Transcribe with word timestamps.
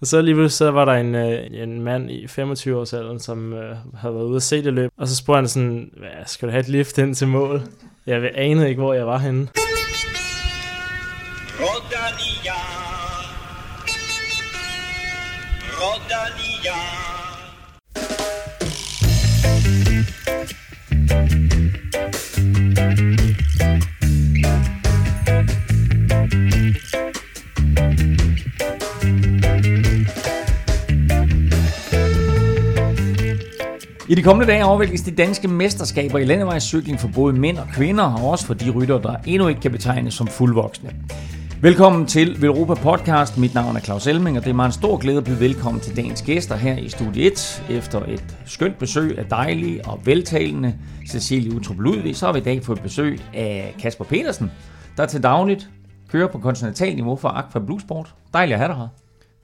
Og 0.00 0.06
så 0.06 0.22
lige 0.22 0.48
så 0.48 0.70
var 0.70 0.84
der 0.84 0.92
en, 0.92 1.14
øh, 1.14 1.62
en 1.62 1.80
mand 1.82 2.10
i 2.10 2.26
25 2.26 2.78
års 2.78 2.92
alderen, 2.92 3.20
som 3.20 3.52
øh, 3.52 3.76
havde 3.94 4.14
været 4.14 4.24
ude 4.24 4.36
at 4.36 4.42
se 4.42 4.64
det 4.64 4.72
løb. 4.72 4.90
Og 4.98 5.08
så 5.08 5.16
spurgte 5.16 5.36
han 5.36 5.48
sådan, 5.48 5.90
skal 6.26 6.48
du 6.48 6.50
have 6.50 6.60
et 6.60 6.68
lift 6.68 6.98
ind 6.98 7.14
til 7.14 7.28
mål? 7.28 7.62
Jeg 8.06 8.30
anede 8.34 8.68
ikke, 8.68 8.80
hvor 8.80 8.94
jeg 8.94 9.06
var 9.06 9.18
henne. 9.18 9.48
I 34.10 34.14
de 34.14 34.22
kommende 34.22 34.52
dage 34.52 34.62
afvikles 34.62 35.02
de 35.02 35.10
danske 35.10 35.48
mesterskaber 35.48 36.18
i 36.18 36.24
landevejscykling 36.24 37.00
for 37.00 37.08
både 37.14 37.32
mænd 37.32 37.58
og 37.58 37.66
kvinder, 37.74 38.04
og 38.04 38.30
også 38.30 38.46
for 38.46 38.54
de 38.54 38.70
rytter, 38.70 38.98
der 38.98 39.16
endnu 39.26 39.48
ikke 39.48 39.60
kan 39.60 39.70
betegnes 39.70 40.14
som 40.14 40.26
fuldvoksne. 40.26 40.90
Velkommen 41.62 42.06
til 42.06 42.42
Velropa 42.42 42.74
Podcast. 42.74 43.38
Mit 43.38 43.54
navn 43.54 43.76
er 43.76 43.80
Claus 43.80 44.06
Elming, 44.06 44.38
og 44.38 44.44
det 44.44 44.50
er 44.50 44.54
mig 44.54 44.66
en 44.66 44.72
stor 44.72 44.96
glæde 44.96 45.18
at 45.18 45.24
byde 45.24 45.40
velkommen 45.40 45.80
til 45.80 45.96
dagens 45.96 46.22
gæster 46.22 46.56
her 46.56 46.76
i 46.76 46.88
Studie 46.88 47.26
1. 47.26 47.64
Efter 47.70 48.02
et 48.08 48.36
skønt 48.46 48.78
besøg 48.78 49.18
af 49.18 49.24
dejlige 49.24 49.84
og 49.84 50.00
veltalende 50.04 50.74
Cecilie 51.08 51.56
Utrup 51.56 51.78
Ludvig, 51.78 52.16
så 52.16 52.26
har 52.26 52.32
vi 52.32 52.38
i 52.38 52.42
dag 52.42 52.64
fået 52.64 52.82
besøg 52.82 53.20
af 53.34 53.74
Kasper 53.78 54.04
Petersen, 54.04 54.50
der 54.96 55.06
til 55.06 55.22
dagligt 55.22 55.70
kører 56.08 56.28
på 56.28 56.38
kontinental 56.38 56.94
niveau 56.94 57.16
for 57.16 57.28
Aqua 57.28 57.60
Bluesport. 57.60 58.14
Dejligt 58.32 58.54
at 58.54 58.58
have 58.58 58.68
dig 58.68 58.76
her. 58.76 58.88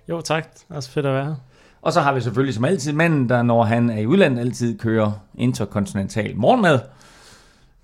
Jo, 0.08 0.20
tak. 0.20 0.54
Det 0.54 0.64
er 0.70 0.74
også 0.74 0.90
fedt 0.90 1.06
at 1.06 1.12
være 1.12 1.24
her. 1.24 1.34
Og 1.82 1.92
så 1.92 2.00
har 2.00 2.12
vi 2.12 2.20
selvfølgelig 2.20 2.54
som 2.54 2.64
altid 2.64 2.92
manden, 2.92 3.28
der 3.28 3.42
når 3.42 3.64
han 3.64 3.90
er 3.90 3.98
i 3.98 4.06
udlandet 4.06 4.40
altid 4.40 4.78
kører 4.78 5.12
interkontinental 5.34 6.36
morgenmad. 6.36 6.78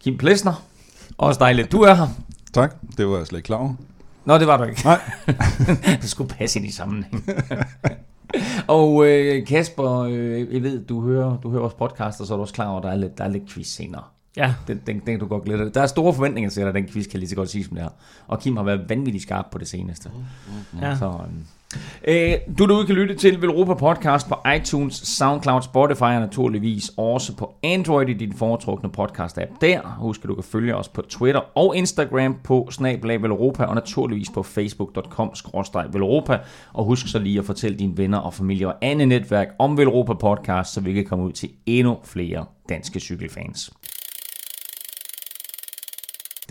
Kim 0.01 0.19
Plesner. 0.19 0.63
Også 1.19 1.39
dejligt, 1.39 1.73
du 1.73 1.81
er 1.81 1.95
her. 1.95 2.07
Tak, 2.53 2.77
det 2.97 3.09
var 3.09 3.17
jeg 3.17 3.27
slet 3.27 3.39
ikke 3.39 3.47
klar 3.47 3.57
over. 3.57 3.75
Nå, 4.25 4.39
det 4.39 4.47
var 4.47 4.57
du 4.57 4.65
ikke. 4.65 4.85
Nej. 4.85 5.01
det 6.03 6.11
skulle 6.11 6.35
passe 6.35 6.59
ind 6.59 6.69
i 6.69 6.73
sammenhæng. 6.73 7.25
og 8.79 9.07
øh, 9.07 9.47
Kasper, 9.47 9.99
øh, 9.99 10.55
jeg 10.55 10.63
ved, 10.63 10.85
du 10.85 11.01
hører, 11.01 11.37
du 11.37 11.51
hører 11.51 11.61
vores 11.61 11.75
podcast, 11.75 12.21
og 12.21 12.27
så 12.27 12.35
er 12.35 12.37
du 12.37 12.43
også 12.43 12.55
klar 12.55 12.69
over, 12.69 12.79
at 12.79 12.83
der 12.85 12.91
er 12.91 12.97
lidt, 12.97 13.19
der 13.19 13.25
er 13.25 13.29
lidt 13.29 13.49
quiz 13.49 13.67
senere. 13.67 14.03
Ja. 14.37 14.55
Den, 14.69 14.81
den, 14.87 15.03
den 15.07 15.19
du 15.19 15.27
godt 15.27 15.45
glæde 15.45 15.71
Der 15.71 15.83
er 15.83 15.87
store 15.87 16.15
forventninger 16.15 16.51
til 16.51 16.63
dig, 16.63 16.75
den 16.75 16.89
quiz 16.89 17.07
kan 17.07 17.21
lige 17.21 17.31
så 17.31 17.37
godt 17.37 17.51
sige, 17.51 17.65
som 17.65 17.75
det 17.77 17.85
er. 17.85 17.89
Og 18.27 18.41
Kim 18.41 18.57
har 18.57 18.65
været 18.65 18.89
vanvittigt 18.89 19.23
skarp 19.23 19.47
på 19.53 19.59
det 19.59 19.69
seneste. 19.69 20.11
Ja. 20.81 20.97
Så, 20.97 21.07
øhm, 21.07 21.45
Øh, 22.09 22.35
du 22.59 22.67
derude 22.67 22.87
kan 22.87 22.95
lytte 22.95 23.15
til 23.15 23.43
Velropa 23.43 23.75
Podcast 23.75 24.29
på 24.29 24.37
iTunes, 24.57 24.95
SoundCloud, 24.95 25.63
Spotify 25.63 26.03
og 26.03 26.21
naturligvis 26.21 26.91
også 26.97 27.37
på 27.37 27.55
Android 27.63 28.09
i 28.09 28.13
din 28.13 28.33
foretrukne 28.33 28.91
podcast-app 28.99 29.59
der. 29.61 29.97
Husk, 29.99 30.25
at 30.25 30.29
du 30.29 30.35
kan 30.35 30.45
følge 30.45 30.77
os 30.77 30.89
på 30.89 31.03
Twitter 31.03 31.41
og 31.59 31.77
Instagram 31.77 32.37
på 32.45 32.69
snablag 32.71 33.23
Velropa 33.23 33.65
og 33.65 33.75
naturligvis 33.75 34.31
på 34.35 34.43
facebook.com-velropa. 34.43 36.39
Og 36.73 36.85
husk 36.85 37.09
så 37.09 37.19
lige 37.19 37.39
at 37.39 37.45
fortælle 37.45 37.79
dine 37.79 37.97
venner 37.97 38.19
og 38.19 38.35
familie 38.35 38.69
og 38.69 38.75
andet 38.83 39.09
netværk 39.09 39.49
om 39.59 39.79
Velropa 39.79 40.13
Podcast, 40.15 40.73
så 40.73 40.81
vi 40.81 40.93
kan 40.93 41.05
komme 41.05 41.25
ud 41.25 41.33
til 41.33 41.51
endnu 41.67 41.99
flere 42.05 42.45
danske 42.69 43.01
cykelfans. 43.01 43.73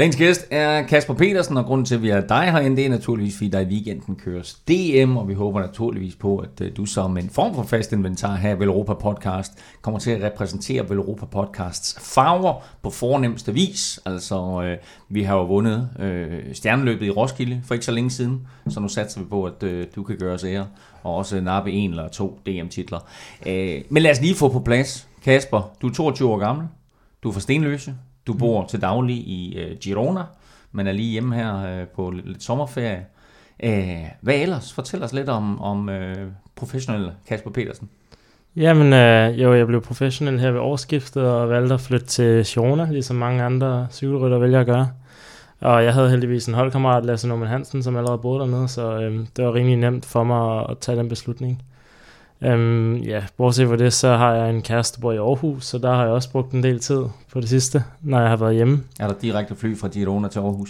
Dagens 0.02 0.16
gæst 0.16 0.48
er 0.52 0.82
Kasper 0.82 1.14
Petersen, 1.14 1.58
og 1.58 1.66
grunden 1.66 1.86
til, 1.86 1.96
at 1.96 2.02
vi 2.02 2.10
har 2.10 2.22
dig 2.22 2.52
herinde, 2.52 2.78
det 2.78 2.86
er 2.86 2.90
naturligvis, 2.90 3.38
fordi 3.38 3.50
der 3.50 3.60
i 3.60 3.66
weekenden 3.66 4.16
køres 4.16 4.54
DM, 4.54 5.18
og 5.18 5.28
vi 5.28 5.34
håber 5.34 5.60
naturligvis 5.60 6.16
på, 6.16 6.38
at 6.38 6.62
øh, 6.62 6.78
du 6.78 6.86
som 6.86 7.18
en 7.18 7.30
form 7.30 7.56
for 7.56 7.64
fast 7.64 7.92
inventar 7.92 8.36
her 8.36 8.50
i 8.50 8.64
Europa 8.64 8.94
Podcast 8.94 9.52
kommer 9.82 10.00
til 10.00 10.12
at 10.12 10.22
repræsentere 10.22 10.86
Europa 10.90 11.26
Podcasts 11.26 12.14
farver 12.14 12.64
på 12.82 12.90
fornemmeste 12.90 13.54
vis. 13.54 14.00
Altså, 14.06 14.62
øh, 14.64 14.78
vi 15.10 15.24
har 15.24 15.36
jo 15.36 15.44
vundet 15.44 15.90
øh, 16.00 16.40
stjerneløbet 16.54 17.06
i 17.06 17.10
Roskilde 17.10 17.62
for 17.66 17.74
ikke 17.74 17.86
så 17.86 17.92
længe 17.92 18.10
siden, 18.10 18.48
så 18.70 18.80
nu 18.80 18.88
satser 18.88 19.20
vi 19.20 19.26
på, 19.26 19.44
at 19.44 19.64
øh, 19.64 19.88
du 19.96 20.04
kan 20.04 20.18
gøre 20.18 20.34
os 20.34 20.44
ære, 20.44 20.68
og 21.04 21.16
også 21.16 21.42
nappe 21.42 21.72
en 21.72 21.90
eller 21.90 22.08
to 22.08 22.40
DM-titler. 22.46 23.00
Øh, 23.46 23.82
men 23.90 24.04
lad 24.04 24.12
os 24.12 24.22
lige 24.22 24.36
få 24.36 24.50
på 24.50 24.60
plads. 24.60 25.08
Kasper, 25.24 25.72
du 25.82 25.88
er 25.88 25.94
22 25.94 26.30
år 26.30 26.38
gammel, 26.38 26.68
du 27.24 27.30
er 27.30 27.34
fra 27.34 27.40
Stenløse, 27.40 27.96
du 28.32 28.38
bor 28.38 28.66
til 28.66 28.82
daglig 28.82 29.16
i 29.16 29.58
øh, 29.58 29.78
Girona, 29.78 30.22
men 30.72 30.88
er 30.88 30.92
lige 30.92 31.12
hjemme 31.12 31.36
her 31.36 31.66
øh, 31.66 31.88
på 31.88 32.12
lidt, 32.12 32.28
lidt 32.28 32.44
sommerferie. 32.44 33.06
Æh, 33.60 34.06
hvad 34.22 34.36
ellers? 34.36 34.74
Fortæl 34.74 35.04
os 35.04 35.14
lidt 35.14 35.30
om, 35.30 35.62
om 35.62 35.90
øh, 35.90 36.28
professionel 36.56 37.12
Kasper 37.28 37.52
Petersen. 37.52 37.90
Jamen, 38.56 38.94
øh, 38.94 39.42
jo, 39.42 39.54
jeg 39.54 39.68
blev 39.68 39.82
professionel 39.82 40.40
her 40.40 40.52
ved 40.52 40.60
årsskiftet 40.60 41.24
og 41.24 41.50
valgte 41.50 41.74
at 41.74 41.82
flytte 41.82 42.06
til 42.06 42.46
Girona, 42.46 42.88
ligesom 42.92 43.16
mange 43.16 43.44
andre 43.44 43.88
cykelrytter 43.92 44.38
vælger 44.40 44.60
at 44.60 44.66
gøre. 44.66 44.90
Og 45.62 45.84
jeg 45.84 45.94
havde 45.94 46.10
heldigvis 46.10 46.48
en 46.48 46.54
holdkammerat, 46.54 47.06
Lasse 47.06 47.28
Norman 47.28 47.48
Hansen, 47.48 47.84
som 47.84 47.98
allerede 47.98 48.18
boede 48.18 48.40
dernede, 48.40 48.68
så 48.68 49.02
øh, 49.02 49.20
det 49.36 49.46
var 49.46 49.54
rimelig 49.54 49.78
nemt 49.78 50.06
for 50.06 50.24
mig 50.24 50.60
at, 50.60 50.66
at 50.70 50.78
tage 50.78 50.98
den 50.98 51.10
beslutning. 51.10 51.62
Øhm, 52.44 52.96
ja, 52.96 53.24
bortset 53.38 53.68
fra 53.68 53.76
det, 53.76 53.94
så 53.94 54.18
har 54.18 54.34
jeg 54.34 54.50
en 54.50 54.62
kæreste, 54.62 54.96
der 54.98 55.02
bor 55.02 55.12
i 55.12 55.18
Aarhus, 55.18 55.66
så 55.66 55.78
der 55.78 55.94
har 55.94 56.04
jeg 56.04 56.12
også 56.12 56.32
brugt 56.32 56.52
en 56.52 56.64
del 56.64 56.80
tid 56.80 57.04
på 57.34 57.42
det 57.42 57.50
sidste, 57.50 57.84
når 58.02 58.20
jeg 58.20 58.30
har 58.30 58.38
været 58.38 58.56
hjemme. 58.56 58.84
Er 59.00 59.08
der 59.08 59.16
direkte 59.22 59.56
fly 59.56 59.78
fra 59.78 59.88
Girona 59.88 60.28
til 60.28 60.40
Aarhus? 60.40 60.70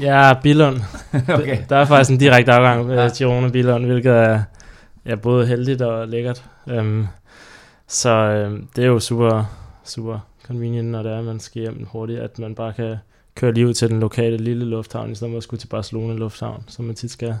Ja, 0.00 0.34
Billund. 0.42 0.76
okay. 1.38 1.58
Der 1.68 1.76
er 1.76 1.84
faktisk 1.84 2.10
en 2.10 2.18
direkte 2.18 2.52
afgang 2.52 2.86
med 2.86 2.96
ja. 2.96 3.08
Girona 3.08 3.48
Billund, 3.48 3.86
hvilket 3.86 4.12
er 4.12 4.42
ja, 5.06 5.14
både 5.14 5.46
heldigt 5.46 5.82
og 5.82 6.08
lækkert. 6.08 6.44
Øhm, 6.66 7.06
så 7.86 8.10
øhm, 8.10 8.68
det 8.76 8.84
er 8.84 8.88
jo 8.88 8.98
super, 8.98 9.44
super 9.84 10.18
convenient, 10.46 10.88
når 10.88 11.02
det 11.02 11.12
er, 11.12 11.18
at 11.18 11.24
man 11.24 11.40
skal 11.40 11.62
hjem 11.62 11.86
hurtigt, 11.92 12.20
at 12.20 12.38
man 12.38 12.54
bare 12.54 12.72
kan 12.72 12.96
køre 13.34 13.52
lige 13.52 13.66
ud 13.66 13.74
til 13.74 13.90
den 13.90 14.00
lokale 14.00 14.36
lille 14.36 14.64
lufthavn, 14.64 15.12
i 15.12 15.14
stedet 15.14 15.32
for 15.32 15.36
at 15.36 15.42
skulle 15.42 15.60
til 15.60 15.66
Barcelona 15.66 16.14
Lufthavn, 16.14 16.64
som 16.66 16.84
man 16.84 16.94
tit 16.94 17.10
skal. 17.10 17.34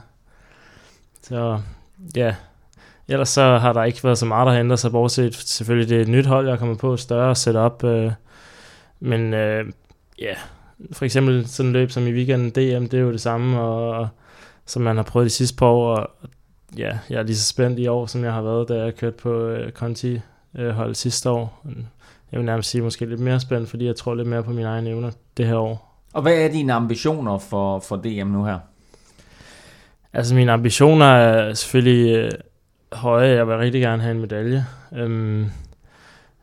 Så 1.22 1.60
ja, 2.16 2.34
Ellers 3.08 3.28
så 3.28 3.58
har 3.58 3.72
der 3.72 3.84
ikke 3.84 4.04
været 4.04 4.18
så 4.18 4.26
meget, 4.26 4.46
der 4.46 4.52
har 4.52 4.60
ændret 4.60 4.78
sig, 4.78 4.92
bortset 4.92 5.34
selvfølgelig 5.34 5.88
det 5.88 5.96
er 5.96 6.02
et 6.02 6.08
nyt 6.08 6.26
hold, 6.26 6.46
jeg 6.46 6.52
er 6.52 6.58
kommet 6.58 6.78
på, 6.78 6.96
større 6.96 7.34
setup. 7.34 7.84
Øh, 7.84 8.12
men 9.00 9.34
øh, 9.34 9.64
ja, 10.18 10.34
for 10.92 11.04
eksempel 11.04 11.46
sådan 11.46 11.72
løb 11.72 11.90
som 11.90 12.06
i 12.06 12.12
weekenden, 12.12 12.50
DM, 12.50 12.84
det 12.84 12.94
er 12.94 13.02
jo 13.02 13.12
det 13.12 13.20
samme, 13.20 13.60
og, 13.60 13.90
og 13.90 14.08
som 14.66 14.82
man 14.82 14.96
har 14.96 15.02
prøvet 15.02 15.24
de 15.24 15.30
sidste 15.30 15.56
par 15.56 15.66
år, 15.66 15.94
og 15.96 16.10
ja, 16.76 16.98
jeg 17.10 17.18
er 17.18 17.22
lige 17.22 17.36
så 17.36 17.48
spændt 17.48 17.78
i 17.78 17.86
år, 17.86 18.06
som 18.06 18.24
jeg 18.24 18.32
har 18.32 18.42
været, 18.42 18.68
da 18.68 18.74
jeg 18.84 18.96
kørte 18.96 19.16
på 19.16 19.46
øh, 19.46 19.72
Conti 19.72 20.20
øh, 20.58 20.70
hold 20.70 20.94
sidste 20.94 21.30
år. 21.30 21.64
Jeg 22.32 22.38
vil 22.38 22.46
nærmest 22.46 22.70
sige 22.70 22.82
måske 22.82 23.06
lidt 23.06 23.20
mere 23.20 23.40
spændt, 23.40 23.70
fordi 23.70 23.86
jeg 23.86 23.96
tror 23.96 24.14
lidt 24.14 24.28
mere 24.28 24.42
på 24.42 24.50
mine 24.50 24.68
egne 24.68 24.90
evner 24.90 25.10
det 25.36 25.46
her 25.46 25.56
år. 25.56 26.02
Og 26.12 26.22
hvad 26.22 26.34
er 26.34 26.48
dine 26.48 26.72
ambitioner 26.72 27.38
for, 27.38 27.80
for 27.80 27.96
DM 27.96 28.26
nu 28.26 28.44
her? 28.44 28.58
Altså 30.12 30.34
mine 30.34 30.52
ambitioner 30.52 31.06
er 31.06 31.54
selvfølgelig 31.54 32.16
øh, 32.16 32.30
høje. 32.92 33.28
Jeg 33.28 33.48
vil 33.48 33.56
rigtig 33.56 33.80
gerne 33.80 34.02
have 34.02 34.14
en 34.14 34.20
medalje. 34.20 34.66
Øhm, 34.96 35.50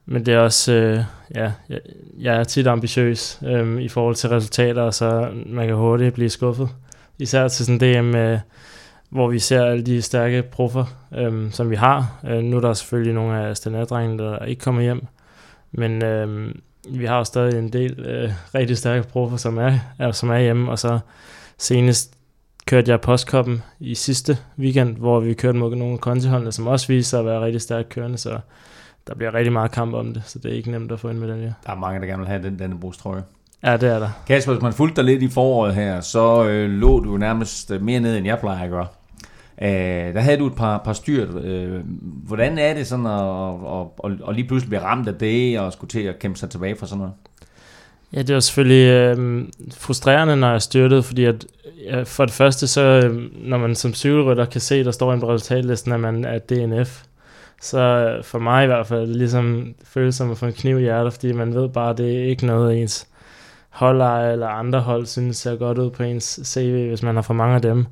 men 0.05 0.25
det 0.25 0.33
er 0.33 0.39
også, 0.39 0.73
øh, 0.73 0.99
ja, 1.35 1.51
jeg, 1.69 1.79
jeg 2.19 2.35
er 2.35 2.43
tit 2.43 2.67
ambitiøs 2.67 3.39
øh, 3.45 3.81
i 3.81 3.87
forhold 3.87 4.15
til 4.15 4.29
resultater, 4.29 4.91
så 4.91 5.31
man 5.45 5.67
kan 5.67 5.75
hurtigt 5.75 6.13
blive 6.13 6.29
skuffet. 6.29 6.69
Især 7.19 7.47
til 7.47 7.65
sådan 7.65 7.79
DM, 7.79 8.15
øh, 8.15 8.39
hvor 9.09 9.27
vi 9.27 9.39
ser 9.39 9.65
alle 9.65 9.83
de 9.83 10.01
stærke 10.01 10.43
proffer, 10.43 10.85
øh, 11.15 11.51
som 11.51 11.69
vi 11.69 11.75
har. 11.75 12.19
Øh, 12.27 12.43
nu 12.43 12.57
er 12.57 12.61
der 12.61 12.73
selvfølgelig 12.73 13.13
nogle 13.13 13.37
af 13.37 13.57
standarddrengene, 13.57 14.23
der 14.23 14.45
ikke 14.45 14.61
kommer 14.61 14.81
hjem, 14.81 15.05
men 15.71 16.03
øh, 16.03 16.55
vi 16.89 17.05
har 17.05 17.17
jo 17.17 17.23
stadig 17.23 17.59
en 17.59 17.73
del 17.73 17.99
øh, 17.99 18.31
rigtig 18.55 18.77
stærke 18.77 19.07
proffer, 19.07 19.37
som 19.37 19.57
er, 19.57 19.79
er, 19.99 20.11
som 20.11 20.29
er 20.29 20.39
hjemme, 20.39 20.71
og 20.71 20.79
så 20.79 20.99
senest 21.57 22.15
kørte 22.65 22.91
jeg 22.91 23.01
postkoppen 23.01 23.63
i 23.79 23.95
sidste 23.95 24.37
weekend, 24.59 24.97
hvor 24.97 25.19
vi 25.19 25.33
kørte 25.33 25.57
mod 25.57 25.75
nogle 25.75 25.97
kontiholdene, 25.97 26.51
som 26.51 26.67
også 26.67 26.87
viste 26.87 27.09
sig 27.09 27.19
at 27.19 27.25
være 27.25 27.41
rigtig 27.41 27.61
stærkt 27.61 27.89
kørende, 27.89 28.17
så 28.17 28.39
der 29.07 29.15
bliver 29.15 29.33
rigtig 29.33 29.53
meget 29.53 29.71
kamp 29.71 29.93
om 29.93 30.13
det, 30.13 30.23
så 30.25 30.39
det 30.39 30.51
er 30.51 30.55
ikke 30.55 30.71
nemt 30.71 30.91
at 30.91 30.99
få 30.99 31.09
en 31.09 31.19
medalje. 31.19 31.55
Der 31.65 31.71
er 31.71 31.75
mange, 31.75 31.99
der 31.99 32.05
gerne 32.05 32.19
vil 32.19 32.27
have 32.27 32.43
den, 32.43 32.59
denne 32.59 32.79
brugstrøje. 32.79 33.23
Ja, 33.63 33.77
det 33.77 33.89
er 33.89 33.99
der. 33.99 34.09
Kasper, 34.27 34.53
hvis 34.53 34.61
man 34.61 34.73
fulgte 34.73 34.95
dig 34.95 35.03
lidt 35.03 35.23
i 35.23 35.27
foråret 35.27 35.75
her, 35.75 36.01
så 36.01 36.45
øh, 36.45 36.69
lå 36.69 36.99
du 36.99 37.17
nærmest 37.17 37.71
øh, 37.71 37.81
mere 37.81 37.99
ned, 37.99 38.17
end 38.17 38.25
jeg 38.25 38.39
plejer 38.39 38.63
at 38.63 38.69
gøre. 38.69 38.87
Øh, 39.61 40.13
der 40.13 40.19
havde 40.19 40.37
du 40.37 40.47
et 40.47 40.55
par, 40.55 40.77
par 40.77 40.93
styrt. 40.93 41.43
Øh, 41.43 41.83
hvordan 42.01 42.57
er 42.57 42.73
det 42.73 42.87
sådan 42.87 43.05
at, 43.05 43.21
at, 43.79 44.11
at, 44.11 44.29
at 44.29 44.35
lige 44.35 44.47
pludselig 44.47 44.69
blive 44.69 44.83
ramt 44.83 45.07
af 45.07 45.15
det, 45.15 45.59
og 45.59 45.73
skulle 45.73 45.89
til 45.89 46.01
at 46.01 46.19
kæmpe 46.19 46.39
sig 46.39 46.49
tilbage 46.49 46.75
fra 46.75 46.87
sådan 46.87 46.97
noget? 46.97 47.13
Ja, 48.13 48.21
det 48.21 48.33
var 48.33 48.39
selvfølgelig 48.39 48.89
øh, 48.89 49.45
frustrerende, 49.77 50.35
når 50.35 50.51
jeg 50.51 50.61
styrtede, 50.61 51.03
fordi 51.03 51.25
at, 51.25 51.45
ja, 51.85 52.03
for 52.03 52.25
det 52.25 52.33
første, 52.33 52.67
så 52.67 52.81
øh, 52.81 53.21
når 53.33 53.57
man 53.57 53.75
som 53.75 53.93
cykelrytter 53.93 54.45
kan 54.45 54.61
se, 54.61 54.83
der 54.83 54.91
står 54.91 55.13
en 55.13 55.19
på 55.19 55.33
resultatlisten, 55.33 55.91
at 55.91 55.99
man 55.99 56.25
er 56.25 56.39
DNF, 56.39 57.03
så 57.61 57.79
øh, 57.79 58.23
for 58.23 58.39
mig 58.39 58.63
i 58.63 58.67
hvert 58.67 58.87
fald, 58.87 59.07
ligesom 59.07 59.75
føles 59.83 60.15
som 60.15 60.31
at 60.31 60.37
få 60.37 60.45
en 60.45 60.53
kniv 60.53 60.79
i 60.79 60.81
hjertet, 60.81 61.13
fordi 61.13 61.31
man 61.31 61.53
ved 61.53 61.69
bare, 61.69 61.89
at 61.89 61.97
det 61.97 62.15
er 62.15 62.23
ikke 62.23 62.45
noget 62.45 62.81
ens 62.81 63.07
holdejer 63.69 64.31
eller 64.31 64.47
andre 64.47 64.79
hold 64.79 65.05
synes 65.05 65.37
ser 65.37 65.55
godt 65.55 65.77
ud 65.77 65.89
på 65.89 66.03
ens 66.03 66.39
CV, 66.43 66.87
hvis 66.87 67.03
man 67.03 67.15
har 67.15 67.21
for 67.21 67.33
mange 67.33 67.55
af 67.55 67.61
dem. 67.61 67.85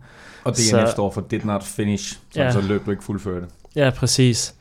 Og 0.44 0.51
DNF 0.54 0.59
så, 0.59 0.88
står 0.92 1.12
for 1.12 1.21
did 1.31 1.39
not 1.44 1.63
finish, 1.63 2.19
så, 2.31 2.42
ja, 2.42 2.51
så 2.51 2.62
løb 2.62 2.86
du 2.86 2.92
ikke 2.92 3.04
fuldført. 3.04 3.44
Ja, 3.75 3.89
præcis. 3.89 4.56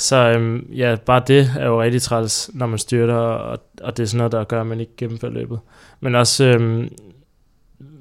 Så 0.00 0.16
øhm, 0.16 0.66
ja, 0.76 0.96
bare 1.06 1.22
det 1.26 1.50
er 1.58 1.66
jo 1.66 1.82
rigtig 1.82 2.02
træls, 2.02 2.50
når 2.54 2.66
man 2.66 2.78
styrter, 2.78 3.14
og, 3.14 3.58
og 3.82 3.96
det 3.96 4.02
er 4.02 4.06
sådan 4.06 4.18
noget, 4.18 4.32
der 4.32 4.44
gør, 4.44 4.60
at 4.60 4.66
man 4.66 4.80
ikke 4.80 4.92
gennemfører 4.96 5.32
løbet. 5.32 5.58
Men 6.00 6.14
også 6.14 6.44
øhm, 6.44 6.88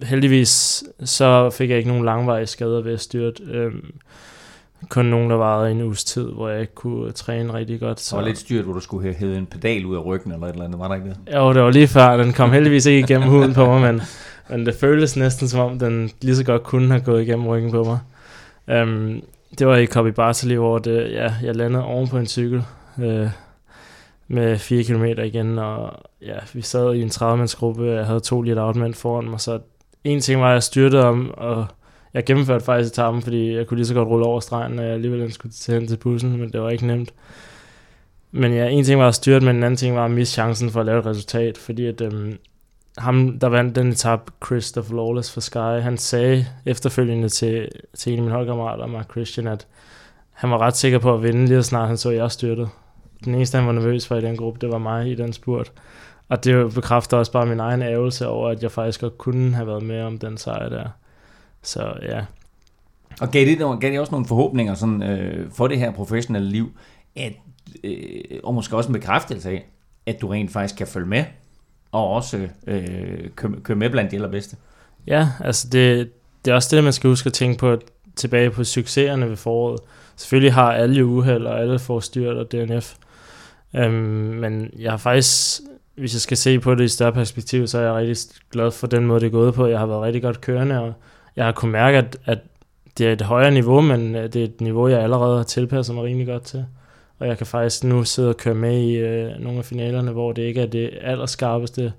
heldigvis, 0.04 0.84
så 1.04 1.50
fik 1.50 1.70
jeg 1.70 1.78
ikke 1.78 1.90
nogen 1.90 2.06
langvarige 2.06 2.48
skader 2.48 2.82
ved 2.82 2.94
at 2.94 3.02
styrte. 3.02 3.44
Øhm, 3.44 3.92
kun 4.90 5.06
nogen, 5.06 5.30
der 5.30 5.36
varede 5.36 5.72
en 5.72 5.82
uges 5.82 6.04
tid, 6.04 6.32
hvor 6.32 6.50
jeg 6.50 6.62
ikke 6.62 6.76
kunne 6.76 7.12
træne 7.12 7.54
rigtig 7.54 7.80
godt. 7.80 8.00
Så. 8.00 8.16
Det 8.16 8.22
var 8.22 8.28
lidt 8.28 8.38
styrt, 8.38 8.66
hvor 8.66 8.74
du 8.74 8.80
skulle 8.80 9.04
have 9.04 9.16
hævet 9.16 9.38
en 9.38 9.46
pedal 9.46 9.86
ud 9.86 9.96
af 9.96 10.06
ryggen 10.06 10.32
eller 10.32 10.48
et 10.48 10.52
eller 10.52 10.66
andet, 10.66 10.80
var 10.80 10.88
der 10.88 10.96
ikke 10.96 11.08
det? 11.08 11.18
Jo, 11.36 11.54
det 11.54 11.62
var 11.62 11.72
lige 11.72 11.88
før. 11.88 12.18
Den 12.18 12.34
kom 12.34 12.52
heldigvis 12.52 12.86
ikke 12.86 13.00
igennem 13.00 13.30
huden 13.30 13.54
på 13.54 13.66
mig, 13.66 13.82
men, 13.82 14.02
men 14.50 14.66
det 14.66 14.76
føltes 14.76 15.16
næsten 15.18 15.48
som 15.48 15.60
om, 15.60 15.80
den 15.80 16.12
lige 16.22 16.36
så 16.36 16.44
godt 16.44 16.64
kunne 16.64 16.88
have 16.88 17.02
gået 17.02 17.22
igennem 17.22 17.48
ryggen 17.48 17.72
på 17.72 17.84
mig. 17.84 18.00
Um, 18.82 19.22
det 19.58 19.68
var 19.68 19.76
i 19.76 19.86
Copy 19.86 20.08
Bartoli, 20.08 20.56
hvor 20.56 20.78
det, 20.78 21.12
ja, 21.12 21.34
jeg 21.44 21.56
landede 21.56 21.84
oven 21.84 22.08
på 22.08 22.18
en 22.18 22.28
cykel 22.28 22.64
øh, 23.00 23.28
med 24.28 24.58
4 24.58 24.84
km 24.84 25.04
igen, 25.04 25.60
og 25.60 25.94
ja, 26.22 26.38
vi 26.54 26.62
sad 26.62 26.94
i 26.94 27.02
en 27.02 27.10
30-mandsgruppe, 27.10 27.84
jeg 27.84 28.06
havde 28.06 28.20
to 28.20 28.42
lidt 28.42 28.60
outmænd 28.60 28.94
foran 28.94 29.30
mig, 29.30 29.42
så 29.42 29.60
en 30.04 30.22
ting 30.22 30.42
var, 30.42 30.48
at 30.48 30.54
jeg 30.54 30.64
styrtede 30.64 31.06
om, 31.06 31.34
og 31.38 31.68
jeg 32.14 32.26
gennemførte 32.26 32.66
faktisk 32.66 32.94
etappen, 32.94 33.22
fordi 33.22 33.56
jeg 33.56 33.68
kunne 33.68 33.78
lige 33.78 33.88
så 33.88 33.94
godt 33.94 34.08
rulle 34.08 34.26
over 34.26 34.40
stregen, 34.40 34.72
når 34.72 34.84
jeg 34.84 34.94
alligevel 34.94 35.32
skulle 35.34 35.54
tage 35.54 35.80
hen 35.80 35.88
til 35.88 35.98
bussen, 35.98 36.38
men 36.38 36.52
det 36.54 36.62
var 36.62 36.70
ikke 36.70 36.88
nemt. 36.88 37.14
Men 38.32 38.54
ja, 38.54 38.68
en 38.68 38.84
ting 38.84 39.00
var 39.00 39.08
at 39.08 39.16
styrte, 39.16 39.46
men 39.46 39.56
en 39.56 39.64
anden 39.64 39.78
ting 39.78 39.96
var 39.96 40.06
at 40.06 40.12
miste 40.12 40.34
chancen 40.34 40.70
for 40.70 40.80
at 40.80 40.86
lave 40.86 41.00
et 41.00 41.06
resultat, 41.06 41.58
fordi 41.58 41.86
at 41.86 42.02
øhm, 42.02 42.38
ham, 42.98 43.40
der 43.40 43.48
vandt 43.48 43.76
den 43.76 43.88
etap, 43.88 44.32
Christopher 44.46 44.96
Lawless 44.96 45.34
for 45.34 45.42
Sky, 45.42 45.82
han 45.82 45.98
sagde 45.98 46.46
efterfølgende 46.66 47.30
til, 47.30 47.70
til 47.98 48.14
en 48.14 48.20
af 48.20 48.24
mine 48.24 48.36
holdkammerater, 48.36 48.88
Mark 48.88 49.12
Christian, 49.12 49.48
at 49.48 49.68
han 50.32 50.50
var 50.50 50.58
ret 50.58 50.78
sikker 50.78 51.00
på 51.00 51.14
at 51.14 51.24
vinde, 51.24 51.46
lige 51.46 51.64
så 51.64 51.70
snart 51.70 51.88
han 51.88 51.98
så, 51.98 52.10
at 52.10 52.16
jeg 52.16 52.32
styrtede. 52.32 52.70
Den 53.26 53.36
eneste, 53.36 53.58
han 53.58 53.68
var 53.68 53.74
nervøs 53.74 54.08
for 54.08 54.16
i 54.16 54.22
den 54.22 54.38
gruppe, 54.38 54.60
det 54.60 54.72
var 54.72 54.78
mig 54.78 55.12
i 55.12 55.16
den 55.16 55.34
spurt. 55.34 55.72
Og 56.30 56.44
det 56.44 56.74
bekræfter 56.74 57.18
også 57.18 57.32
bare 57.32 57.46
min 57.46 57.60
egen 57.60 57.82
ævelse 57.82 58.28
over, 58.28 58.50
at 58.50 58.64
jeg 58.64 58.72
faktisk 58.72 59.02
godt 59.02 59.18
kunne 59.18 59.56
have 59.56 59.68
været 59.68 59.84
med 59.84 60.02
om 60.02 60.18
den 60.18 60.38
sejr 60.38 60.70
der. 60.70 60.90
Så 61.62 61.94
ja. 62.02 62.26
Og 63.22 63.32
gav 63.32 63.46
det, 63.46 63.58
gav 63.58 63.92
det 63.92 64.00
også 64.00 64.12
nogle 64.12 64.26
forhåbninger 64.26 64.74
sådan, 64.74 65.04
øh, 65.04 65.52
for 65.52 65.68
det 65.68 65.80
her 65.80 65.92
professionelle 65.92 66.50
liv, 66.50 66.72
at, 67.16 67.34
øh, 67.84 68.40
og 68.44 68.54
måske 68.54 68.78
også 68.78 68.90
en 68.90 68.94
bekræftelse 68.94 69.50
af, 69.50 69.70
at 70.06 70.22
du 70.22 70.28
rent 70.28 70.52
faktisk 70.52 70.76
kan 70.76 70.88
følge 70.88 71.08
med, 71.08 71.24
og 71.92 72.10
også 72.10 72.48
øh, 72.68 73.30
køre, 73.36 73.52
køre 73.64 73.78
med 73.78 73.90
blandt 73.90 74.12
de 74.12 74.16
allerbedste? 74.16 74.56
Ja, 75.08 75.28
altså 75.40 75.68
det, 75.72 76.12
det 76.46 76.52
er 76.52 76.56
også 76.56 76.76
det, 76.76 76.84
man 76.84 76.94
skal 76.94 77.10
huske 77.10 77.28
at 77.28 77.34
tænke 77.34 77.60
på, 77.60 77.78
tilbage 78.16 78.52
på 78.52 78.64
succeserne 78.64 79.30
ved 79.30 79.36
foråret. 79.36 79.80
Selvfølgelig 80.16 80.54
har 80.54 80.72
alle 80.72 81.06
uheld, 81.06 81.46
og 81.46 81.60
alle 81.60 81.80
får 81.80 82.00
styrt 82.00 82.38
og 82.38 82.52
DNF. 82.52 82.96
Øhm, 83.76 83.94
men 83.94 84.72
jeg 84.80 84.92
har 84.92 84.98
faktisk, 84.98 85.62
hvis 85.96 86.14
jeg 86.14 86.22
skal 86.22 86.38
se 86.38 86.60
på 86.60 86.76
det 86.76 86.84
i 86.84 86.88
større 86.88 87.14
perspektiv, 87.14 87.68
så 87.68 87.78
er 87.78 87.82
jeg 87.82 87.94
rigtig 87.94 88.18
glad 88.52 88.72
for 88.72 88.88
den 88.88 89.06
måde, 89.06 89.20
det 89.20 89.28
er 89.28 89.32
gået 89.32 89.54
på. 89.54 89.68
Jeg 89.68 89.80
har 89.80 89.86
været 89.86 90.02
rigtig 90.02 90.22
godt 90.22 90.42
kørende, 90.42 90.82
og 90.82 90.94
jeg 91.36 91.46
har 91.46 91.52
kunnet 91.52 91.72
mærke, 91.72 91.98
at, 91.98 92.18
at 92.26 92.40
det 92.98 93.08
er 93.08 93.14
et 93.14 93.22
højere 93.22 93.52
niveau, 93.52 93.82
men 93.82 94.16
øh, 94.16 94.24
det 94.24 94.36
er 94.36 94.44
et 94.44 94.62
niveau, 94.62 94.88
jeg 94.88 95.00
allerede 95.00 95.38
har 95.38 95.44
tilpasset 95.44 95.96
mig 95.96 96.04
rimelig 96.04 96.28
godt 96.28 96.44
til. 96.44 96.66
Og 97.20 97.28
jeg 97.28 97.38
kan 97.38 97.48
faktisk 97.48 97.84
nu 97.84 98.04
sidde 98.04 98.30
og 98.30 98.38
køre 98.38 98.56
med 98.56 98.82
i 98.82 98.96
øh, 98.96 99.32
nogle 99.40 99.60
af 99.60 99.66
finalerne, 99.66 100.12
hvor 100.12 100.32
det 100.32 100.42
ikke 100.42 100.62
er 100.62 100.66
det 100.66 100.90
allerskarpeste 101.02 101.94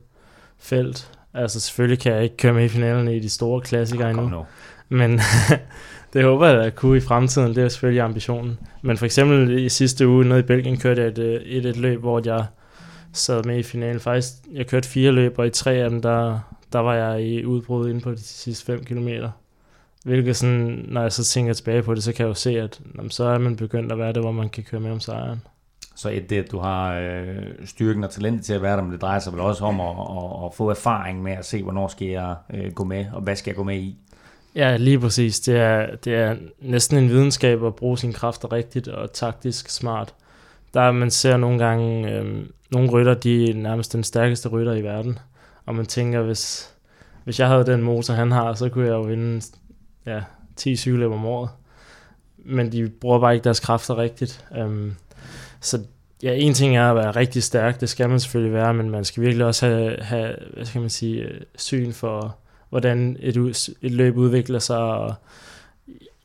felt. 0.59 1.11
Altså 1.35 1.61
selvfølgelig 1.61 1.99
kan 1.99 2.13
jeg 2.13 2.23
ikke 2.23 2.37
køre 2.37 2.53
med 2.53 2.65
i 2.65 2.69
finalerne 2.69 3.17
i 3.17 3.21
de 3.21 3.31
store 3.31 3.61
klassikere 3.61 4.11
endnu. 4.11 4.29
No. 4.29 4.43
Men 4.89 5.21
det 6.13 6.25
håber 6.25 6.47
jeg 6.47 6.65
at 6.65 6.75
kunne 6.75 6.97
i 6.97 7.01
fremtiden. 7.01 7.55
Det 7.55 7.65
er 7.65 7.69
selvfølgelig 7.69 8.03
ambitionen. 8.03 8.59
Men 8.83 8.97
for 8.97 9.05
eksempel 9.05 9.59
i 9.59 9.69
sidste 9.69 10.09
uge 10.09 10.25
nede 10.25 10.41
i 10.41 10.43
Belgien 10.43 10.79
kørte 10.79 11.03
jeg 11.03 11.11
et, 11.11 11.19
øh, 11.19 11.41
et, 11.43 11.67
et 11.67 11.77
løb, 11.77 12.01
hvor 12.01 12.23
jeg 12.25 12.45
sad 13.13 13.45
med 13.45 13.59
i 13.59 13.63
finalen. 13.63 14.01
Faktisk, 14.01 14.33
jeg 14.53 14.67
kørte 14.67 14.89
fire 14.89 15.13
løb, 15.13 15.39
og 15.39 15.47
i 15.47 15.51
tre 15.51 15.73
af 15.73 15.91
dem, 15.91 16.03
der, 16.03 16.41
der 16.73 16.79
var 16.79 16.95
jeg 16.95 17.23
i 17.23 17.45
udbrud 17.45 17.91
inde 17.91 18.01
på 18.01 18.11
de 18.11 18.23
sidste 18.23 18.65
5 18.65 18.85
km. 18.85 19.09
Hvilket 20.05 20.37
sådan, 20.37 20.85
når 20.89 21.03
jeg 21.03 21.13
så 21.13 21.25
tænker 21.25 21.53
tilbage 21.53 21.83
på 21.83 21.95
det, 21.95 22.03
så 22.03 22.13
kan 22.13 22.25
jeg 22.25 22.29
jo 22.29 22.35
se, 22.35 22.61
at 22.61 22.81
jamen, 22.97 23.11
så 23.11 23.25
er 23.25 23.39
man 23.39 23.57
begyndt 23.57 23.93
at 23.93 23.99
være 23.99 24.13
det, 24.13 24.23
hvor 24.23 24.33
man 24.33 24.49
kan 24.49 24.65
køre 24.65 24.81
med 24.81 24.91
om 24.91 25.01
sejren. 25.01 25.43
Så 25.97 26.11
et 26.11 26.31
det, 26.31 26.45
at 26.45 26.51
du 26.51 26.59
har 26.59 26.95
øh, 26.95 27.47
styrken 27.65 28.05
og 28.05 28.11
talentet 28.11 28.45
til 28.45 28.53
at 28.53 28.63
være 28.63 28.77
der, 28.77 28.83
men 28.83 28.93
det 28.93 29.01
drejer 29.01 29.19
sig 29.19 29.33
vel 29.33 29.41
også 29.41 29.65
om 29.65 29.81
at, 29.81 29.87
at, 29.89 30.47
at 30.47 30.55
få 30.55 30.71
erfaring 30.71 31.23
med 31.23 31.33
at 31.33 31.45
se, 31.45 31.63
hvornår 31.63 31.89
skal 31.89 32.07
jeg 32.07 32.35
øh, 32.55 32.73
gå 32.73 32.85
med, 32.85 33.07
og 33.13 33.21
hvad 33.21 33.37
skal 33.37 33.51
jeg 33.51 33.57
gå 33.57 33.63
med 33.63 33.77
i? 33.77 33.97
Ja, 34.55 34.77
lige 34.77 35.01
præcis. 35.01 35.41
Det 35.41 35.57
er, 35.57 35.97
det 35.97 36.15
er 36.15 36.37
næsten 36.61 36.99
en 36.99 37.09
videnskab 37.09 37.65
at 37.65 37.75
bruge 37.75 37.99
sine 37.99 38.13
kræfter 38.13 38.53
rigtigt 38.53 38.89
og 38.89 39.13
taktisk 39.13 39.71
smart. 39.71 40.15
Der 40.75 40.93
man 40.93 41.11
ser 41.11 41.37
nogle 41.37 41.59
gange, 41.59 42.13
øh, 42.13 42.47
nogle 42.71 42.91
rytter, 42.91 43.15
de 43.15 43.51
er 43.51 43.55
nærmest 43.55 43.93
den 43.93 44.05
stærkeste 44.05 44.49
rytter 44.49 44.75
i 44.75 44.83
verden. 44.83 45.19
Og 45.67 45.75
man 45.75 45.87
tænker, 45.87 46.23
hvis, 46.23 46.75
hvis 47.25 47.41
jeg 47.41 47.49
havde 47.49 47.67
den 47.67 47.83
motor, 47.83 48.15
han 48.15 48.33
har, 48.33 48.55
så 48.55 48.69
kunne 48.69 48.87
jeg 48.87 48.93
jo 48.93 49.03
vinde 49.03 49.41
ja, 50.07 50.23
10 50.57 50.77
cykelløb 50.77 51.11
om 51.11 51.25
året. 51.25 51.51
Men 52.39 52.73
de 52.73 52.89
bruger 52.89 53.19
bare 53.21 53.35
ikke 53.35 53.45
deres 53.45 53.61
kræfter 53.61 53.99
rigtigt. 53.99 54.47
Um, 54.61 54.97
så 55.61 55.81
ja, 56.23 56.35
en 56.35 56.55
ting 56.55 56.77
er 56.77 56.91
at 56.91 56.97
være 56.97 57.11
rigtig 57.11 57.43
stærk, 57.43 57.81
det 57.81 57.89
skal 57.89 58.09
man 58.09 58.21
selvfølgelig 58.21 58.55
være, 58.55 58.75
men 58.75 58.91
man 58.91 59.05
skal 59.05 59.23
virkelig 59.23 59.47
også 59.47 59.67
have, 59.67 59.97
have 60.01 60.35
hvad 60.55 60.65
skal 60.65 60.81
man 60.81 60.91
sige, 60.91 61.23
øh, 61.23 61.41
syn 61.57 61.93
for, 61.93 62.37
hvordan 62.69 63.17
et, 63.21 63.37
et 63.83 63.93
løb 63.93 64.17
udvikler 64.17 64.59
sig, 64.59 64.79
og 64.79 65.15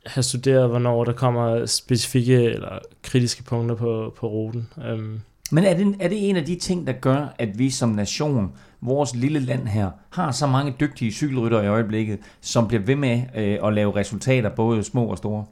have 0.06 0.24
studeret, 0.24 0.70
hvornår 0.70 1.04
der 1.04 1.14
kommer 1.14 1.66
specifikke 1.66 2.44
eller 2.44 2.80
kritiske 3.04 3.44
punkter 3.44 3.76
på, 3.76 4.14
på 4.18 4.28
ruten. 4.28 4.68
Um, 4.94 5.22
men 5.52 5.64
er 5.64 5.74
det, 5.74 5.96
er 6.00 6.08
det 6.08 6.30
en 6.30 6.36
af 6.36 6.46
de 6.46 6.56
ting, 6.56 6.88
der 6.88 6.94
gør, 6.94 7.36
at 7.38 7.60
vi 7.60 7.70
som 7.70 7.90
nation, 7.90 8.54
vores 8.86 9.16
lille 9.16 9.40
land 9.40 9.68
her, 9.68 9.90
har 10.10 10.32
så 10.32 10.48
mange 10.48 10.76
dygtige 10.80 11.12
cykelryttere 11.12 11.64
i 11.64 11.68
øjeblikket, 11.68 12.20
som 12.42 12.68
bliver 12.68 12.84
ved 12.84 12.96
med 12.96 13.22
øh, 13.36 13.58
at 13.64 13.74
lave 13.74 13.96
resultater, 13.96 14.50
både 14.50 14.84
små 14.84 15.06
og 15.06 15.18
store? 15.18 15.46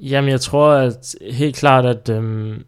Jamen, 0.00 0.30
jeg 0.30 0.40
tror 0.40 0.72
at 0.72 1.14
helt 1.32 1.56
klart, 1.56 1.86
at 1.86 2.08
øhm, 2.08 2.64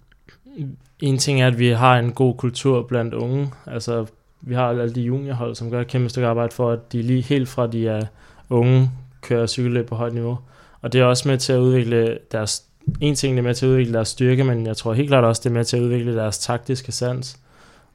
en 1.01 1.19
ting 1.19 1.43
er, 1.43 1.47
at 1.47 1.59
vi 1.59 1.69
har 1.69 1.99
en 1.99 2.13
god 2.13 2.35
kultur 2.35 2.83
blandt 2.83 3.15
unge. 3.15 3.51
Altså, 3.67 4.07
vi 4.41 4.55
har 4.55 4.69
alle 4.69 4.95
de 4.95 5.01
juniorhold, 5.01 5.55
som 5.55 5.71
gør 5.71 5.81
et 5.81 5.87
kæmpe 5.87 6.09
stykke 6.09 6.29
arbejde 6.29 6.55
for, 6.55 6.71
at 6.71 6.93
de 6.93 7.03
lige 7.03 7.23
helt 7.23 7.49
fra 7.49 7.67
de 7.67 7.89
er 7.89 8.03
unge, 8.51 8.91
kører 9.21 9.47
cykelløb 9.47 9.87
på 9.87 9.95
højt 9.95 10.15
niveau. 10.15 10.39
Og 10.83 10.93
det 10.93 11.01
er 11.01 11.05
også 11.05 11.29
med 11.29 11.39
til 11.39 11.53
at 11.53 11.59
udvikle 11.59 12.19
deres 12.33 12.65
en 13.01 13.15
ting, 13.15 13.37
det 13.37 13.39
er 13.39 13.47
med 13.47 13.55
til 13.55 13.67
at 13.67 13.71
udvikle 13.71 13.93
deres 13.93 14.09
styrke, 14.09 14.45
men 14.45 14.67
jeg 14.67 14.77
tror 14.77 14.93
helt 14.93 15.09
klart 15.09 15.25
også, 15.25 15.41
det 15.45 15.51
er 15.51 15.55
med 15.55 15.65
til 15.65 15.77
at 15.77 15.83
udvikle 15.83 16.17
deres 16.17 16.39
taktiske 16.39 16.93
sans, 16.93 17.39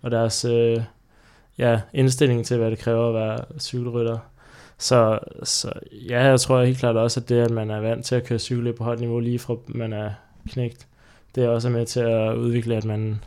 og 0.01 0.11
deres 0.11 0.45
øh, 0.45 0.81
ja, 1.57 1.79
indstilling 1.93 2.45
til, 2.45 2.57
hvad 2.57 2.71
det 2.71 2.79
kræver 2.79 3.07
at 3.07 3.13
være 3.13 3.37
cykelrytter. 3.59 4.17
Så, 4.77 5.19
så 5.43 5.71
ja, 6.09 6.23
jeg 6.23 6.39
tror 6.39 6.63
helt 6.63 6.77
klart 6.77 6.95
også, 6.95 7.19
at 7.19 7.29
det, 7.29 7.41
at 7.41 7.51
man 7.51 7.69
er 7.69 7.79
vant 7.79 8.05
til 8.05 8.15
at 8.15 8.23
køre 8.23 8.39
cykel 8.39 8.73
på 8.73 8.83
højt 8.83 8.99
niveau, 8.99 9.19
lige 9.19 9.39
fra 9.39 9.55
man 9.67 9.93
er 9.93 10.09
knægt, 10.51 10.87
det 11.35 11.43
er 11.43 11.49
også 11.49 11.69
med 11.69 11.85
til 11.85 11.99
at 11.99 12.35
udvikle, 12.35 12.75
at 12.75 12.85
man 12.85 13.19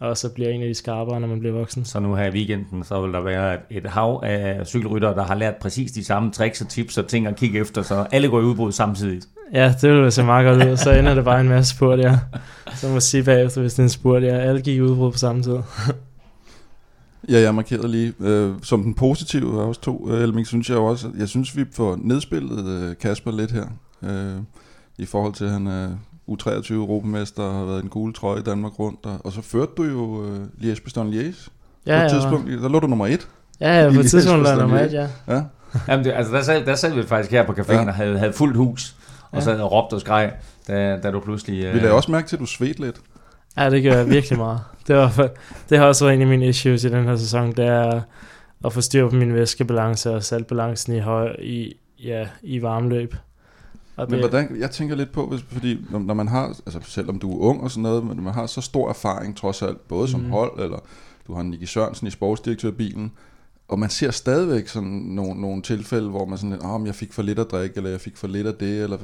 også 0.00 0.28
bliver 0.34 0.50
en 0.50 0.62
af 0.62 0.68
de 0.68 0.74
skarpere, 0.74 1.20
når 1.20 1.28
man 1.28 1.40
bliver 1.40 1.54
voksen. 1.54 1.84
Så 1.84 2.00
nu 2.00 2.14
her 2.14 2.26
i 2.26 2.30
weekenden, 2.30 2.84
så 2.84 3.00
vil 3.00 3.12
der 3.12 3.20
være 3.20 3.58
et 3.70 3.86
hav 3.86 4.20
af 4.24 4.66
cykelryttere, 4.66 5.14
der 5.14 5.22
har 5.22 5.34
lært 5.34 5.56
præcis 5.56 5.92
de 5.92 6.04
samme 6.04 6.32
tricks 6.32 6.60
og 6.60 6.68
tips 6.68 6.98
og 6.98 7.06
ting 7.06 7.26
at 7.26 7.36
kigge 7.36 7.60
efter, 7.60 7.82
så 7.82 8.06
alle 8.12 8.28
går 8.28 8.40
i 8.40 8.42
udbrud 8.42 8.72
samtidig. 8.72 9.22
Ja, 9.52 9.74
det 9.80 9.92
ville 9.92 10.10
se 10.10 10.22
meget 10.22 10.46
godt 10.46 10.70
ud. 10.70 10.76
Så 10.76 10.90
ender 10.90 11.14
det 11.14 11.24
bare 11.24 11.40
en 11.40 11.48
masse 11.48 11.76
spurt, 11.76 11.98
ja. 11.98 12.18
Så 12.74 12.88
må 12.88 13.00
sige 13.00 13.24
bagefter, 13.24 13.60
hvis 13.60 13.74
det 13.74 13.78
er 13.78 13.82
en 13.82 13.88
spurt, 13.88 14.22
ja. 14.22 14.38
Alle 14.38 14.60
gik 14.60 14.76
i 14.76 14.80
udbrud 14.80 15.12
på 15.12 15.18
samme 15.18 15.42
tid. 15.42 15.56
Ja, 17.28 17.40
jeg 17.40 17.54
markerede 17.54 17.88
lige. 17.88 18.12
Øh, 18.20 18.52
som 18.62 18.82
den 18.82 18.94
positive 18.94 19.62
også 19.62 19.80
to 19.80 20.10
øh, 20.10 20.22
Elming, 20.22 20.46
synes 20.46 20.70
jeg 20.70 20.78
også, 20.78 21.08
jeg 21.18 21.28
synes, 21.28 21.56
vi 21.56 21.64
får 21.72 21.98
nedspillet 22.02 22.66
øh, 22.66 22.96
Kasper 22.96 23.30
lidt 23.30 23.50
her. 23.50 23.64
Øh, 24.02 24.42
I 24.98 25.06
forhold 25.06 25.32
til, 25.32 25.44
at 25.44 25.50
han 25.50 25.66
er 25.66 25.88
U23 26.30 26.72
Europamester 26.72 27.42
og 27.42 27.54
har 27.54 27.64
været 27.64 27.82
en 27.82 27.88
gule 27.88 28.12
trøje 28.12 28.40
i 28.40 28.42
Danmark 28.42 28.78
rundt. 28.78 29.06
Og, 29.06 29.20
og 29.24 29.32
så 29.32 29.42
førte 29.42 29.72
du 29.76 29.84
jo 29.84 30.24
øh, 30.24 30.40
Liège 30.60 30.82
Bastogne 30.84 31.20
Liège. 31.20 31.50
Ja, 31.86 31.98
på 31.98 32.04
et 32.04 32.10
tidspunkt, 32.10 32.62
der 32.62 32.68
lå 32.68 32.80
du 32.80 32.86
nummer 32.86 33.06
et. 33.06 33.28
Ja, 33.60 33.82
ja, 33.82 33.92
på 33.94 34.00
et 34.00 34.10
tidspunkt 34.10 34.42
lå 34.42 34.54
nummer 34.60 34.80
et, 34.80 34.92
ja. 34.92 35.08
ja. 35.28 35.42
Jamen, 35.88 36.04
det, 36.04 36.12
altså, 36.12 36.32
der, 36.32 36.42
sad, 36.42 36.64
der 36.64 36.74
sad 36.74 36.94
vi 36.94 37.02
faktisk 37.02 37.30
her 37.30 37.46
på 37.46 37.52
caféen 37.52 37.72
ja. 37.72 37.86
og 37.86 37.94
havde, 37.94 38.18
havde 38.18 38.32
fuldt 38.32 38.56
hus 38.56 38.96
og 39.30 39.42
så 39.42 39.62
og 39.62 39.72
råbte 39.72 39.94
og 39.94 40.00
skreg, 40.00 40.32
da, 40.68 40.98
da 41.02 41.10
du 41.10 41.20
pludselig... 41.20 41.74
Vi 41.74 41.78
lagde 41.78 41.92
også 41.92 42.10
mærke 42.10 42.28
til, 42.28 42.36
at 42.36 42.40
du 42.40 42.46
svedte 42.46 42.80
lidt. 42.80 42.96
Ja, 43.56 43.70
det 43.70 43.82
gør 43.82 43.96
jeg 43.96 44.10
virkelig 44.10 44.38
meget. 44.38 44.60
Det, 44.86 44.96
var 44.96 45.28
det 45.70 45.78
har 45.78 45.86
også 45.86 46.04
været 46.04 46.14
en 46.14 46.22
af 46.22 46.26
mine 46.26 46.48
issues 46.48 46.84
i 46.84 46.88
den 46.88 47.04
her 47.04 47.16
sæson, 47.16 47.52
det 47.52 47.66
er 47.66 48.00
at 48.64 48.72
få 48.72 48.80
styr 48.80 49.08
på 49.08 49.16
min 49.16 49.34
væskebalance 49.34 50.10
og 50.10 50.24
saltbalancen 50.24 50.94
i, 50.94 50.98
høj, 50.98 51.36
i, 51.38 51.74
ja, 52.04 52.28
i 52.42 52.62
varmløb. 52.62 53.14
Og 53.96 54.06
men 54.10 54.22
det, 54.22 54.30
hvordan, 54.30 54.56
jeg 54.60 54.70
tænker 54.70 54.96
lidt 54.96 55.12
på, 55.12 55.26
hvis, 55.26 55.42
fordi 55.48 55.86
når, 55.90 56.14
man 56.14 56.28
har, 56.28 56.46
altså 56.46 56.80
selvom 56.82 57.18
du 57.18 57.32
er 57.32 57.38
ung 57.38 57.62
og 57.62 57.70
sådan 57.70 57.82
noget, 57.82 58.04
men 58.04 58.24
man 58.24 58.34
har 58.34 58.46
så 58.46 58.60
stor 58.60 58.88
erfaring 58.88 59.36
trods 59.36 59.62
alt, 59.62 59.88
både 59.88 60.08
som 60.08 60.20
mm. 60.20 60.30
hold 60.30 60.60
eller 60.60 60.78
du 61.26 61.34
har 61.34 61.42
Nicky 61.42 61.64
Sørensen 61.64 62.06
i 62.06 62.10
sportsdirektørbilen, 62.10 63.12
og 63.68 63.78
man 63.78 63.90
ser 63.90 64.10
stadigvæk 64.10 64.68
sådan 64.68 64.88
nogle, 64.88 65.40
nogle 65.40 65.62
tilfælde, 65.62 66.08
hvor 66.08 66.24
man 66.24 66.38
sådan 66.38 66.50
lidt, 66.50 66.62
oh, 66.64 66.86
jeg 66.86 66.94
fik 66.94 67.12
for 67.12 67.22
lidt 67.22 67.38
at 67.38 67.50
drikke, 67.50 67.76
eller 67.76 67.90
jeg 67.90 68.00
fik 68.00 68.16
for 68.16 68.26
lidt 68.26 68.46
af 68.46 68.54
det, 68.54 68.82
eller 68.82 68.98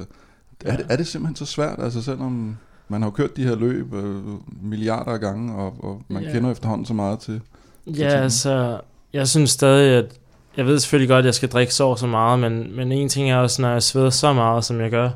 er, 0.65 0.77
det, 0.77 0.85
er 0.89 0.95
det 0.95 1.07
simpelthen 1.07 1.35
så 1.35 1.45
svært, 1.45 1.79
altså 1.79 2.01
selvom 2.01 2.57
man 2.93 3.01
har 3.01 3.07
jo 3.07 3.11
kørt 3.11 3.37
de 3.37 3.43
her 3.43 3.55
løb 3.55 3.93
øh, 3.93 4.21
milliarder 4.61 5.11
af 5.11 5.19
gange, 5.19 5.55
og, 5.55 5.75
og 5.83 6.01
man 6.07 6.23
yeah. 6.23 6.33
kender 6.33 6.51
efterhånden 6.51 6.85
så 6.85 6.93
meget 6.93 7.19
til, 7.19 7.41
til 7.85 7.95
Ja, 7.95 8.07
altså, 8.07 8.79
jeg 9.13 9.27
synes 9.27 9.49
stadig, 9.49 9.97
at 9.97 10.19
jeg 10.57 10.65
ved 10.65 10.79
selvfølgelig 10.79 11.09
godt, 11.09 11.19
at 11.19 11.25
jeg 11.25 11.33
skal 11.33 11.49
drikke 11.49 11.73
så 11.73 11.95
så 11.95 12.07
meget, 12.07 12.39
men, 12.39 12.75
men 12.75 12.91
en 12.91 13.09
ting 13.09 13.31
er 13.31 13.37
også, 13.37 13.61
når 13.61 13.71
jeg 13.71 13.83
sveder 13.83 14.09
så 14.09 14.33
meget, 14.33 14.65
som 14.65 14.81
jeg 14.81 14.91
gør, 14.91 15.09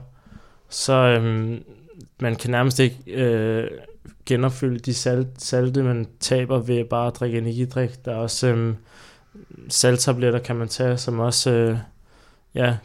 så 0.69 0.93
øhm, 0.93 1.63
man 2.19 2.35
kan 2.35 2.51
nærmest 2.51 2.79
ikke 2.79 2.97
øh, 3.07 3.67
genopfylde 4.25 4.79
de 4.79 4.93
salt, 4.93 5.27
salte, 5.37 5.83
man 5.83 6.07
taber 6.19 6.59
ved 6.59 6.85
bare 6.85 7.07
at 7.07 7.15
drikke 7.15 7.37
energidrik. 7.37 8.05
Der 8.05 8.11
er 8.11 8.17
også 8.17 8.47
øhm, 8.47 8.75
salttabletter, 9.69 10.39
kan 10.39 10.55
man 10.55 10.67
tage, 10.67 10.97
som 10.97 11.19
også 11.19 11.51
øh, 11.51 11.77
ja, 12.55 12.75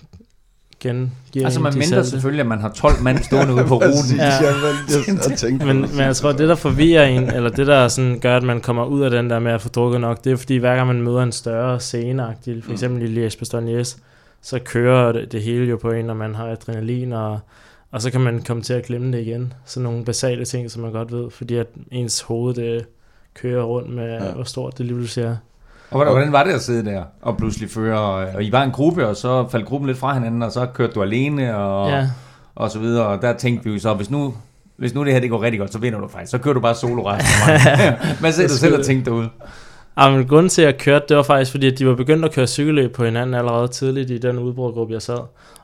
gen, 0.83 1.13
giver 1.33 1.45
Altså 1.45 1.61
man 1.61 1.73
mindre 1.79 2.05
selvfølgelig, 2.05 2.41
at 2.41 2.47
man 2.47 2.61
har 2.61 2.73
12 2.73 3.03
mand 3.03 3.19
stående 3.25 3.55
ude 3.55 3.65
på 3.65 3.75
ruten. 3.75 4.17
ja. 4.17 5.65
men, 5.67 5.81
men 5.81 6.01
jeg 6.01 6.17
tror, 6.17 6.33
det 6.33 6.49
der 6.49 6.55
forvirrer 6.55 7.05
en, 7.05 7.31
eller 7.31 7.51
det 7.51 7.67
der 7.67 7.89
sådan 7.89 8.19
gør, 8.21 8.37
at 8.37 8.43
man 8.43 8.61
kommer 8.61 8.85
ud 8.85 9.03
af 9.03 9.11
den 9.11 9.31
der 9.31 9.39
med 9.39 9.53
at 9.53 9.61
få 9.61 9.69
drukket 9.69 10.01
nok, 10.01 10.25
det 10.25 10.33
er 10.33 10.37
fordi 10.37 10.57
hver 10.57 10.77
gang 10.77 10.87
man 10.87 11.03
møder 11.03 11.23
en 11.23 11.33
større 11.33 11.81
scene, 11.81 12.35
for 12.45 12.51
mm. 12.67 12.73
eksempel 12.73 13.19
i 13.19 13.27
Liège 13.27 13.39
Bastogne 13.39 13.85
så 14.43 14.59
kører 14.59 15.13
det, 15.13 15.33
det 15.33 15.43
hele 15.43 15.67
jo 15.67 15.77
på 15.77 15.91
en, 15.91 16.05
når 16.05 16.15
man 16.15 16.35
har 16.35 16.49
adrenalin, 16.49 17.13
og, 17.13 17.41
og 17.91 18.03
så 18.03 18.11
kan 18.11 18.21
man 18.21 18.43
komme 18.43 18.63
til 18.63 18.75
at 18.75 18.85
glemme 18.85 19.13
det 19.13 19.27
igen. 19.27 19.53
Så 19.65 19.81
nogle 19.81 20.05
basale 20.05 20.45
ting, 20.45 20.71
som 20.71 20.83
man 20.83 20.93
godt 20.93 21.13
ved, 21.13 21.31
fordi 21.31 21.57
at 21.57 21.67
ens 21.91 22.21
hoved 22.21 22.55
det 22.55 22.87
kører 23.35 23.63
rundt 23.63 23.91
med, 23.91 24.13
ja. 24.13 24.33
hvor 24.33 24.45
stort 24.45 24.79
det 24.79 24.87
lige 24.87 25.09
siger. 25.09 25.37
Og 25.93 25.99
hvordan, 25.99 26.13
hvordan 26.13 26.33
var 26.33 26.45
det 26.45 26.53
at 26.53 26.63
sidde 26.63 26.91
der 26.91 27.03
og 27.23 27.37
pludselig 27.37 27.71
føre, 27.71 28.01
og, 28.01 28.27
og 28.35 28.45
I 28.45 28.53
var 28.53 28.63
en 28.63 28.71
gruppe, 28.71 29.07
og 29.07 29.17
så 29.17 29.49
faldt 29.49 29.67
gruppen 29.67 29.87
lidt 29.87 29.99
fra 29.99 30.15
hinanden, 30.15 30.43
og 30.43 30.53
så 30.53 30.67
kørte 30.67 30.93
du 30.93 31.03
alene, 31.03 31.57
og, 31.57 31.91
ja. 31.91 32.09
og 32.55 32.71
så 32.71 32.79
videre, 32.79 33.07
og 33.07 33.23
der 33.23 33.33
tænkte 33.33 33.65
vi 33.65 33.75
jo 33.75 33.81
så, 33.81 33.95
hvis 33.95 34.11
nu, 34.11 34.35
hvis 34.77 34.95
nu 34.95 35.05
det 35.05 35.13
her 35.13 35.21
det 35.21 35.31
går 35.31 35.43
rigtig 35.43 35.61
godt, 35.61 35.73
så 35.73 35.79
vinder 35.79 36.01
du 36.01 36.09
faktisk, 36.09 36.31
så 36.31 36.39
kører 36.39 36.55
du 36.55 36.61
bare 36.61 36.75
solo 36.75 37.03
resten 37.07 37.53
Hvad 38.21 38.33
sagde 38.33 38.49
du 38.49 38.55
selv 38.55 38.79
og 38.79 38.85
tænkte 38.85 39.11
derude? 39.11 39.29
Ja, 39.99 40.11
men 40.11 40.29
grunden 40.29 40.49
til, 40.49 40.63
at 40.63 40.67
jeg 40.67 40.79
kørte, 40.79 41.05
det 41.09 41.17
var 41.17 41.23
faktisk, 41.23 41.51
fordi 41.51 41.67
at 41.67 41.79
de 41.79 41.87
var 41.87 41.95
begyndt 41.95 42.25
at 42.25 42.33
køre 42.33 42.47
cykelløb 42.47 42.95
på 42.95 43.05
hinanden 43.05 43.35
allerede 43.35 43.69
tidligt 43.69 44.11
i 44.11 44.19
den 44.19 44.39
udbrudgruppe, 44.39 44.95
jeg 44.95 45.03
sad. 45.03 45.19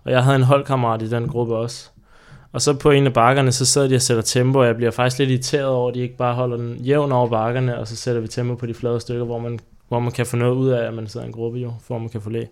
Og 0.04 0.12
jeg 0.12 0.24
havde 0.24 0.36
en 0.36 0.42
holdkammerat 0.42 1.02
i 1.02 1.10
den 1.10 1.28
gruppe 1.28 1.56
også. 1.56 1.90
Og 2.52 2.62
så 2.62 2.74
på 2.74 2.90
en 2.90 3.06
af 3.06 3.12
bakkerne, 3.12 3.52
så 3.52 3.66
sidder 3.66 3.88
de 3.88 3.94
og 3.94 4.02
sætter 4.02 4.22
tempo, 4.22 4.58
og 4.58 4.66
jeg 4.66 4.76
bliver 4.76 4.90
faktisk 4.90 5.18
lidt 5.18 5.30
irriteret 5.30 5.66
over, 5.66 5.88
at 5.88 5.94
de 5.94 6.00
ikke 6.00 6.16
bare 6.16 6.34
holder 6.34 6.56
den 6.56 6.76
jævn 6.76 7.12
over 7.12 7.28
bakkerne, 7.28 7.78
og 7.78 7.88
så 7.88 7.96
sætter 7.96 8.20
vi 8.20 8.28
tempo 8.28 8.54
på 8.54 8.66
de 8.66 8.74
flade 8.74 9.00
stykker, 9.00 9.24
hvor 9.24 9.38
man 9.38 9.58
hvor 9.88 10.00
man 10.00 10.12
kan 10.12 10.26
få 10.26 10.36
noget 10.36 10.54
ud 10.54 10.68
af, 10.68 10.86
at 10.86 10.94
man 10.94 11.06
sidder 11.06 11.26
i 11.26 11.28
en 11.28 11.34
gruppe 11.34 11.58
jo, 11.58 11.72
hvor 11.86 11.98
man 11.98 12.08
kan 12.08 12.20
få 12.20 12.30
læ. 12.30 12.44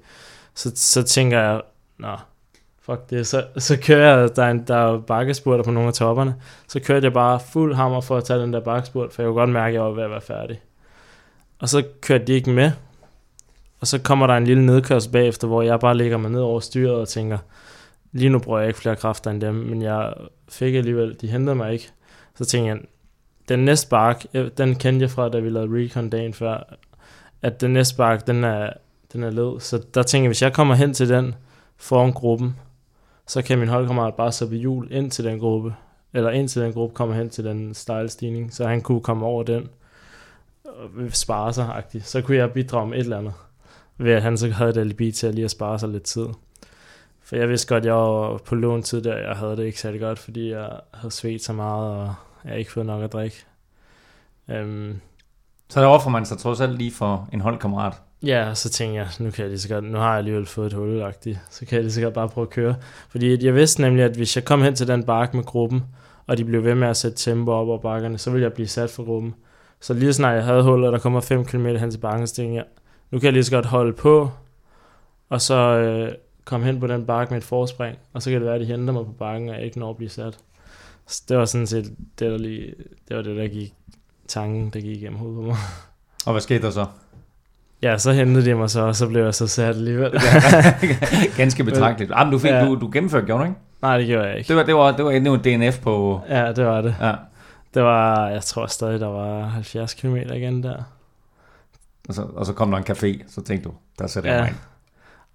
Så, 0.55 0.73
så 0.75 1.03
tænker 1.03 1.41
jeg, 1.41 1.63
nå, 1.99 2.17
fuck 2.81 3.11
det, 3.11 3.27
så, 3.27 3.45
så 3.57 3.79
kører 3.83 4.21
jeg, 4.21 4.37
der 4.37 4.45
er, 4.45 4.51
en, 4.51 4.65
der 4.69 4.77
er 4.77 4.99
bakkespurter 4.99 5.65
på 5.65 5.71
nogle 5.71 5.89
af 5.89 5.95
topperne, 5.95 6.35
så 6.69 6.81
kørte 6.81 7.05
jeg 7.05 7.13
bare 7.13 7.41
fuld 7.41 7.75
hammer 7.75 8.01
for 8.01 8.17
at 8.17 8.25
tage 8.25 8.41
den 8.41 8.53
der 8.53 8.61
bakkespurt, 8.61 9.13
for 9.13 9.23
jeg 9.23 9.29
kunne 9.29 9.41
godt 9.41 9.51
mærke, 9.51 9.69
at 9.69 9.75
jeg 9.75 9.83
var 9.83 9.91
ved 9.91 10.05
at 10.05 10.11
være 10.11 10.21
færdig. 10.21 10.61
Og 11.59 11.69
så 11.69 11.85
kørte 12.01 12.25
de 12.25 12.33
ikke 12.33 12.51
med, 12.51 12.71
og 13.81 13.87
så 13.87 13.99
kommer 13.99 14.27
der 14.27 14.35
en 14.35 14.45
lille 14.45 14.67
nedkørsel 14.67 15.13
bagefter, 15.13 15.49
hvor 15.49 15.63
jeg 15.63 15.81
bare 15.81 15.97
ligger 15.97 16.17
mig 16.17 16.31
ned 16.31 16.41
over 16.41 16.61
styret 16.61 16.95
og 16.95 17.09
tænker, 17.09 17.39
lige 18.13 18.29
nu 18.29 18.39
bruger 18.39 18.59
jeg 18.59 18.69
ikke 18.69 18.81
flere 18.81 18.97
kræfter 18.97 19.31
end 19.31 19.41
dem, 19.41 19.55
men 19.55 19.83
jeg 19.83 20.15
fik 20.49 20.75
alligevel, 20.75 21.17
de 21.21 21.29
hentede 21.29 21.57
mig 21.57 21.73
ikke. 21.73 21.89
Så 22.35 22.45
tænkte 22.45 22.69
jeg, 22.69 22.79
den 23.49 23.59
næste 23.59 23.89
bark, 23.89 24.27
øh, 24.35 24.51
den 24.59 24.75
kendte 24.75 25.03
jeg 25.03 25.11
fra, 25.11 25.29
da 25.29 25.39
vi 25.39 25.51
lavede 25.51 25.85
recon 25.85 26.11
dagen 26.11 26.35
før, 26.35 26.77
at 27.47 27.61
den 27.61 27.73
næste 27.73 27.97
bakke, 27.97 28.25
den 28.27 28.45
er, 28.45 28.71
den 29.13 29.23
er 29.23 29.31
led. 29.31 29.61
Så 29.61 29.85
der 29.95 30.03
tænker 30.03 30.25
jeg, 30.25 30.29
hvis 30.29 30.43
jeg 30.43 30.53
kommer 30.53 30.75
hen 30.75 30.95
til 30.95 31.09
den 31.09 31.35
foran 31.77 32.13
gruppen, 32.13 32.57
så 33.27 33.43
kan 33.43 33.59
min 33.59 33.69
holdkammerat 33.69 34.15
bare 34.15 34.33
så 34.33 34.47
ved 34.47 34.59
hjul 34.59 34.89
ind 34.91 35.11
til 35.11 35.25
den 35.25 35.39
gruppe, 35.39 35.75
eller 36.13 36.31
ind 36.31 36.49
til 36.49 36.63
den 36.63 36.73
gruppe 36.73 36.95
kommer 36.95 37.15
hen 37.15 37.31
til 37.31 37.45
den 37.45 37.75
style-stigning, 37.75 38.55
så 38.55 38.67
han 38.67 38.81
kunne 38.81 39.01
komme 39.01 39.27
over 39.27 39.43
den 39.43 39.69
og 40.65 40.91
spare 41.11 41.53
sig 41.53 41.69
-agtigt. 41.69 42.03
Så 42.05 42.23
kunne 42.23 42.37
jeg 42.37 42.53
bidrage 42.53 42.87
med 42.87 42.99
et 42.99 43.03
eller 43.03 43.19
andet, 43.19 43.33
ved 43.99 44.13
at 44.13 44.23
han 44.23 44.37
så 44.37 44.51
havde 44.51 44.71
et 44.71 44.77
alibi 44.77 45.13
til 45.13 45.27
at 45.27 45.35
lige 45.35 45.45
at 45.45 45.51
spare 45.51 45.79
sig 45.79 45.89
lidt 45.89 46.03
tid. 46.03 46.27
For 47.23 47.37
jeg 47.37 47.49
vidste 47.49 47.69
godt, 47.69 47.83
at 47.83 47.87
jeg 47.87 47.95
var 47.95 48.39
på 48.39 48.55
lån 48.55 48.83
tid 48.83 49.03
der, 49.03 49.17
jeg 49.17 49.37
havde 49.37 49.57
det 49.57 49.65
ikke 49.65 49.81
særlig 49.81 50.01
godt, 50.01 50.19
fordi 50.19 50.51
jeg 50.51 50.71
havde 50.95 51.11
svedt 51.11 51.43
så 51.43 51.53
meget, 51.53 51.97
og 51.97 52.15
jeg 52.45 52.59
ikke 52.59 52.73
fået 52.73 52.87
nok 52.87 53.03
at 53.03 53.13
drikke. 53.13 53.45
Øhm, 54.49 55.01
så 55.69 55.81
der 55.81 55.87
offer 55.87 56.11
man 56.11 56.27
sig 56.27 56.39
trods 56.39 56.61
alt 56.61 56.79
lige 56.79 56.93
for 56.93 57.29
en 57.33 57.41
holdkammerat. 57.41 57.93
Ja, 58.23 58.55
så 58.55 58.71
tænker 58.71 58.97
jeg, 58.97 59.09
nu 59.19 59.31
kan 59.31 59.43
jeg 59.43 59.49
lige 59.49 59.61
så 59.61 59.69
godt, 59.69 59.85
nu 59.85 59.99
har 59.99 60.09
jeg 60.09 60.19
alligevel 60.19 60.47
fået 60.47 60.67
et 60.67 60.73
hul 60.73 61.13
så 61.51 61.67
kan 61.67 61.77
jeg 61.77 61.83
lige 61.83 61.93
så 61.93 62.01
godt 62.01 62.15
bare 62.15 62.29
prøve 62.29 62.47
at 62.47 62.51
køre. 62.51 62.75
Fordi 63.09 63.45
jeg 63.47 63.55
vidste 63.55 63.81
nemlig, 63.83 64.05
at 64.05 64.17
hvis 64.17 64.37
jeg 64.37 64.45
kom 64.45 64.63
hen 64.63 64.75
til 64.75 64.89
den 64.89 65.05
bakke 65.05 65.37
med 65.37 65.45
gruppen, 65.45 65.85
og 66.27 66.39
de 66.39 66.45
blev 66.45 66.65
ved 66.65 66.75
med 66.75 66.89
at 66.89 66.97
sætte 66.97 67.17
tempo 67.17 67.51
op 67.51 67.69
over 67.69 67.79
bakkerne, 67.79 68.19
så 68.19 68.31
ville 68.31 68.45
jeg 68.45 68.53
blive 68.53 68.69
sat 68.69 68.91
for 68.91 69.05
gruppen. 69.05 69.35
Så 69.81 69.95
lige 69.95 70.13
snart 70.13 70.35
jeg 70.35 70.45
havde 70.45 70.63
hullet, 70.63 70.87
og 70.87 70.93
der 70.93 70.99
kommer 70.99 71.21
5 71.21 71.45
km 71.45 71.67
hen 71.67 71.91
til 71.91 71.99
bakken, 71.99 72.27
så 72.27 72.35
tænkte 72.35 72.57
jeg, 72.57 72.65
nu 73.11 73.19
kan 73.19 73.25
jeg 73.25 73.33
lige 73.33 73.45
så 73.45 73.51
godt 73.51 73.67
holde 73.67 73.93
på, 73.93 74.31
og 75.29 75.41
så 75.41 75.55
øh, 75.55 76.13
komme 76.45 76.67
hen 76.67 76.81
på 76.81 76.87
den 76.87 77.07
bakke 77.07 77.35
med 77.35 77.39
et 77.39 77.45
forspring, 77.45 77.99
og 78.13 78.23
så 78.23 78.31
kan 78.31 78.41
det 78.41 78.47
være, 78.47 78.55
at 78.55 78.61
de 78.61 78.67
henter 78.67 78.93
mig 78.93 79.05
på 79.05 79.13
bakken, 79.13 79.49
og 79.49 79.55
jeg 79.55 79.65
ikke 79.65 79.79
når 79.79 79.91
at 79.91 79.97
blive 79.97 80.11
sat. 80.11 80.39
Så 81.07 81.23
det 81.29 81.37
var 81.37 81.45
sådan 81.45 81.67
set 81.67 81.85
det, 82.19 82.31
der 82.31 82.39
lige, 82.39 82.75
det 83.09 83.17
var 83.17 83.23
det, 83.23 83.37
der 83.37 83.49
gik 83.49 83.75
tanken, 84.29 84.71
der 84.71 84.81
gik 84.81 84.97
igennem 84.97 85.19
hovedet 85.19 85.37
på 85.37 85.43
mig. 85.43 85.57
Og 86.27 86.33
hvad 86.33 86.41
skete 86.41 86.63
der 86.63 86.71
så? 86.71 86.87
Ja, 87.83 87.99
så 87.99 88.13
hentede 88.13 88.45
de 88.45 88.55
mig 88.55 88.71
så, 88.71 88.81
og 88.81 88.97
så 88.97 89.09
blev 89.09 89.25
jeg 89.25 89.35
så 89.35 89.47
sat 89.47 89.77
alligevel. 89.77 90.13
Ganske 91.37 91.65
betragteligt. 91.65 92.13
Ah, 92.15 92.27
men 92.27 92.33
du, 92.33 92.39
fik, 92.39 92.51
ja. 92.51 92.65
du, 92.65 92.75
du 92.75 92.91
gennemførte, 92.93 93.27
gjorde 93.27 93.43
du 93.43 93.49
ikke? 93.49 93.61
Nej, 93.83 93.99
det 93.99 94.07
gjorde 94.07 94.29
jeg 94.29 94.39
ikke. 94.39 94.49
Det 94.49 94.57
var, 94.57 94.63
det 94.63 94.75
var, 94.75 94.97
det 94.97 95.05
var 95.05 95.11
endnu 95.11 95.35
en 95.35 95.41
DNF 95.41 95.79
på... 95.79 96.21
Ja, 96.29 96.53
det 96.53 96.67
var 96.67 96.81
det. 96.81 96.97
Ja. 97.01 97.15
Det 97.75 97.83
var, 97.83 98.29
jeg 98.29 98.43
tror 98.43 98.67
stadig, 98.67 99.01
der 99.01 99.07
var 99.07 99.47
70 99.47 99.95
km 99.95 100.17
igen 100.17 100.63
der. 100.63 100.83
Og 102.09 102.15
så, 102.15 102.23
og 102.23 102.47
så 102.47 102.53
kom 102.53 102.71
der 102.71 102.79
en 102.79 102.85
café, 102.91 103.33
så 103.35 103.43
tænkte 103.43 103.69
du, 103.69 103.75
der 103.99 104.07
sætter 104.07 104.31
ja. 104.31 104.37
jeg 104.37 104.43
mig 104.43 104.51
ind. 104.51 104.59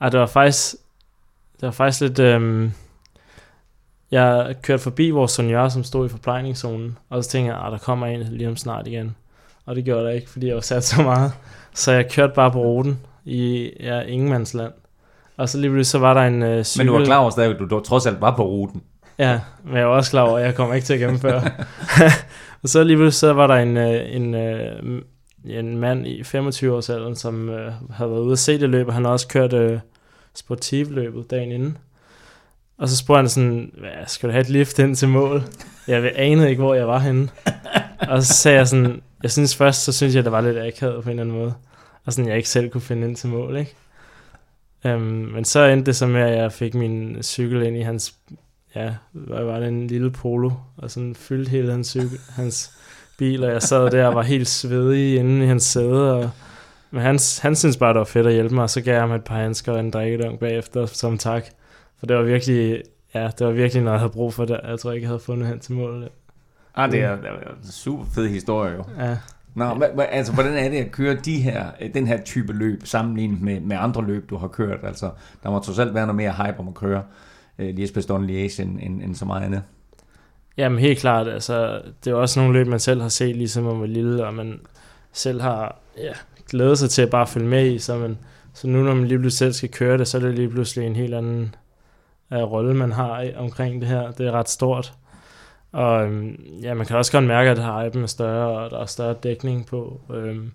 Ja, 0.01 0.09
det 0.09 0.19
var 0.19 0.25
faktisk, 0.25 0.75
det 1.55 1.61
var 1.61 1.71
faktisk 1.71 2.01
lidt, 2.01 2.19
øhm, 2.19 2.73
jeg 4.11 4.55
kørte 4.61 4.83
forbi 4.83 5.09
vores 5.09 5.31
senior, 5.31 5.69
som 5.69 5.83
stod 5.83 6.05
i 6.05 6.09
forplejningszonen, 6.09 6.97
og 7.09 7.23
så 7.23 7.29
tænkte 7.29 7.53
jeg, 7.53 7.59
at 7.61 7.65
ah, 7.65 7.71
der 7.71 7.77
kommer 7.77 8.07
en 8.07 8.19
lige 8.19 8.47
om 8.47 8.57
snart 8.57 8.87
igen. 8.87 9.15
Og 9.65 9.75
det 9.75 9.85
gjorde 9.85 10.05
der 10.05 10.09
ikke, 10.09 10.29
fordi 10.29 10.47
jeg 10.47 10.55
var 10.55 10.61
sat 10.61 10.83
så 10.83 11.01
meget. 11.01 11.31
Så 11.73 11.91
jeg 11.91 12.11
kørte 12.11 12.33
bare 12.35 12.51
på 12.51 12.59
ruten 12.59 12.99
i 13.25 13.71
ja, 13.79 14.01
ingenmandsland. 14.01 14.73
Og 15.37 15.49
så 15.49 15.57
lige 15.57 15.83
så 15.83 15.99
var 15.99 16.13
der 16.13 16.21
en 16.21 16.43
uh, 16.43 16.63
cykel... 16.63 16.85
Men 16.85 16.93
du 16.93 16.99
var 16.99 17.05
klar 17.05 17.17
over 17.17 17.39
at 17.39 17.59
du, 17.59 17.65
du 17.65 17.79
trods 17.79 18.05
alt 18.05 18.21
var 18.21 18.35
på 18.35 18.43
ruten. 18.43 18.81
Ja, 19.19 19.39
men 19.63 19.77
jeg 19.77 19.87
var 19.87 19.95
også 19.95 20.11
klar 20.11 20.21
over, 20.21 20.37
at 20.37 20.45
jeg 20.45 20.55
kommer 20.55 20.75
ikke 20.75 20.85
til 20.85 20.93
at 20.93 20.99
gennemføre. 20.99 21.43
og 22.63 22.69
så 22.69 22.83
lige 22.83 23.11
så 23.11 23.33
var 23.33 23.47
der 23.47 23.55
en, 23.55 23.77
uh, 23.77 24.15
en, 24.15 24.33
uh, 24.33 25.01
en 25.45 25.77
mand 25.77 26.07
i 26.07 26.23
25 26.23 26.75
års 26.75 26.89
alderen, 26.89 27.15
som 27.15 27.49
uh, 27.49 27.93
havde 27.95 28.11
været 28.11 28.21
ude 28.21 28.31
at 28.31 28.39
se 28.39 28.59
det 28.59 28.69
løb, 28.69 28.87
og 28.87 28.93
han 28.93 29.05
har 29.05 29.11
også 29.11 29.27
kørt 29.27 29.53
uh, 29.53 29.79
sportivløbet 30.35 31.31
dagen 31.31 31.51
inden. 31.51 31.77
Og 32.81 32.89
så 32.89 32.97
spurgte 32.97 33.17
han 33.17 33.29
sådan, 33.29 33.71
hvad, 33.77 33.91
skal 34.07 34.29
du 34.29 34.31
have 34.31 34.41
et 34.41 34.49
lift 34.49 34.79
ind 34.79 34.95
til 34.95 35.07
mål? 35.07 35.43
Jeg 35.87 36.11
anede 36.15 36.49
ikke, 36.49 36.61
hvor 36.61 36.73
jeg 36.73 36.87
var 36.87 36.99
henne. 36.99 37.29
og 38.09 38.23
så 38.23 38.33
sagde 38.33 38.57
jeg 38.57 38.67
sådan, 38.67 39.01
jeg 39.23 39.31
synes 39.31 39.55
først, 39.55 39.83
så 39.83 39.91
synes 39.91 40.15
jeg, 40.15 40.23
det 40.23 40.31
var 40.31 40.41
lidt 40.41 40.57
akavet 40.57 41.03
på 41.03 41.09
en 41.09 41.19
eller 41.19 41.23
anden 41.23 41.37
måde. 41.37 41.53
Og 42.05 42.13
sådan, 42.13 42.29
jeg 42.29 42.37
ikke 42.37 42.49
selv 42.49 42.69
kunne 42.69 42.81
finde 42.81 43.07
ind 43.07 43.15
til 43.15 43.29
mål, 43.29 43.57
ikke? 43.57 43.75
Um, 44.85 45.01
men 45.01 45.45
så 45.45 45.65
endte 45.65 45.85
det 45.85 45.95
så 45.95 46.07
med, 46.07 46.21
at 46.21 46.37
jeg 46.37 46.51
fik 46.51 46.73
min 46.73 47.23
cykel 47.23 47.61
ind 47.61 47.77
i 47.77 47.81
hans, 47.81 48.15
ja, 48.75 48.93
hvad 49.11 49.43
var 49.43 49.59
det, 49.59 49.67
en 49.67 49.87
lille 49.87 50.11
polo, 50.11 50.51
og 50.77 50.91
sådan 50.91 51.15
fyldte 51.15 51.49
hele 51.49 51.71
hans, 51.71 51.87
cykel, 51.87 52.19
hans 52.29 52.71
bil, 53.17 53.43
og 53.43 53.51
jeg 53.51 53.61
sad 53.61 53.89
der 53.91 54.07
og 54.07 54.15
var 54.15 54.23
helt 54.23 54.47
svedig 54.47 55.19
inde 55.19 55.43
i 55.43 55.47
hans 55.47 55.63
sæde, 55.63 56.13
og, 56.13 56.29
men 56.91 57.01
han, 57.01 57.19
han 57.41 57.55
synes 57.55 57.77
bare, 57.77 57.93
det 57.93 57.99
var 57.99 58.05
fedt 58.05 58.27
at 58.27 58.33
hjælpe 58.33 58.55
mig, 58.55 58.63
og 58.63 58.69
så 58.69 58.81
gav 58.81 58.93
jeg 58.93 59.01
ham 59.01 59.11
et 59.11 59.23
par 59.23 59.35
handsker 59.35 59.71
og 59.71 59.79
en 59.79 59.91
drikkedunk 59.91 60.39
bagefter 60.39 60.85
som 60.85 61.17
tak. 61.17 61.45
For 62.01 62.05
det 62.05 62.17
var 62.17 62.23
virkelig, 62.23 62.81
ja, 63.13 63.29
det 63.39 63.47
var 63.47 63.53
virkelig 63.53 63.83
noget, 63.83 63.93
jeg 63.93 63.99
havde 63.99 64.13
brug 64.13 64.33
for 64.33 64.45
det. 64.45 64.59
Jeg 64.63 64.79
tror 64.79 64.91
ikke, 64.91 65.03
jeg 65.03 65.09
havde 65.09 65.19
fundet 65.19 65.47
hen 65.47 65.59
til 65.59 65.73
målet. 65.73 66.09
Ah, 66.75 66.91
det 66.91 67.01
er, 67.01 67.15
det 67.15 67.25
er 67.25 67.31
en 67.31 67.71
super 67.71 68.05
fed 68.05 68.27
historie 68.27 68.73
jo. 68.73 68.83
Ja. 68.99 69.17
Nå, 69.55 69.73
men, 69.73 69.89
altså, 70.09 70.33
hvordan 70.33 70.53
er 70.53 70.69
det 70.69 70.77
at 70.77 70.91
køre 70.91 71.15
de 71.15 71.41
her, 71.41 71.65
den 71.93 72.07
her 72.07 72.21
type 72.23 72.53
løb 72.53 72.81
sammenlignet 72.83 73.41
med, 73.41 73.59
med 73.59 73.77
andre 73.79 74.05
løb, 74.05 74.29
du 74.29 74.37
har 74.37 74.47
kørt? 74.47 74.79
Altså, 74.83 75.11
der 75.43 75.49
må 75.49 75.59
trods 75.59 75.79
alt 75.79 75.93
være 75.93 76.07
noget 76.07 76.15
mere 76.15 76.31
hype 76.31 76.59
om 76.59 76.67
at 76.67 76.73
køre 76.73 77.03
uh, 77.59 77.65
Liège 77.65 77.93
Bastogne 77.93 78.27
Liège 78.27 78.61
end, 78.61 78.79
end, 78.81 79.03
end 79.03 79.15
så 79.15 79.25
meget 79.25 79.45
andet. 79.45 79.63
Jamen 80.57 80.79
helt 80.79 80.99
klart, 80.99 81.27
altså, 81.27 81.81
det 82.05 82.11
er 82.11 82.15
også 82.15 82.39
nogle 82.39 82.53
løb, 82.53 82.67
man 82.67 82.79
selv 82.79 83.01
har 83.01 83.09
set, 83.09 83.35
ligesom 83.35 83.63
man 83.63 83.79
var 83.79 83.85
lille, 83.85 84.25
og 84.25 84.33
man 84.33 84.59
selv 85.13 85.41
har 85.41 85.79
ja, 85.97 86.13
glædet 86.49 86.79
sig 86.79 86.89
til 86.89 87.01
at 87.01 87.09
bare 87.09 87.27
følge 87.27 87.47
med 87.47 87.71
i, 87.71 87.79
så, 87.79 87.97
man, 87.97 88.17
så 88.53 88.67
nu 88.67 88.83
når 88.83 88.93
man 88.93 89.07
lige 89.07 89.19
pludselig 89.19 89.37
selv 89.37 89.53
skal 89.53 89.69
køre 89.69 89.97
det, 89.97 90.07
så 90.07 90.17
er 90.17 90.21
det 90.21 90.35
lige 90.35 90.49
pludselig 90.49 90.87
en 90.87 90.95
helt 90.95 91.13
anden 91.13 91.55
af 92.31 92.51
rolle, 92.51 92.73
man 92.73 92.91
har 92.91 93.31
omkring 93.35 93.81
det 93.81 93.89
her. 93.89 94.11
Det 94.11 94.27
er 94.27 94.31
ret 94.31 94.49
stort. 94.49 94.93
Og 95.71 96.05
øhm, 96.05 96.43
ja, 96.61 96.73
man 96.73 96.85
kan 96.85 96.95
også 96.95 97.11
godt 97.11 97.25
mærke, 97.25 97.49
at 97.49 97.57
hypen 97.57 98.03
er 98.03 98.07
større, 98.07 98.59
og 98.59 98.71
der 98.71 98.79
er 98.79 98.85
større 98.85 99.15
dækning 99.23 99.65
på. 99.65 100.01
Øhm, 100.13 100.51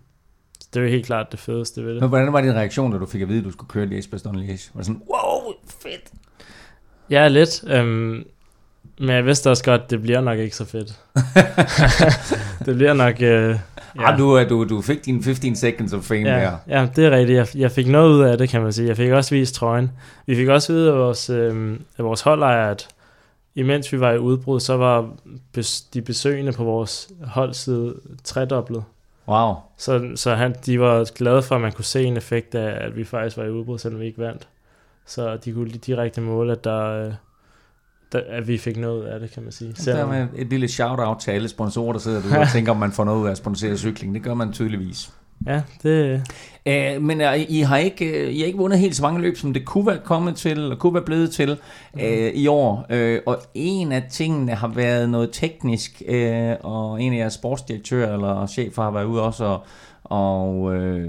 det 0.75 0.80
er 0.80 0.85
jo 0.85 0.90
helt 0.90 1.06
klart 1.06 1.33
det 1.33 1.40
fedeste 1.40 1.85
ved 1.85 1.92
det. 1.92 2.00
Men 2.00 2.09
hvordan 2.09 2.33
var 2.33 2.40
din 2.40 2.54
reaktion, 2.54 2.92
da 2.92 2.99
du 2.99 3.06
fik 3.06 3.23
at 3.23 3.28
vide, 3.28 3.38
at 3.38 3.45
du 3.45 3.50
skulle 3.50 3.68
køre 3.68 3.87
Liège 3.87 4.11
Bastogne 4.11 4.38
Liège? 4.38 4.71
Var 4.75 4.80
det 4.80 4.87
sådan, 4.87 5.02
wow, 5.09 5.52
fedt? 5.83 6.12
Ja, 7.11 7.28
lidt. 7.28 7.64
Øhm, 7.66 8.25
men 8.99 9.09
jeg 9.09 9.26
vidste 9.26 9.50
også 9.50 9.64
godt, 9.64 9.83
at 9.83 9.90
det 9.90 10.02
bliver 10.02 10.21
nok 10.21 10.38
ikke 10.38 10.56
så 10.56 10.64
fedt. 10.64 10.88
det 12.66 12.76
bliver 12.76 12.92
nok... 12.92 13.23
Øh, 13.23 13.59
ja. 14.00 14.12
ah, 14.12 14.18
du, 14.18 14.44
du, 14.48 14.64
du 14.64 14.80
fik 14.80 15.04
din 15.04 15.22
15 15.22 15.56
seconds 15.56 15.92
of 15.92 16.02
fame 16.02 16.20
ja, 16.20 16.40
der. 16.40 16.56
Ja, 16.68 16.88
det 16.96 17.04
er 17.04 17.10
rigtigt. 17.10 17.36
Jeg, 17.36 17.46
jeg 17.54 17.70
fik 17.70 17.88
noget 17.88 18.10
ud 18.10 18.20
af 18.20 18.38
det, 18.38 18.48
kan 18.48 18.62
man 18.62 18.72
sige. 18.72 18.88
Jeg 18.88 18.96
fik 18.96 19.10
også 19.10 19.34
vist 19.34 19.54
trøjen. 19.54 19.90
Vi 20.26 20.36
fik 20.36 20.48
også 20.48 20.72
vide 20.72 20.92
af 20.92 20.98
vores, 20.98 21.30
øh, 21.30 21.78
af 21.98 22.04
vores 22.04 22.20
holdejer, 22.20 22.70
at 22.70 22.88
imens 23.54 23.92
vi 23.92 24.00
var 24.00 24.12
i 24.12 24.18
udbrud, 24.18 24.60
så 24.60 24.76
var 24.76 25.10
bes, 25.52 25.80
de 25.80 26.02
besøgende 26.02 26.52
på 26.52 26.64
vores 26.64 27.10
holdside 27.24 27.94
tredoblet. 28.24 28.84
Wow. 29.28 29.54
Så, 29.76 30.10
så 30.14 30.34
han, 30.34 30.54
de 30.66 30.80
var 30.80 31.04
glade 31.14 31.42
for, 31.42 31.54
at 31.54 31.60
man 31.60 31.72
kunne 31.72 31.84
se 31.84 32.04
en 32.04 32.16
effekt 32.16 32.54
af, 32.54 32.86
at 32.86 32.96
vi 32.96 33.04
faktisk 33.04 33.36
var 33.36 33.44
i 33.44 33.50
udbrud, 33.50 33.78
selvom 33.78 34.00
vi 34.00 34.06
ikke 34.06 34.18
vandt. 34.18 34.48
Så 35.06 35.36
de 35.36 35.52
kunne 35.52 35.70
direkte 35.70 36.20
måle, 36.20 36.52
at 36.52 36.64
der, 36.64 37.06
øh, 37.06 37.12
der, 38.12 38.20
at 38.28 38.48
vi 38.48 38.58
fik 38.58 38.76
noget 38.76 39.04
af 39.04 39.20
det, 39.20 39.30
kan 39.30 39.42
man 39.42 39.52
sige. 39.52 39.75
Selvom... 39.76 40.10
Der 40.10 40.18
med 40.18 40.28
et 40.36 40.46
lille 40.46 40.68
shout-out 40.68 41.18
til 41.18 41.30
alle 41.30 41.48
sponsorer, 41.48 41.92
der 41.92 42.00
sidder 42.00 42.20
derude 42.20 42.38
og 42.38 42.48
tænker, 42.54 42.72
om 42.72 42.78
man 42.78 42.92
får 42.92 43.04
noget 43.04 43.22
ud 43.22 43.26
af 43.26 43.30
at 43.30 43.36
sponsere 43.36 43.76
cykling. 43.76 44.14
Det 44.14 44.22
gør 44.22 44.34
man 44.34 44.52
tydeligvis. 44.52 45.10
Ja, 45.46 45.62
det... 45.82 46.22
Æh, 46.66 47.02
men 47.02 47.20
uh, 47.20 47.50
I, 47.50 47.60
har 47.60 47.76
ikke, 47.76 48.04
uh, 48.04 48.34
I 48.34 48.38
har 48.38 48.46
ikke 48.46 48.58
vundet 48.58 48.78
helt 48.78 48.96
så 48.96 49.02
mange 49.02 49.20
løb, 49.20 49.36
som 49.36 49.52
det 49.52 49.64
kunne 49.64 49.86
være 49.86 50.00
kommet 50.04 50.36
til, 50.36 50.50
eller 50.50 50.76
kunne 50.76 50.94
være 50.94 51.02
blevet 51.02 51.30
til 51.30 51.58
uh, 51.94 52.02
i 52.34 52.46
år. 52.46 52.86
Uh, 52.94 53.16
og 53.26 53.38
en 53.54 53.92
af 53.92 54.04
tingene 54.10 54.54
har 54.54 54.68
været 54.68 55.10
noget 55.10 55.30
teknisk, 55.32 56.02
uh, 56.08 56.14
og 56.60 57.02
en 57.02 57.12
af 57.12 57.18
jeres 57.18 57.32
sportsdirektører 57.32 58.12
eller 58.12 58.46
chefer 58.46 58.82
har 58.82 58.90
været 58.90 59.04
ude 59.04 59.22
også, 59.22 59.44
og, 59.44 59.64
og 60.04 60.60
uh, 60.60 61.04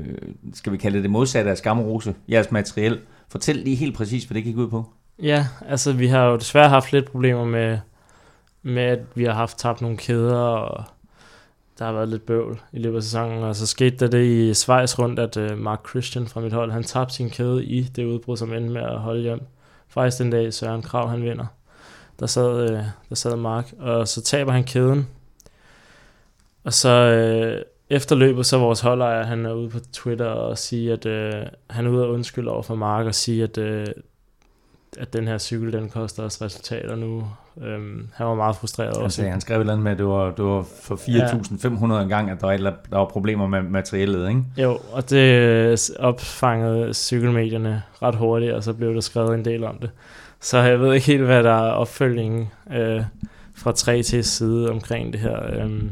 skal 0.54 0.72
vi 0.72 0.78
kalde 0.78 0.96
det 0.96 1.04
det 1.04 1.12
modsatte 1.12 1.52
af 1.52 1.58
skammerose, 1.58 2.16
jeres 2.30 2.52
materiel. 2.52 3.00
Fortæl 3.30 3.56
lige 3.56 3.76
helt 3.76 3.96
præcis, 3.96 4.24
hvad 4.24 4.36
det 4.36 4.44
gik 4.44 4.58
ud 4.58 4.68
på. 4.68 4.86
Ja, 5.22 5.48
altså 5.66 5.94
vi 5.94 6.08
har 6.08 6.26
jo 6.26 6.36
desværre 6.36 6.70
haft 6.70 6.92
lidt 6.92 7.12
problemer 7.12 7.46
med, 7.46 7.80
med 8.62 8.84
at 8.84 9.00
vi 9.16 9.24
har 9.24 9.34
haft 9.34 9.58
tabt 9.58 9.82
nogle 9.82 9.98
kæder, 9.98 10.38
og 10.38 10.84
der 11.80 11.86
har 11.86 11.92
været 11.92 12.10
lidt 12.10 12.26
bøvl 12.26 12.62
i 12.72 12.80
løbet 12.80 12.98
af 12.98 13.04
sæsonen. 13.04 13.44
Og 13.44 13.56
så 13.56 13.68
skete 13.68 13.98
der 13.98 14.08
det 14.08 14.26
i 14.26 14.54
Schweiz 14.54 15.00
rundt, 15.00 15.20
at 15.20 15.38
uh, 15.38 15.58
Mark 15.58 15.90
Christian 15.90 16.28
fra 16.28 16.42
mit 16.42 16.54
hold, 16.54 16.72
han 16.72 16.84
tabte 16.84 17.16
sin 17.16 17.30
kæde 17.30 17.66
i 17.66 17.84
det 17.84 18.06
udbrud, 18.06 18.38
som 18.38 18.54
endte 18.54 18.74
med 18.74 18.82
at 18.82 19.00
holde 19.00 19.22
hjem. 19.22 19.42
Faktisk 19.88 20.18
den 20.18 20.30
dag 20.32 20.54
Søren 20.54 20.82
Krav, 20.82 21.10
han 21.10 21.24
vinder. 21.24 21.46
Der 22.20 22.26
sad, 22.26 22.72
uh, 22.72 22.80
der 23.10 23.16
sad 23.16 23.36
Mark, 23.36 23.74
og 23.80 24.08
så 24.08 24.22
taber 24.22 24.52
han 24.52 24.64
kæden. 24.64 25.08
Og 26.64 26.74
så 26.74 26.92
uh, 27.60 27.62
efter 27.90 28.16
løbet, 28.16 28.46
så 28.46 28.58
vores 28.58 28.80
holdejer, 28.80 29.24
han 29.24 29.46
er 29.46 29.54
ude 29.54 29.70
på 29.70 29.80
Twitter 29.94 30.26
og 30.26 30.58
siger, 30.58 30.94
at 30.94 31.06
uh, 31.06 31.48
han 31.70 31.86
er 31.86 31.90
ude 31.90 32.04
og 32.04 32.12
undskylde 32.12 32.52
over 32.52 32.64
for 32.64 32.76
Mark 32.76 33.06
og 33.06 33.16
sige, 33.16 33.44
at 33.44 33.58
uh, 33.58 33.94
at 35.00 35.14
den 35.14 35.28
her 35.28 35.38
cykel, 35.38 35.74
den 35.74 35.90
koster 35.90 36.24
os 36.24 36.42
resultater 36.42 36.96
nu. 36.96 37.24
Øhm, 37.62 38.10
han 38.14 38.28
var 38.28 38.36
meget 38.36 38.56
frustreret 38.56 38.98
over 38.98 39.08
det. 39.08 39.30
Han 39.30 39.42
skrev 39.42 39.58
et 39.58 39.60
eller 39.60 39.74
andet 39.74 39.84
med, 39.84 39.92
at 39.92 39.98
det 39.98 40.06
var, 40.06 40.32
det 40.32 40.46
var 40.46 40.66
for 40.82 40.96
4.500 40.96 41.94
ja. 41.94 42.02
en 42.02 42.10
gang, 42.10 42.30
at 42.30 42.42
der 42.42 42.48
var, 42.48 42.58
der 42.58 42.98
var 42.98 43.06
problemer 43.06 43.48
med 43.48 43.62
materialet, 43.62 44.30
ikke? 44.30 44.44
Jo, 44.58 44.80
og 44.92 45.10
det 45.10 45.90
opfangede 46.00 46.94
cykelmedierne 46.94 47.84
ret 48.02 48.16
hurtigt, 48.16 48.54
og 48.54 48.64
så 48.64 48.74
blev 48.74 48.94
der 48.94 49.02
skrevet 49.02 49.34
en 49.34 49.46
del 49.46 49.64
om 49.64 49.78
det. 49.78 49.90
Så 50.40 50.58
jeg 50.58 50.80
ved 50.80 50.94
ikke 50.94 51.08
helt, 51.08 51.24
hvad 51.24 51.44
der 51.44 51.54
er 51.54 51.72
opfølgingen 51.72 52.50
øh, 52.74 53.04
fra 53.56 53.72
3 53.72 54.04
til 54.04 54.24
side 54.24 54.72
omkring 54.72 55.14
det 55.14 55.22
her. 55.22 55.44
Øhm. 55.54 55.92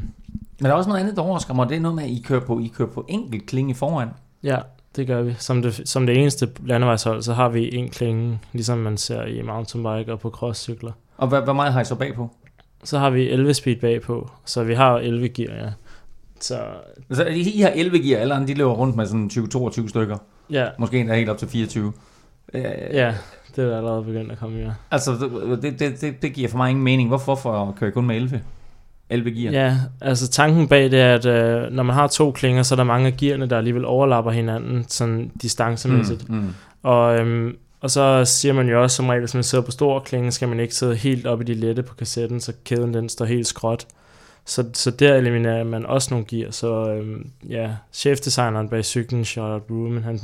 Men 0.60 0.66
der 0.66 0.70
er 0.70 0.74
også 0.74 0.90
noget 0.90 1.02
andet, 1.02 1.16
der 1.16 1.22
overrasker 1.22 1.54
mig, 1.54 1.70
det 1.70 1.78
er 1.78 1.82
noget 1.82 1.96
med, 1.96 2.04
at 2.04 2.10
I 2.10 2.24
kører 2.28 2.40
på, 2.40 2.60
I 2.60 2.68
kører 2.68 2.90
på 2.90 3.06
enkelt 3.10 3.46
klinge 3.46 3.76
foran. 3.76 4.10
Ja, 4.44 4.58
det 4.96 5.08
gør 5.08 5.22
vi. 5.22 5.36
Som 5.40 5.62
det, 5.62 5.82
som 5.86 6.06
det 6.06 6.18
eneste 6.18 6.50
landevejshold, 6.66 7.22
så 7.22 7.34
har 7.34 7.50
vi 7.50 7.76
en 7.76 7.90
klinge, 7.90 8.40
ligesom 8.54 8.78
man 8.78 8.98
ser 8.98 9.26
i 9.26 9.42
mountainbike 9.42 10.12
og 10.12 10.20
på 10.20 10.30
crosscykler. 10.30 10.92
Og 11.18 11.28
hvad, 11.28 11.42
hvor 11.42 11.54
meget 11.54 11.74
har 11.74 11.82
I 11.82 11.86
så 11.86 11.96
bagpå? 11.96 12.30
Så 12.84 13.00
har 13.00 13.10
vi 13.10 13.30
11 13.30 13.54
speed 13.54 13.76
bagpå, 13.76 14.30
så 14.46 14.64
vi 14.64 14.74
har 14.74 14.98
11 14.98 15.30
gear, 15.30 15.56
ja. 15.56 15.72
Så, 16.40 16.60
så 17.12 17.26
I 17.26 17.62
har 17.62 17.70
11 17.70 18.00
gear, 18.00 18.22
alle 18.22 18.34
andre 18.34 18.48
de 18.48 18.54
løber 18.54 18.74
rundt 18.74 18.96
med 18.96 19.06
sådan 19.06 19.30
20-22 19.34 19.90
stykker? 19.90 20.18
Ja. 20.50 20.68
Måske 20.80 21.00
endda 21.00 21.16
helt 21.16 21.30
op 21.30 21.38
til 21.38 21.48
24? 21.48 21.94
Ja, 22.54 23.16
det 23.56 23.64
er 23.64 23.78
allerede 23.78 24.04
begyndt 24.04 24.32
at 24.32 24.40
komme, 24.40 24.60
ja. 24.60 24.72
Altså, 24.92 25.12
det, 25.62 25.80
det, 25.80 26.02
det, 26.02 26.22
det 26.22 26.34
giver 26.34 26.50
for 26.50 26.58
mig 26.58 26.70
ingen 26.70 26.84
mening. 26.84 27.10
Hvorfor, 27.10 27.36
hvorfor 27.36 27.76
kører 27.80 27.92
I 27.92 27.94
kun 27.94 28.06
med 28.06 28.16
11? 28.16 28.42
11 29.10 29.32
gear. 29.32 29.54
Ja, 29.54 29.78
altså 30.02 30.28
tanken 30.28 30.68
bag 30.68 30.92
det 30.92 31.00
er, 31.00 31.16
at 31.16 31.26
øh, 31.26 31.72
når 31.72 31.84
man 31.84 31.96
har 31.96 32.08
to 32.08 32.32
klinger, 32.32 32.64
så 32.64 32.76
er 32.76 32.78
der 32.78 32.84
mange 32.84 33.08
af 33.08 33.18
gearne, 33.18 33.46
der 33.46 33.58
alligevel 33.58 33.86
overlapper 33.86 34.32
hinanden, 34.32 34.86
sådan 34.88 35.32
distancemæssigt. 35.42 36.30
Mm, 36.30 36.36
mm. 36.36 36.54
Og, 36.84 37.20
øhm, 37.20 37.58
og 37.82 37.92
så 37.92 38.26
siger 38.26 38.54
man 38.54 38.70
jo 38.70 38.84
også 38.84 38.96
som 38.96 39.10
regel, 39.10 39.22
hvis 39.22 39.34
man 39.34 39.44
sidder 39.44 39.64
på 39.64 39.72
store 39.72 40.02
klinger, 40.02 40.32
skal 40.32 40.48
man 40.48 40.60
ikke 40.60 40.76
sidde 40.76 40.96
helt 40.96 41.26
op 41.26 41.42
i 41.42 41.44
de 41.44 41.54
lette 41.54 41.84
på 41.84 41.96
kassetten, 41.96 42.40
så 42.40 42.54
kæden 42.64 42.94
den 42.94 43.10
står 43.10 43.26
helt 43.26 43.48
skråt. 43.48 43.88
Så, 44.46 44.66
så 44.74 44.92
der 44.92 45.16
eliminerer 45.16 45.64
man 45.64 45.86
også 45.86 46.14
nogle 46.14 46.26
gear. 46.26 46.52
Så 46.52 46.90
øhm, 46.90 47.30
ja, 47.50 47.72
chefdesigneren 47.94 48.70
bag 48.70 48.86
cyklen, 48.86 49.26
Charlotte 49.26 49.66
Ruman, 49.70 50.04
han, 50.04 50.20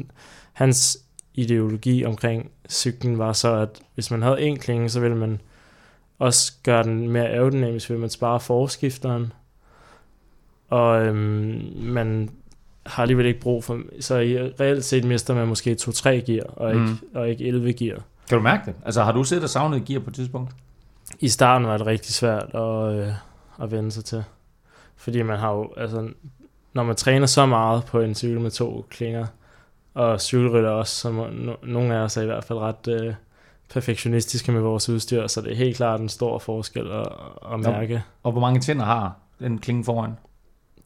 hans 0.54 0.98
ideologi 1.34 2.06
omkring 2.06 2.52
cyklen 2.70 3.18
var 3.18 3.34
så, 3.34 3.56
at 3.56 3.70
hvis 3.94 4.12
man 4.12 4.22
havde 4.22 4.42
en 4.42 4.58
klinge, 4.58 4.90
så 4.90 5.00
ville 5.00 5.18
man 5.18 5.42
også 6.22 6.54
gøre 6.64 6.84
den 6.84 7.10
mere 7.10 7.30
aerodynamisk, 7.30 7.90
ved 7.90 7.98
man 7.98 8.10
sparer 8.10 8.40
forskifteren. 8.40 9.34
Og 10.70 11.06
øhm, 11.06 11.74
man 11.76 12.30
har 12.86 13.04
alligevel 13.04 13.26
ikke 13.26 13.40
brug 13.40 13.64
for... 13.64 13.82
Så 14.00 14.18
i 14.18 14.38
reelt 14.38 14.86
set 14.86 15.04
mister 15.04 15.36
man 15.36 15.48
måske 15.48 15.78
2-3 15.82 16.10
gear, 16.10 16.44
og 16.46 16.70
ikke, 16.70 16.86
mm. 16.86 16.98
og 17.14 17.30
ikke 17.30 17.48
11 17.48 17.74
gear. 17.74 18.02
Kan 18.30 18.38
du 18.38 18.44
mærke 18.44 18.66
det? 18.66 18.76
Altså 18.86 19.04
har 19.04 19.12
du 19.12 19.24
set 19.24 19.44
og 19.44 19.50
savnet 19.50 19.86
gear 19.86 20.00
på 20.00 20.10
et 20.10 20.16
tidspunkt? 20.16 20.52
I 21.20 21.30
starten 21.30 21.68
var 21.68 21.78
det 21.78 21.88
rigtig 21.88 22.14
svært 22.14 22.56
at, 22.56 22.94
øh, 22.94 23.14
at 23.62 23.72
vende 23.72 23.92
sig 23.92 24.06
til. 24.06 24.24
Fordi 24.96 25.22
man 25.22 25.40
har 25.40 25.52
jo... 25.52 25.74
Altså, 25.78 26.10
når 26.74 26.84
man 26.84 26.96
træner 26.96 27.26
så 27.26 27.46
meget 27.46 27.86
på 27.86 28.00
en 28.00 28.16
cykel 28.16 28.42
med 28.42 28.52
to 28.52 28.86
klinger, 28.90 29.26
og 29.94 30.22
cykelrytter 30.22 30.70
også, 30.70 30.96
som 30.96 31.14
no, 31.14 31.54
nogle 31.64 31.96
af 31.96 32.00
os 32.00 32.18
er 32.18 32.22
i 32.22 32.26
hvert 32.26 32.44
fald 32.44 32.60
ret... 32.60 32.88
Øh, 32.88 33.14
perfektionistiske 33.74 34.52
med 34.52 34.62
vores 34.62 34.90
udstyr, 34.90 35.28
så 35.28 35.42
det 35.42 35.52
er 35.52 35.56
helt 35.56 35.78
klart 35.78 36.00
en 36.00 36.10
stor 36.10 36.40
forskel 36.40 36.92
at, 36.92 37.08
at 37.54 37.60
mærke. 37.60 37.94
Ja. 37.94 38.02
Og 38.24 38.32
hvor 38.32 38.42
mange 38.42 38.60
tænder 38.60 38.86
har 38.86 39.16
den 39.40 39.58
klinge 39.58 39.84
foran? 39.84 40.12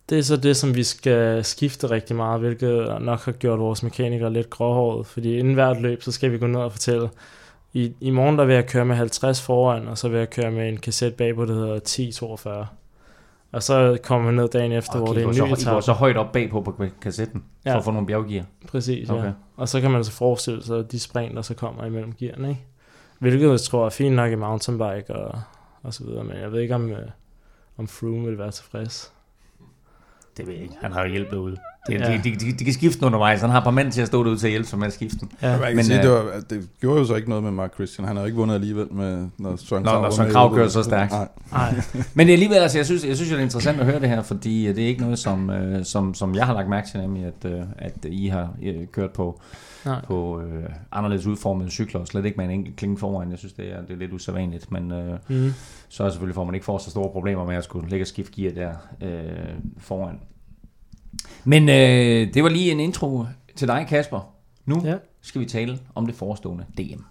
Det 0.10 0.19
er 0.19 0.24
så 0.24 0.38
det, 0.38 0.58
som 0.58 0.76
vi 0.76 0.84
skal 0.84 1.43
skifte 1.45 1.91
rigtig 1.91 2.15
meget, 2.15 2.39
hvilket 2.39 2.98
nok 3.02 3.26
har 3.26 3.32
gjort 3.32 3.60
vores 3.60 3.84
mekanikere 3.84 4.34
lidt 4.34 4.50
gråhåret, 4.50 5.08
fordi 5.08 5.38
inden 5.39 5.54
hvert 5.54 5.82
løb, 5.82 6.04
så 6.04 6.12
skal 6.12 6.32
vi 6.32 6.38
gå 6.38 6.48
ned 6.48 6.60
og 6.60 6.71
fortælle, 6.71 7.10
i, 7.74 7.93
i 8.02 8.10
morgen 8.10 8.38
der 8.38 8.45
vil 8.45 8.56
jeg 8.56 8.67
køre 8.67 8.86
med 8.86 8.95
50 8.95 9.41
foran, 9.41 9.88
og 9.88 9.98
så 9.98 10.10
vil 10.10 10.17
jeg 10.17 10.30
køre 10.30 10.52
med 10.52 10.69
en 10.69 10.78
kasset 10.78 11.13
bagpå, 11.13 11.45
der 11.45 11.54
hedder 11.54 11.74
1042. 11.74 12.67
Og 13.52 13.63
så 13.63 13.98
kommer 14.04 14.26
man 14.26 14.34
ned 14.34 14.50
dagen 14.50 14.71
efter, 14.71 14.93
okay, 14.93 15.06
hvor 15.06 15.13
det 15.13 15.24
er 15.24 15.28
en 15.28 15.50
ny 15.50 15.54
etape. 15.54 15.62
I 15.62 15.74
går 15.74 15.80
så 15.82 15.93
højt 15.93 16.17
op 16.17 16.32
bagpå 16.32 16.62
på 16.62 16.86
kassetten, 17.02 17.43
ja. 17.65 17.74
for 17.74 17.78
at 17.78 17.84
få 17.84 17.91
nogle 17.91 18.08
bjerggear. 18.08 18.43
Præcis, 18.67 19.10
okay. 19.10 19.24
ja. 19.24 19.32
Og 19.58 19.69
så 19.69 19.82
kan 19.82 19.91
man 19.91 20.04
så 20.04 20.12
forestille 20.12 20.63
sig 20.63 20.91
de 20.91 21.00
spring, 21.00 21.36
der 21.36 21.41
så 21.41 21.54
kommer 21.54 21.86
imellem 21.86 22.13
gearne, 22.13 22.50
ikke? 22.50 22.65
Hvilket 23.19 23.49
jeg 23.49 23.60
tror 23.60 23.86
er 23.86 23.89
fint 23.89 24.15
nok 24.15 24.32
i 24.32 24.36
mountainbike 24.36 25.15
og, 25.15 25.41
og 25.84 25.93
så 25.93 26.04
videre, 26.04 26.23
men 26.23 26.38
jeg 26.38 26.51
ved 26.51 26.62
ikke, 26.62 26.75
om, 26.75 26.89
øh, 26.89 27.10
om 27.78 27.88
Froome 27.88 28.28
vil 28.28 28.38
være 28.38 28.51
tilfreds. 28.51 29.12
Det 30.38 30.47
ved 30.47 30.54
jeg 30.54 30.63
ikke. 30.63 30.75
Han 30.82 30.91
har 30.91 31.04
jo 31.04 31.12
hjælpet 31.12 31.38
ud. 31.38 31.56
De, 31.88 31.93
ja. 31.93 31.97
de, 31.97 32.21
de, 32.23 32.36
de, 32.36 32.51
de 32.51 32.63
kan 32.63 32.73
skifte 32.73 33.06
undervejs. 33.06 33.41
Han 33.41 33.49
har 33.49 33.63
par 33.63 33.71
mænd 33.71 33.91
til 33.91 34.01
at 34.01 34.08
stå 34.08 34.23
derude 34.23 34.38
til 34.39 34.47
at 34.47 34.51
hjælpe 34.51 34.67
sig 34.67 34.80
med 34.80 34.88
at 34.88 34.93
skifte 34.93 35.17
den. 35.19 35.32
Ja. 35.41 35.73
Men, 35.75 35.86
sige, 35.86 36.01
det, 36.01 36.10
var, 36.10 36.43
det 36.49 36.69
gjorde 36.80 36.99
jo 36.99 37.06
så 37.06 37.15
ikke 37.15 37.30
noget 37.30 37.43
med 37.43 37.51
Mark 37.51 37.73
Christian. 37.73 38.08
Han 38.08 38.15
har 38.15 38.23
jo 38.23 38.25
ikke 38.25 38.38
vundet 38.38 38.56
alligevel, 38.56 38.93
med, 38.93 39.28
når 39.38 39.56
Søren 39.56 39.84
Krav, 39.84 40.01
når 40.01 40.10
Søren 40.10 40.32
Krav 40.32 40.56
kører 40.56 40.67
så 40.67 40.84
stærkt. 40.84 41.12
Nej. 41.12 41.28
Nej. 41.51 41.82
Men 42.13 42.28
det 42.28 42.34
er 42.34 42.36
alligevel, 42.36 42.58
altså, 42.58 42.78
jeg 42.78 42.86
synes, 42.86 43.06
jeg 43.06 43.15
synes 43.15 43.32
det 43.32 43.39
er 43.39 43.43
interessant 43.43 43.80
at 43.80 43.86
høre 43.86 43.99
det 43.99 44.10
her, 44.10 44.21
fordi 44.21 44.67
det 44.67 44.84
er 44.84 44.88
ikke 44.88 45.01
noget, 45.01 45.19
som, 45.19 45.49
øh, 45.49 45.86
som, 45.86 46.13
som 46.13 46.36
jeg 46.36 46.45
har 46.45 46.54
lagt 46.54 46.69
mærke 46.69 46.88
til, 46.88 46.99
nemlig 46.99 47.25
at, 47.25 47.51
øh, 47.51 47.62
at 47.78 48.06
I 48.06 48.28
har 48.28 48.49
kørt 48.91 49.12
på 49.12 49.41
Nej. 49.86 50.06
på 50.06 50.41
øh, 50.41 50.69
anderledes 50.91 51.26
udformede 51.26 51.69
cykler, 51.69 52.02
og 52.02 52.08
slet 52.08 52.26
ikke 52.26 52.38
med 52.38 52.45
en 52.45 52.52
enkelt 52.52 52.76
klinge 52.76 52.98
foran. 52.98 53.32
Jeg 53.32 53.38
synes, 53.38 53.54
det 53.54 53.71
er, 53.71 53.82
det 53.82 53.91
er 53.91 53.95
lidt 53.95 54.13
usædvanligt, 54.13 54.71
men 54.71 54.91
øh, 54.91 55.19
mm. 55.28 55.54
så 55.89 56.04
er 56.04 56.10
selvfølgelig 56.10 56.36
for, 56.36 56.41
at 56.41 56.48
man 56.48 56.56
ikke 56.56 56.65
får 56.65 56.78
så 56.78 56.89
store 56.89 57.12
problemer 57.12 57.45
med 57.45 57.56
at 57.56 57.63
skulle 57.63 57.89
lægge 57.89 58.06
skift 58.06 58.32
gear 58.32 58.54
der 58.54 58.74
øh, 59.02 59.56
foran. 59.78 60.19
Men 61.43 61.69
øh, 61.69 62.34
det 62.34 62.43
var 62.43 62.50
lige 62.50 62.71
en 62.71 62.80
intro 62.80 63.26
til 63.56 63.67
dig, 63.67 63.86
Kasper. 63.89 64.36
Nu 64.65 64.82
ja. 64.86 64.98
skal 65.21 65.41
vi 65.41 65.45
tale 65.45 65.80
om 65.95 66.06
det 66.06 66.15
forestående 66.15 66.65
DM. 66.78 67.02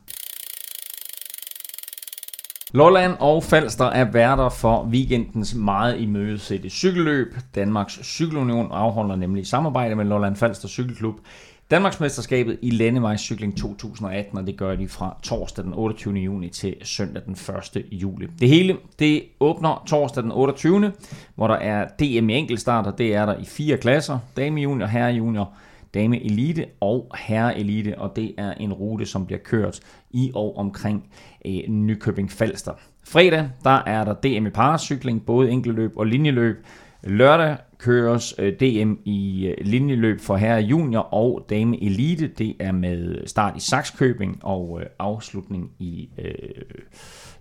Lolland 2.75 3.15
og 3.21 3.43
Falster 3.43 3.85
er 3.85 4.05
værter 4.05 4.49
for 4.49 4.85
weekendens 4.85 5.55
meget 5.55 6.01
imødesætte 6.01 6.71
cykelløb. 6.71 7.35
Danmarks 7.55 8.01
Cykelunion 8.03 8.69
afholder 8.73 9.17
nemlig 9.17 9.47
samarbejde 9.47 9.95
med 9.95 10.05
Lolland 10.05 10.37
Falster 10.37 10.69
Cykelklub 10.69 11.21
Danmarksmesterskabet 11.71 12.59
i 12.63 12.71
landevejscykling 12.71 13.57
2018, 13.57 14.39
og 14.39 14.47
det 14.47 14.57
gør 14.57 14.77
de 14.77 14.89
fra 14.89 15.17
torsdag 15.23 15.65
den 15.65 15.75
28. 15.75 16.15
juni 16.15 16.49
til 16.49 16.77
søndag 16.83 17.23
den 17.27 17.33
1. 17.77 17.85
juli. 17.93 18.27
Det 18.41 18.49
hele 18.49 18.77
det 18.99 19.23
åbner 19.41 19.83
torsdag 19.87 20.23
den 20.23 20.33
28. 20.33 20.93
hvor 21.35 21.47
der 21.47 21.55
er 21.55 21.89
DM 21.89 22.31
i 22.31 22.35
enkeltstart, 22.35 22.87
og 22.87 22.99
det 22.99 23.15
er 23.15 23.27
der 23.27 23.39
i 23.39 23.45
fire 23.45 23.77
klasser. 23.77 24.19
Dame 24.37 24.61
junior, 24.61 24.87
herre 24.87 25.13
junior, 25.13 25.53
dame 25.95 26.25
elite 26.25 26.67
og 26.81 27.15
herre 27.19 27.59
elite, 27.59 27.99
og 27.99 28.17
det 28.17 28.35
er 28.39 28.53
en 28.53 28.73
rute, 28.73 29.07
som 29.07 29.27
bliver 29.27 29.41
kørt 29.41 29.81
i 30.11 30.31
og 30.35 30.57
omkring 30.57 31.05
øh, 31.47 31.69
Nykøbing 31.69 32.31
Falster. 32.31 32.73
Fredag, 33.05 33.49
der 33.65 33.83
er 33.87 34.05
der 34.05 34.15
DM 34.15 34.47
i 34.47 34.51
paracykling, 34.51 35.27
både 35.27 35.51
enkeltløb 35.51 35.93
og 35.97 36.07
linjeløb. 36.07 36.67
Lørdag 37.07 37.57
køres 37.79 38.35
øh, 38.39 38.53
DM 38.53 38.93
i 39.05 39.47
øh, 39.47 39.67
linjeløb 39.67 40.21
for 40.21 40.37
herre 40.37 40.61
junior 40.61 41.01
og 41.01 41.47
dame 41.51 41.83
elite. 41.83 42.27
Det 42.27 42.57
er 42.61 42.73
med 42.73 43.27
start 43.27 43.57
i 43.57 43.61
Saxkøbing 43.61 44.39
og 44.43 44.81
øh, 44.81 44.87
afslutning 44.99 45.71
i 45.79 46.09
øh, 46.19 46.35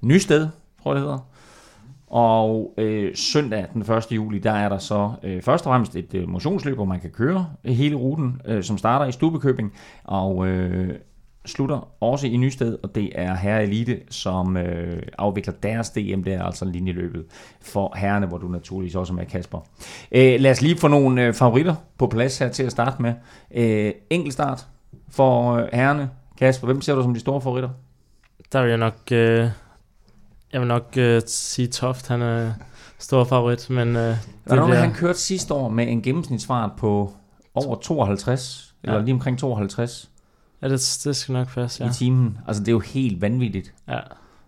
Nysted, 0.02 0.48
tror 0.84 0.92
jeg 0.92 0.96
det 0.96 1.02
hedder. 1.02 1.30
Og 2.08 2.74
øh, 2.78 3.16
søndag 3.16 3.66
den 3.74 3.82
1. 3.82 4.12
juli, 4.12 4.40
der 4.40 4.52
er 4.52 4.70
der 4.70 4.78
så 4.78 5.12
øh, 5.24 5.42
først 5.42 5.66
og 5.66 5.72
fremmest 5.72 5.96
et 5.96 6.14
øh, 6.14 6.30
motionsløb, 6.30 6.76
hvor 6.76 6.86
man 6.86 7.00
kan 7.00 7.10
køre 7.10 7.48
hele 7.66 7.96
ruten, 7.96 8.42
øh, 8.46 8.64
som 8.64 8.78
starter 8.78 9.06
i 9.06 9.12
Stubekøbing, 9.12 9.74
og 10.04 10.48
øh, 10.48 10.96
slutter 11.46 12.04
også 12.04 12.28
i 12.28 12.38
Nysted, 12.38 12.78
og 12.84 12.96
det 12.96 13.10
er 13.16 13.36
Herre 13.36 13.64
Elite, 13.64 14.00
som 14.10 14.58
øh, 14.58 15.04
afvikler 15.18 15.54
deres 15.54 15.90
DM, 15.90 16.24
det 16.24 16.34
er 16.34 16.44
altså 16.44 16.66
linjeløbet 16.66 17.26
for 17.62 17.94
herrene, 17.98 18.26
hvor 18.26 18.38
du 18.38 18.48
naturligvis 18.48 18.96
også 18.96 19.14
er 19.14 19.16
med, 19.16 19.26
Kasper. 19.26 19.60
Øh, 20.12 20.40
lad 20.40 20.52
os 20.52 20.62
lige 20.62 20.78
få 20.78 20.88
nogle 20.88 21.26
øh, 21.26 21.34
favoritter 21.34 21.76
på 21.98 22.08
plads 22.08 22.38
her 22.38 22.50
til 22.50 22.64
at 22.64 22.72
starte 22.72 23.02
med. 23.02 23.14
Øh, 23.56 23.94
enkeltstart 24.10 24.68
for 25.10 25.54
øh, 25.54 25.68
herrene. 25.74 26.10
Kasper, 26.38 26.66
hvem 26.66 26.82
ser 26.82 26.96
du 26.96 27.02
som 27.02 27.14
de 27.14 27.20
store 27.20 27.42
favoritter? 27.42 27.70
Der 28.52 28.62
vil 28.62 28.70
jeg 28.70 28.78
nok, 28.78 28.98
øh, 29.12 29.50
jeg 30.54 30.62
vil 30.62 30.68
nok 30.68 30.94
øh, 30.98 31.22
sige 31.26 31.68
Toft, 31.68 32.08
han 32.08 32.22
er 32.22 32.52
stor 33.00 33.24
favorit, 33.24 33.70
men... 33.70 33.96
Øh, 33.96 34.04
det 34.04 34.18
Hvordan 34.44 34.66
bliver... 34.66 34.80
han 34.80 34.94
kørte 34.94 35.20
sidste 35.20 35.54
år 35.54 35.70
med 35.70 35.88
en 35.88 36.02
gennemsnitsfart 36.02 36.72
på 36.78 37.14
over 37.54 37.76
52, 37.76 38.76
ja. 38.84 38.90
eller 38.90 39.04
lige 39.04 39.14
omkring 39.14 39.40
52? 39.40 40.10
Ja, 40.64 40.70
det, 40.70 41.02
det 41.04 41.16
skal 41.16 41.34
nok 41.34 41.48
passe, 41.54 41.84
ja. 41.84 41.90
I 41.90 41.94
timen. 41.94 42.38
Altså, 42.48 42.62
det 42.62 42.68
er 42.68 42.72
jo 42.74 42.80
helt 42.80 43.22
vanvittigt. 43.22 43.74
Ja. 43.90 44.00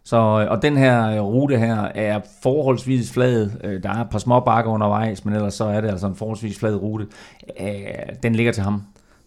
Så, 0.03 0.17
og 0.49 0.61
den 0.61 0.77
her 0.77 1.19
rute 1.19 1.57
her 1.57 1.75
er 1.75 2.21
forholdsvis 2.43 3.13
flad. 3.13 3.49
Øh, 3.63 3.83
der 3.83 3.89
er 3.89 4.01
et 4.01 4.09
par 4.09 4.19
små 4.19 4.39
bakker 4.39 4.71
undervejs, 4.71 5.25
men 5.25 5.33
ellers 5.33 5.53
så 5.53 5.65
er 5.65 5.81
det 5.81 5.89
altså 5.89 6.07
en 6.07 6.15
forholdsvis 6.15 6.59
flad 6.59 6.75
rute. 6.75 7.07
Øh, 7.59 7.67
den 8.23 8.35
ligger 8.35 8.51
til 8.51 8.63
ham. 8.63 8.83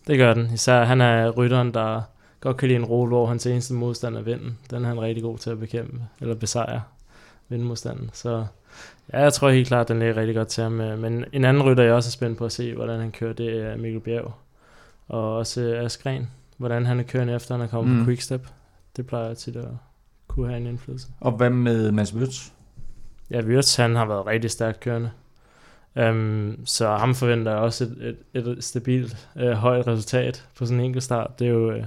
Det 0.06 0.18
gør 0.18 0.34
den. 0.34 0.50
Især 0.54 0.84
han 0.84 1.00
er 1.00 1.30
rytteren, 1.30 1.74
der 1.74 2.00
godt 2.40 2.56
kan 2.56 2.68
lide 2.68 2.78
en 2.78 2.84
rute, 2.84 3.08
hvor 3.08 3.26
hans 3.26 3.46
eneste 3.46 3.74
modstand 3.74 4.16
er 4.16 4.22
vinden. 4.22 4.58
Den 4.70 4.84
er 4.84 4.88
han 4.88 5.00
rigtig 5.00 5.22
god 5.22 5.38
til 5.38 5.50
at 5.50 5.60
bekæmpe, 5.60 6.00
eller 6.20 6.34
besejre 6.34 6.82
vindmodstanden. 7.48 8.10
Så 8.12 8.44
ja, 9.12 9.20
jeg 9.20 9.32
tror 9.32 9.50
helt 9.50 9.68
klart, 9.68 9.88
den 9.88 9.98
ligger 9.98 10.16
rigtig 10.16 10.36
godt 10.36 10.48
til 10.48 10.62
ham. 10.62 10.80
Øh, 10.80 10.98
men 10.98 11.24
en 11.32 11.44
anden 11.44 11.62
rytter, 11.62 11.84
jeg 11.84 11.92
også 11.92 12.08
er 12.08 12.10
spændt 12.10 12.38
på 12.38 12.44
at 12.44 12.52
se, 12.52 12.74
hvordan 12.74 13.00
han 13.00 13.10
kører, 13.10 13.32
det 13.32 13.62
er 13.62 13.76
Mikkel 13.76 14.00
Bjerg. 14.00 14.32
Og 15.08 15.36
også 15.36 15.76
Askren 15.84 16.28
hvordan 16.58 16.86
han 16.86 16.98
er 16.98 17.02
kørende 17.02 17.34
efter, 17.34 17.54
han 17.54 17.64
er 17.64 17.68
kommet 17.68 17.94
mm. 17.94 17.98
på 17.98 18.04
quickstep. 18.04 18.48
Det 18.96 19.06
plejer 19.06 19.34
tit 19.34 19.56
at 19.56 19.68
kunne 20.28 20.48
have 20.48 20.60
en 20.60 20.66
indflydelse. 20.66 21.08
Og 21.20 21.32
hvad 21.32 21.50
med 21.50 21.92
Mads 21.92 22.14
Wirtz? 22.14 22.50
Ja, 23.30 23.40
Wirtz, 23.40 23.76
han 23.76 23.96
har 23.96 24.06
været 24.06 24.26
rigtig 24.26 24.50
stærkt 24.50 24.80
kørende. 24.80 25.10
Um, 26.10 26.56
så 26.64 26.96
ham 26.96 27.14
forventer 27.14 27.52
jeg 27.52 27.60
også 27.60 27.84
et, 27.84 28.16
et, 28.34 28.46
et 28.46 28.64
stabilt, 28.64 29.28
uh, 29.36 29.50
højt 29.50 29.86
resultat 29.86 30.48
på 30.58 30.66
sådan 30.66 30.80
en 30.80 30.84
enkelt 30.84 31.04
start. 31.04 31.38
Det 31.38 31.46
er 31.46 31.50
jo 31.50 31.74
uh, 31.76 31.84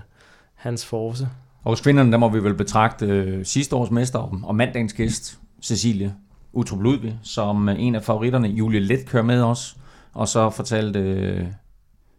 hans 0.55 0.85
force. 0.85 1.29
Og 1.63 1.71
hos 1.71 1.81
kvinderne, 1.81 2.11
der 2.11 2.17
må 2.17 2.29
vi 2.29 2.43
vel 2.43 2.53
betragte 2.53 3.35
uh, 3.37 3.43
sidste 3.43 3.75
års 3.75 3.91
mester 3.91 4.43
og 4.43 4.55
mandagens 4.55 4.93
gæst, 4.93 5.39
Cecilie 5.63 6.15
Utrup 6.53 6.81
Ludvig, 6.81 7.19
som 7.23 7.67
uh, 7.67 7.79
en 7.79 7.95
af 7.95 8.03
favoritterne. 8.03 8.47
Julie 8.47 8.79
Let 8.79 9.05
kører 9.07 9.23
med 9.23 9.43
os. 9.43 9.77
Og 10.13 10.27
så 10.27 10.49
fortalte 10.49 11.35
uh, 11.41 11.47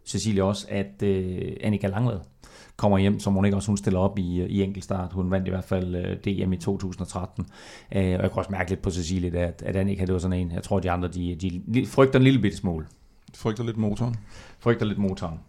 Cecilie 0.05 0.43
også, 0.43 0.67
at 0.69 1.03
uh, 1.03 1.53
Annika 1.61 1.87
Langvad 1.87 2.19
kommer 2.77 2.97
hjem, 2.97 3.19
som 3.19 3.33
hun 3.33 3.45
ikke 3.45 3.57
også 3.57 3.67
hun 3.67 3.77
stiller 3.77 3.99
op 3.99 4.19
i, 4.19 4.45
i 4.45 4.63
enkeltstart. 4.63 5.13
Hun 5.13 5.31
vandt 5.31 5.47
i 5.47 5.49
hvert 5.49 5.63
fald 5.63 5.95
uh, 5.95 6.45
DM 6.45 6.53
i 6.53 6.57
2013. 6.57 7.45
Uh, 7.45 7.97
og 7.97 8.01
jeg 8.01 8.19
kan 8.19 8.31
også 8.33 8.51
mærke 8.51 8.69
lidt 8.69 8.81
på 8.81 8.91
Cecilie, 8.91 9.39
at, 9.39 9.63
at 9.65 9.75
Annika 9.75 10.05
det 10.05 10.13
var 10.13 10.19
sådan 10.19 10.39
en. 10.39 10.51
Jeg 10.51 10.63
tror, 10.63 10.79
de 10.79 10.91
andre 10.91 11.07
de, 11.07 11.37
de 11.73 11.85
frygter 11.85 12.19
en 12.19 12.23
lille 12.23 12.41
bitte 12.41 12.57
smule. 12.57 12.85
Frygter 13.35 13.63
lidt 13.63 13.77
motoren. 13.77 14.15
Frygter 14.59 14.85
lidt 14.85 14.99
motoren. 14.99 15.39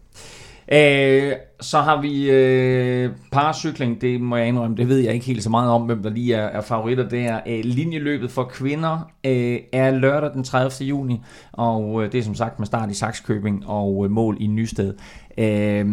Øh, 0.71 1.33
så 1.61 1.79
har 1.79 2.01
vi 2.01 2.31
øh, 2.31 3.09
paracykling, 3.31 4.01
det 4.01 4.21
må 4.21 4.35
jeg 4.35 4.47
indrømme, 4.47 4.77
det 4.77 4.87
ved 4.87 4.97
jeg 4.97 5.13
ikke 5.13 5.25
helt 5.25 5.43
så 5.43 5.49
meget 5.49 5.71
om, 5.71 5.81
hvem 5.81 6.03
der 6.03 6.09
lige 6.09 6.33
er, 6.33 6.45
er 6.45 6.61
favoritter. 6.61 7.09
Det 7.09 7.25
er 7.25 7.39
øh, 7.47 7.59
linjeløbet 7.63 8.31
for 8.31 8.43
kvinder, 8.43 9.11
øh, 9.25 9.59
er 9.71 9.91
lørdag 9.91 10.33
den 10.33 10.43
30. 10.43 10.87
juni, 10.87 11.21
og 11.51 12.03
øh, 12.03 12.11
det 12.11 12.17
er 12.17 12.23
som 12.23 12.35
sagt 12.35 12.59
med 12.59 12.67
start 12.67 12.91
i 12.91 12.93
Saxkøbing 12.93 13.67
og 13.67 14.05
øh, 14.05 14.11
mål 14.11 14.37
i 14.39 14.47
Nysted. 14.47 14.93
Øh, 15.37 15.85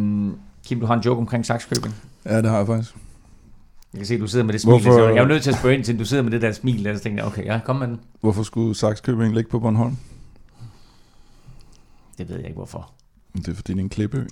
Kim, 0.67 0.81
du 0.81 0.87
har 0.87 0.95
en 0.95 1.01
joke 1.01 1.19
omkring 1.19 1.47
Saxkøbing. 1.47 1.95
Ja, 2.25 2.37
det 2.43 2.51
har 2.51 2.57
jeg 2.57 2.67
faktisk. 2.67 2.95
Jeg 3.93 3.99
kan 3.99 4.07
se, 4.07 4.15
at 4.15 4.21
du 4.21 4.27
sidder 4.27 4.45
med 4.45 4.53
det 4.53 4.61
smil. 4.61 4.81
Hvorfor? 4.81 5.09
Jeg 5.09 5.17
er 5.23 5.27
nødt 5.27 5.43
til 5.43 5.51
at 5.51 5.57
spørge 5.59 5.75
ind 5.75 5.85
til, 5.85 5.99
du 5.99 6.05
sidder 6.05 6.23
med 6.23 6.31
det 6.31 6.43
der 6.43 6.53
smil, 6.53 6.87
og 6.89 6.97
så 6.97 7.03
tænker 7.03 7.23
jeg, 7.23 7.27
okay, 7.33 7.45
ja, 7.45 7.61
kom 7.65 7.77
med 7.77 7.87
den. 7.89 8.01
Hvorfor 8.21 8.43
skulle 8.43 8.75
Saxkøbing 8.75 9.35
ligge 9.35 9.51
på 9.51 9.59
Bornholm? 9.61 9.97
Det 12.19 12.29
ved 12.29 12.37
jeg 12.37 12.45
ikke, 12.45 12.57
hvorfor. 12.57 12.91
Det 13.37 13.49
er 13.49 13.55
fordi, 13.55 13.73
det 13.73 13.79
er 13.79 13.83
en 13.83 13.89
klippeø. 13.89 14.25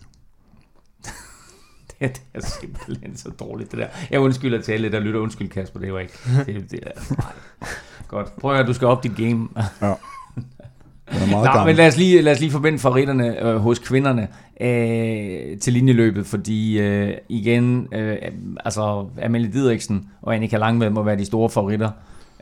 det, 1.02 2.00
det 2.00 2.22
er 2.34 2.40
simpelthen 2.60 3.16
så 3.16 3.28
dårligt, 3.28 3.70
det 3.70 3.78
der. 3.78 3.88
Jeg 4.10 4.20
undskylder 4.20 4.62
til 4.62 4.72
alle, 4.72 4.92
der 4.92 5.00
lytter. 5.00 5.20
Undskyld, 5.20 5.48
Kasper, 5.48 5.80
det 5.80 5.92
var 5.92 5.98
ikke. 5.98 6.12
Det, 6.46 6.70
det 6.70 6.80
er, 6.82 7.14
nej. 7.18 7.32
Godt. 8.08 8.36
Prøv 8.36 8.56
at 8.56 8.66
du 8.66 8.72
skal 8.72 8.86
op 8.86 9.02
dit 9.02 9.16
game. 9.16 9.48
ja. 9.82 9.94
Er 11.10 11.30
meget 11.30 11.50
Nå, 11.54 11.64
men 11.64 11.76
lad 11.76 11.88
os 11.88 11.96
lige, 11.96 12.22
lad 12.22 12.32
os 12.32 12.40
lige 12.40 12.50
forbinde 12.50 12.78
favoritterne 12.78 13.46
øh, 13.46 13.56
hos 13.56 13.78
kvinderne 13.78 14.28
øh, 14.60 15.58
til 15.58 15.72
linjeløbet, 15.72 16.26
fordi 16.26 16.78
øh, 16.78 17.14
igen, 17.28 17.88
øh, 17.94 18.16
altså 18.64 19.06
Amelie 19.22 19.52
Didriksen 19.52 20.08
og 20.22 20.34
Annika 20.34 20.56
Langved 20.56 20.90
må 20.90 21.02
være 21.02 21.18
de 21.18 21.24
store 21.24 21.50
favoritter. 21.50 21.90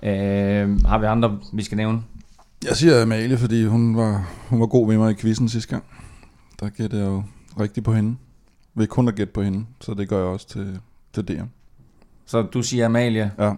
Øh, 0.03 0.85
har 0.85 0.99
vi 0.99 1.07
andre, 1.07 1.39
vi 1.53 1.63
skal 1.63 1.77
nævne? 1.77 2.03
Jeg 2.65 2.77
siger 2.77 3.03
Amalie, 3.03 3.39
fordi 3.39 3.65
hun 3.65 3.97
var, 3.97 4.31
hun 4.49 4.61
var 4.61 4.67
god 4.67 4.89
med 4.89 4.99
mig 4.99 5.11
i 5.11 5.15
quizzen 5.15 5.49
sidste 5.49 5.71
gang. 5.71 5.85
Der 6.61 6.69
gætter 6.69 6.99
jeg 6.99 7.07
jo 7.07 7.23
rigtigt 7.61 7.85
på 7.85 7.93
hende. 7.93 8.17
Ved 8.75 8.87
kun 8.87 9.09
at 9.09 9.15
gætte 9.15 9.33
på 9.33 9.43
hende, 9.43 9.65
så 9.81 9.95
det 9.95 10.09
gør 10.09 10.19
jeg 10.19 10.27
også 10.27 10.49
til, 10.49 10.79
til 11.13 11.29
DM. 11.29 11.47
Så 12.27 12.43
du 12.43 12.63
siger 12.63 12.87
Amalie? 12.87 13.31
Ja. 13.39 13.53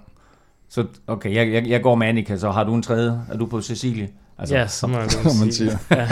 Så 0.68 0.86
okay, 1.06 1.34
jeg, 1.34 1.52
jeg, 1.52 1.68
jeg 1.68 1.82
går 1.82 1.94
med 1.94 2.06
Annika, 2.06 2.36
så 2.36 2.50
har 2.50 2.64
du 2.64 2.74
en 2.74 2.82
tredje? 2.82 3.20
Er 3.30 3.36
du 3.36 3.46
på 3.46 3.60
Cecilie? 3.60 4.08
Altså, 4.40 4.56
ja, 4.56 4.66
så 4.66 4.86
må 4.86 4.92
man, 4.98 5.08
man 5.40 5.52
siger. 5.52 5.76
Ja. 5.90 6.08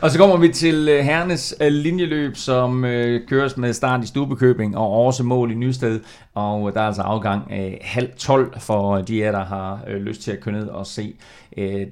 og 0.02 0.10
så 0.10 0.18
kommer 0.18 0.36
vi 0.36 0.48
til 0.48 0.88
uh, 0.88 1.04
herrenes 1.04 1.54
uh, 1.60 1.66
linjeløb, 1.66 2.36
som 2.36 2.84
uh, 2.84 3.16
køres 3.28 3.56
med 3.56 3.72
start 3.72 4.04
i 4.04 4.06
Stubekøbing 4.06 4.76
og 4.76 4.90
også 4.90 5.22
mål 5.22 5.50
i 5.50 5.54
Nysted. 5.54 6.00
Og 6.34 6.62
uh, 6.62 6.72
der 6.72 6.80
er 6.80 6.86
altså 6.86 7.02
afgang 7.02 7.52
af 7.52 7.78
uh, 7.80 7.88
halv 7.88 8.08
12 8.18 8.60
for 8.60 8.96
de 8.96 9.26
af 9.26 9.32
der 9.32 9.44
har 9.44 9.80
lyst 9.98 10.22
til 10.22 10.30
at 10.30 10.40
køre 10.40 10.54
ned 10.54 10.68
og 10.68 10.86
se 10.86 11.14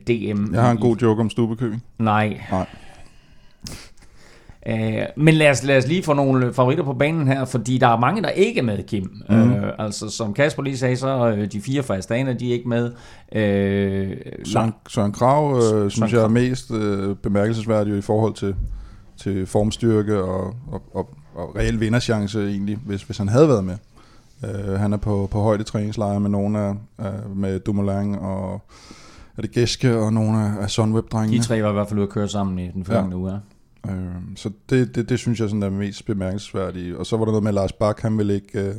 DM. 0.09 0.55
Jeg 0.55 0.63
har 0.63 0.71
en 0.71 0.79
god 0.79 0.97
joke 0.97 1.21
om 1.21 1.31
Stubekøbing. 1.31 1.85
Nej. 1.99 2.41
Nej. 2.51 2.67
Uh, 4.73 4.75
men 5.17 5.35
lad 5.35 5.51
os, 5.51 5.65
lad 5.65 5.79
os 5.79 5.87
lige 5.87 6.03
få 6.03 6.13
nogle 6.13 6.53
favoritter 6.53 6.85
på 6.85 6.93
banen 6.93 7.29
her, 7.29 7.45
fordi 7.45 7.79
der 7.79 7.87
er 7.87 7.99
mange, 7.99 8.23
der 8.23 8.29
ikke 8.29 8.61
er 8.61 8.65
med, 8.65 8.83
Kim. 8.83 9.11
Mm. 9.31 9.53
Uh, 9.53 9.63
altså, 9.79 10.09
som 10.09 10.35
Kasper 10.35 10.63
lige 10.63 10.79
sagde, 10.79 10.97
så 10.97 11.33
uh, 11.33 11.45
de 11.45 11.61
fire 11.61 11.83
fra 11.83 11.97
Astana, 11.97 12.33
de 12.33 12.49
er 12.49 12.53
ikke 12.53 12.69
med. 12.69 12.85
Uh, 12.87 14.17
Søren, 14.45 14.75
Søren 14.89 15.13
Krav, 15.13 15.53
uh, 15.53 15.63
Søren 15.63 15.91
synes 15.91 16.13
jeg 16.13 16.23
er 16.23 16.29
mest 16.29 16.71
uh, 16.71 17.17
bemærkelsesværdig 17.17 17.99
i 17.99 18.01
forhold 18.01 18.35
til, 18.35 18.55
til 19.17 19.47
formstyrke 19.47 20.23
og, 20.23 20.55
og, 20.73 20.83
og, 20.95 21.11
og 21.35 21.57
reel 21.57 21.81
vinderchance 21.81 22.49
egentlig, 22.49 22.79
hvis, 22.87 23.03
hvis 23.03 23.19
han 23.19 23.29
havde 23.29 23.49
været 23.49 23.65
med. 23.65 23.77
Uh, 24.43 24.75
han 24.75 24.93
er 24.93 24.97
på, 24.97 25.29
på 25.31 25.41
højde 25.41 25.63
træningslejre 25.63 26.21
med 26.21 26.31
nogle 26.31 26.59
af, 26.59 26.75
med 27.35 27.61
Dumoulin 27.61 28.15
og 28.15 28.63
er 29.37 29.43
det 29.43 29.51
Gæske 29.51 29.99
og 29.99 30.13
nogle 30.13 30.39
af, 30.39 30.63
af 30.63 30.71
Sunweb-drengene. 30.71 31.39
De 31.39 31.43
tre 31.43 31.63
var 31.63 31.71
i 31.71 31.73
hvert 31.73 31.89
fald 31.89 31.99
ude 31.99 32.07
at 32.07 32.13
køre 32.13 32.29
sammen 32.29 32.59
i 32.59 32.71
den 32.75 32.85
første 32.85 33.09
ja. 33.11 33.17
uge, 33.17 33.33
ja. 33.33 33.39
Øh, 33.87 33.95
så 34.37 34.51
det, 34.71 34.95
det, 34.95 35.09
det 35.09 35.19
synes 35.19 35.41
jeg 35.41 35.49
sådan 35.49 35.63
er 35.63 35.71
mest 35.71 36.07
bemærkelsesværdigt. 36.07 36.97
Og 36.97 37.07
så 37.07 37.17
var 37.17 37.25
der 37.25 37.33
noget 37.33 37.45
med 37.45 37.53
Lars 37.53 37.73
Bak, 37.73 38.01
han 38.01 38.19
ville 38.19 38.35
ikke 38.35 38.61
øh, 38.61 38.75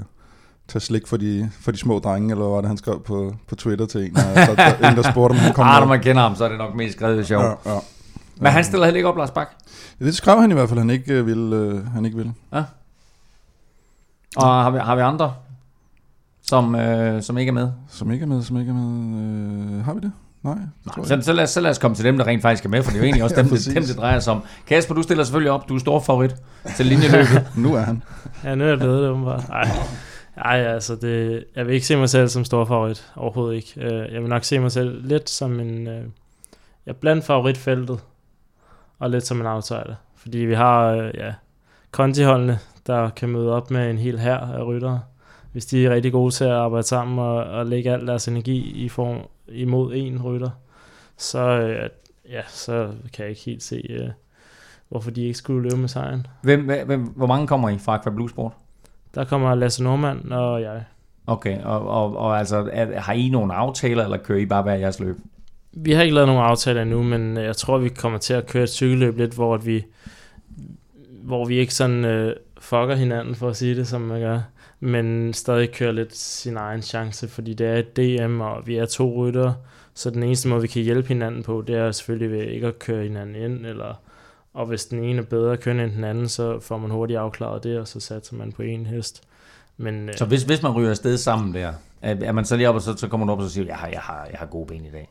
tage 0.67 0.81
slik 0.81 1.07
for 1.07 1.17
de, 1.17 1.51
for 1.59 1.71
de 1.71 1.77
små 1.77 1.99
drenge, 1.99 2.31
eller 2.31 2.43
hvad 2.45 2.53
var 2.53 2.61
det, 2.61 2.67
han 2.67 2.77
skrev 2.77 3.03
på, 3.03 3.35
på 3.47 3.55
Twitter 3.55 3.85
til 3.85 4.05
en, 4.05 4.17
og 4.17 4.23
der, 4.23 4.55
der, 4.55 4.89
en, 4.89 4.97
der 4.97 5.11
spurgte, 5.11 5.33
om 5.33 5.37
han 5.37 5.53
kom 5.53 5.67
Ah, 5.67 5.79
når 5.79 5.87
man 5.87 6.01
kender 6.01 6.21
ham, 6.21 6.35
så 6.35 6.43
er 6.45 6.49
det 6.49 6.57
nok 6.57 6.75
mest 6.75 6.95
skrevet 6.95 7.27
sjov. 7.27 7.41
Ja, 7.41 7.73
ja. 7.73 7.79
Men 8.37 8.51
han 8.51 8.63
stiller 8.63 8.85
heller 8.85 8.97
ikke 8.97 9.09
op, 9.09 9.17
Lars 9.17 9.31
Bak? 9.31 9.47
Ja, 9.99 10.05
det 10.05 10.15
skrev 10.15 10.41
han 10.41 10.51
i 10.51 10.53
hvert 10.53 10.69
fald, 10.69 10.79
han 10.79 10.89
ikke 10.89 11.13
øh, 11.13 11.25
ville. 11.25 11.55
Øh, 11.55 11.87
han 11.87 12.05
ikke 12.05 12.17
ville. 12.17 12.33
Ja. 12.53 12.63
Og 14.35 14.63
har 14.63 14.69
vi, 14.69 14.77
har 14.77 14.95
vi 14.95 15.01
andre, 15.01 15.33
som, 16.41 16.75
øh, 16.75 17.21
som 17.23 17.37
ikke 17.37 17.49
er 17.49 17.53
med? 17.53 17.71
Som 17.89 18.11
ikke 18.11 18.23
er 18.23 18.27
med, 18.27 18.43
som 18.43 18.59
ikke 18.59 18.69
er 18.69 18.75
med. 18.75 19.77
Øh, 19.77 19.85
har 19.85 19.93
vi 19.93 19.99
det? 19.99 20.11
Nej, 20.43 20.53
Nej 20.55 21.05
så, 21.05 21.21
så, 21.21 21.33
lad 21.33 21.43
os, 21.43 21.49
så 21.49 21.61
lad 21.61 21.71
os 21.71 21.77
komme 21.77 21.95
til 21.95 22.05
dem, 22.05 22.17
der 22.17 22.27
rent 22.27 22.41
faktisk 22.41 22.65
er 22.65 22.69
med, 22.69 22.83
for 22.83 22.91
det 22.91 22.97
er 22.97 23.01
jo 23.01 23.05
egentlig 23.05 23.23
også 23.23 23.35
dem, 23.41 23.45
ja, 23.45 23.55
det, 23.55 23.75
dem, 23.75 23.83
det 23.83 23.97
drejer 23.97 24.19
sig 24.19 24.33
om. 24.33 24.43
Kasper, 24.67 24.95
du 24.95 25.01
stiller 25.01 25.23
selvfølgelig 25.23 25.51
op. 25.51 25.69
Du 25.69 25.75
er 25.75 25.79
stor 25.79 25.99
favorit 25.99 26.35
til 26.75 26.85
linjeløbet. 26.85 27.47
nu 27.63 27.75
er 27.75 27.79
han. 27.81 28.03
Ja, 28.43 28.55
nu 28.55 28.63
er 28.63 28.67
jeg 28.67 28.77
blevet 28.77 29.01
det, 29.01 29.09
åbenbart. 29.09 29.43
Ej. 29.49 29.69
Ej, 30.37 30.57
altså, 30.57 30.95
det, 30.95 31.43
jeg 31.55 31.65
vil 31.65 31.73
ikke 31.73 31.87
se 31.87 31.95
mig 31.95 32.09
selv 32.09 32.27
som 32.27 32.45
stor 32.45 32.65
favorit. 32.65 33.11
Overhovedet 33.15 33.55
ikke. 33.55 33.73
Øh, 33.77 34.13
jeg 34.13 34.21
vil 34.21 34.29
nok 34.29 34.43
se 34.43 34.59
mig 34.59 34.71
selv 34.71 35.07
lidt 35.07 35.29
som 35.29 35.59
en... 35.59 35.87
Øh, 35.87 36.03
jeg 36.85 36.95
blandt 36.95 37.25
favoritfeltet, 37.25 37.99
og 38.99 39.09
lidt 39.09 39.27
som 39.27 39.41
en 39.41 39.47
outsider. 39.47 39.95
Fordi 40.15 40.37
vi 40.37 40.53
har, 40.53 40.85
øh, 40.87 41.11
ja, 41.13 41.33
kontiholdene, 41.91 42.59
der 42.87 43.09
kan 43.09 43.29
møde 43.29 43.53
op 43.53 43.71
med 43.71 43.89
en 43.89 43.97
hel 43.97 44.19
hær 44.19 44.37
af 44.37 44.63
ryttere. 44.63 44.99
Hvis 45.51 45.65
de 45.65 45.85
er 45.85 45.89
rigtig 45.93 46.11
gode 46.11 46.31
til 46.31 46.43
at 46.43 46.51
arbejde 46.51 46.87
sammen 46.87 47.19
og, 47.19 47.35
og 47.35 47.65
lægge 47.65 47.91
al 47.91 48.07
deres 48.07 48.27
energi 48.27 48.71
i 48.71 48.89
form, 48.89 49.17
imod 49.51 49.93
en 49.95 50.21
rytter, 50.21 50.49
så, 51.17 51.39
øh, 51.39 51.89
ja, 52.29 52.41
så 52.47 52.91
kan 53.13 53.23
jeg 53.23 53.29
ikke 53.29 53.41
helt 53.41 53.63
se, 53.63 53.85
øh, 53.89 54.09
hvorfor 54.89 55.11
de 55.11 55.21
ikke 55.21 55.37
skulle 55.37 55.63
løbe 55.63 55.77
med 55.77 55.89
sejren. 55.89 56.27
Hvem, 56.41 56.69
hvem, 56.85 57.03
hvor 57.03 57.27
mange 57.27 57.47
kommer 57.47 57.69
I 57.69 57.77
fra 57.77 57.95
Aqua 57.95 58.11
Blue 58.11 58.29
Sport? 58.29 58.51
Der 59.15 59.23
kommer 59.23 59.55
Lasse 59.55 59.83
Normand 59.83 60.31
og 60.31 60.61
jeg. 60.61 60.83
Okay, 61.27 61.61
og, 61.63 61.87
og, 61.87 62.17
og 62.17 62.39
altså, 62.39 62.69
er, 62.73 62.99
har 62.99 63.13
I 63.13 63.29
nogle 63.29 63.53
aftaler, 63.53 64.03
eller 64.03 64.17
kører 64.17 64.39
I 64.39 64.45
bare 64.45 64.63
hver 64.63 64.73
jeres 64.73 64.99
løb? 64.99 65.17
Vi 65.71 65.91
har 65.91 66.03
ikke 66.03 66.15
lavet 66.15 66.27
nogen 66.27 66.43
aftaler 66.43 66.81
endnu, 66.81 67.03
men 67.03 67.37
jeg 67.37 67.55
tror, 67.55 67.77
vi 67.77 67.89
kommer 67.89 68.19
til 68.19 68.33
at 68.33 68.47
køre 68.47 68.63
et 68.63 68.69
cykelløb 68.69 69.17
lidt, 69.17 69.33
hvor 69.33 69.57
vi, 69.57 69.85
hvor 71.23 71.45
vi 71.45 71.55
ikke 71.55 71.73
sådan 71.73 72.05
øh, 72.05 72.35
fucker 72.59 72.95
hinanden, 72.95 73.35
for 73.35 73.49
at 73.49 73.55
sige 73.55 73.75
det, 73.75 73.87
som 73.87 74.01
man 74.01 74.19
gør, 74.19 74.39
men 74.79 75.33
stadig 75.33 75.71
kører 75.71 75.91
lidt 75.91 76.15
sin 76.15 76.57
egen 76.57 76.81
chance, 76.81 77.27
fordi 77.27 77.53
det 77.53 77.67
er 77.67 77.75
et 77.75 77.97
DM, 77.97 78.41
og 78.41 78.67
vi 78.67 78.77
er 78.77 78.85
to 78.85 79.13
rytter, 79.15 79.53
så 79.93 80.09
den 80.09 80.23
eneste 80.23 80.47
måde, 80.47 80.61
vi 80.61 80.67
kan 80.67 80.81
hjælpe 80.81 81.07
hinanden 81.07 81.43
på, 81.43 81.63
det 81.67 81.75
er 81.75 81.91
selvfølgelig 81.91 82.31
ved 82.31 82.43
ikke 82.43 82.67
at 82.67 82.79
køre 82.79 83.03
hinanden 83.03 83.35
ind, 83.35 83.65
eller, 83.65 84.01
og 84.53 84.65
hvis 84.65 84.85
den 84.85 85.03
ene 85.03 85.19
er 85.19 85.25
bedre 85.25 85.53
at 85.53 85.67
end 85.67 85.91
den 85.91 86.03
anden, 86.03 86.29
så 86.29 86.59
får 86.59 86.77
man 86.77 86.91
hurtigt 86.91 87.19
afklaret 87.19 87.63
det, 87.63 87.79
og 87.79 87.87
så 87.87 87.99
satser 87.99 88.35
man 88.35 88.51
på 88.51 88.61
en 88.61 88.85
hest. 88.85 89.23
Men, 89.77 90.09
øh, 90.09 90.15
så 90.17 90.25
hvis, 90.25 90.43
hvis 90.43 90.63
man 90.63 90.71
ryger 90.71 90.89
afsted 90.89 91.17
sammen 91.17 91.53
der, 91.53 91.73
er 92.01 92.31
man 92.31 92.45
så 92.45 92.55
lige 92.55 92.69
op, 92.69 92.75
og 92.75 92.81
så, 92.81 92.97
så 92.97 93.07
kommer 93.07 93.25
man 93.25 93.33
op 93.33 93.39
og 93.39 93.43
så 93.43 93.53
siger, 93.53 93.65
jeg 93.65 93.75
har, 93.75 93.87
jeg 93.87 93.99
har, 93.99 94.27
jeg 94.31 94.39
har 94.39 94.45
gode 94.45 94.67
ben 94.67 94.85
i 94.85 94.91
dag? 94.91 95.09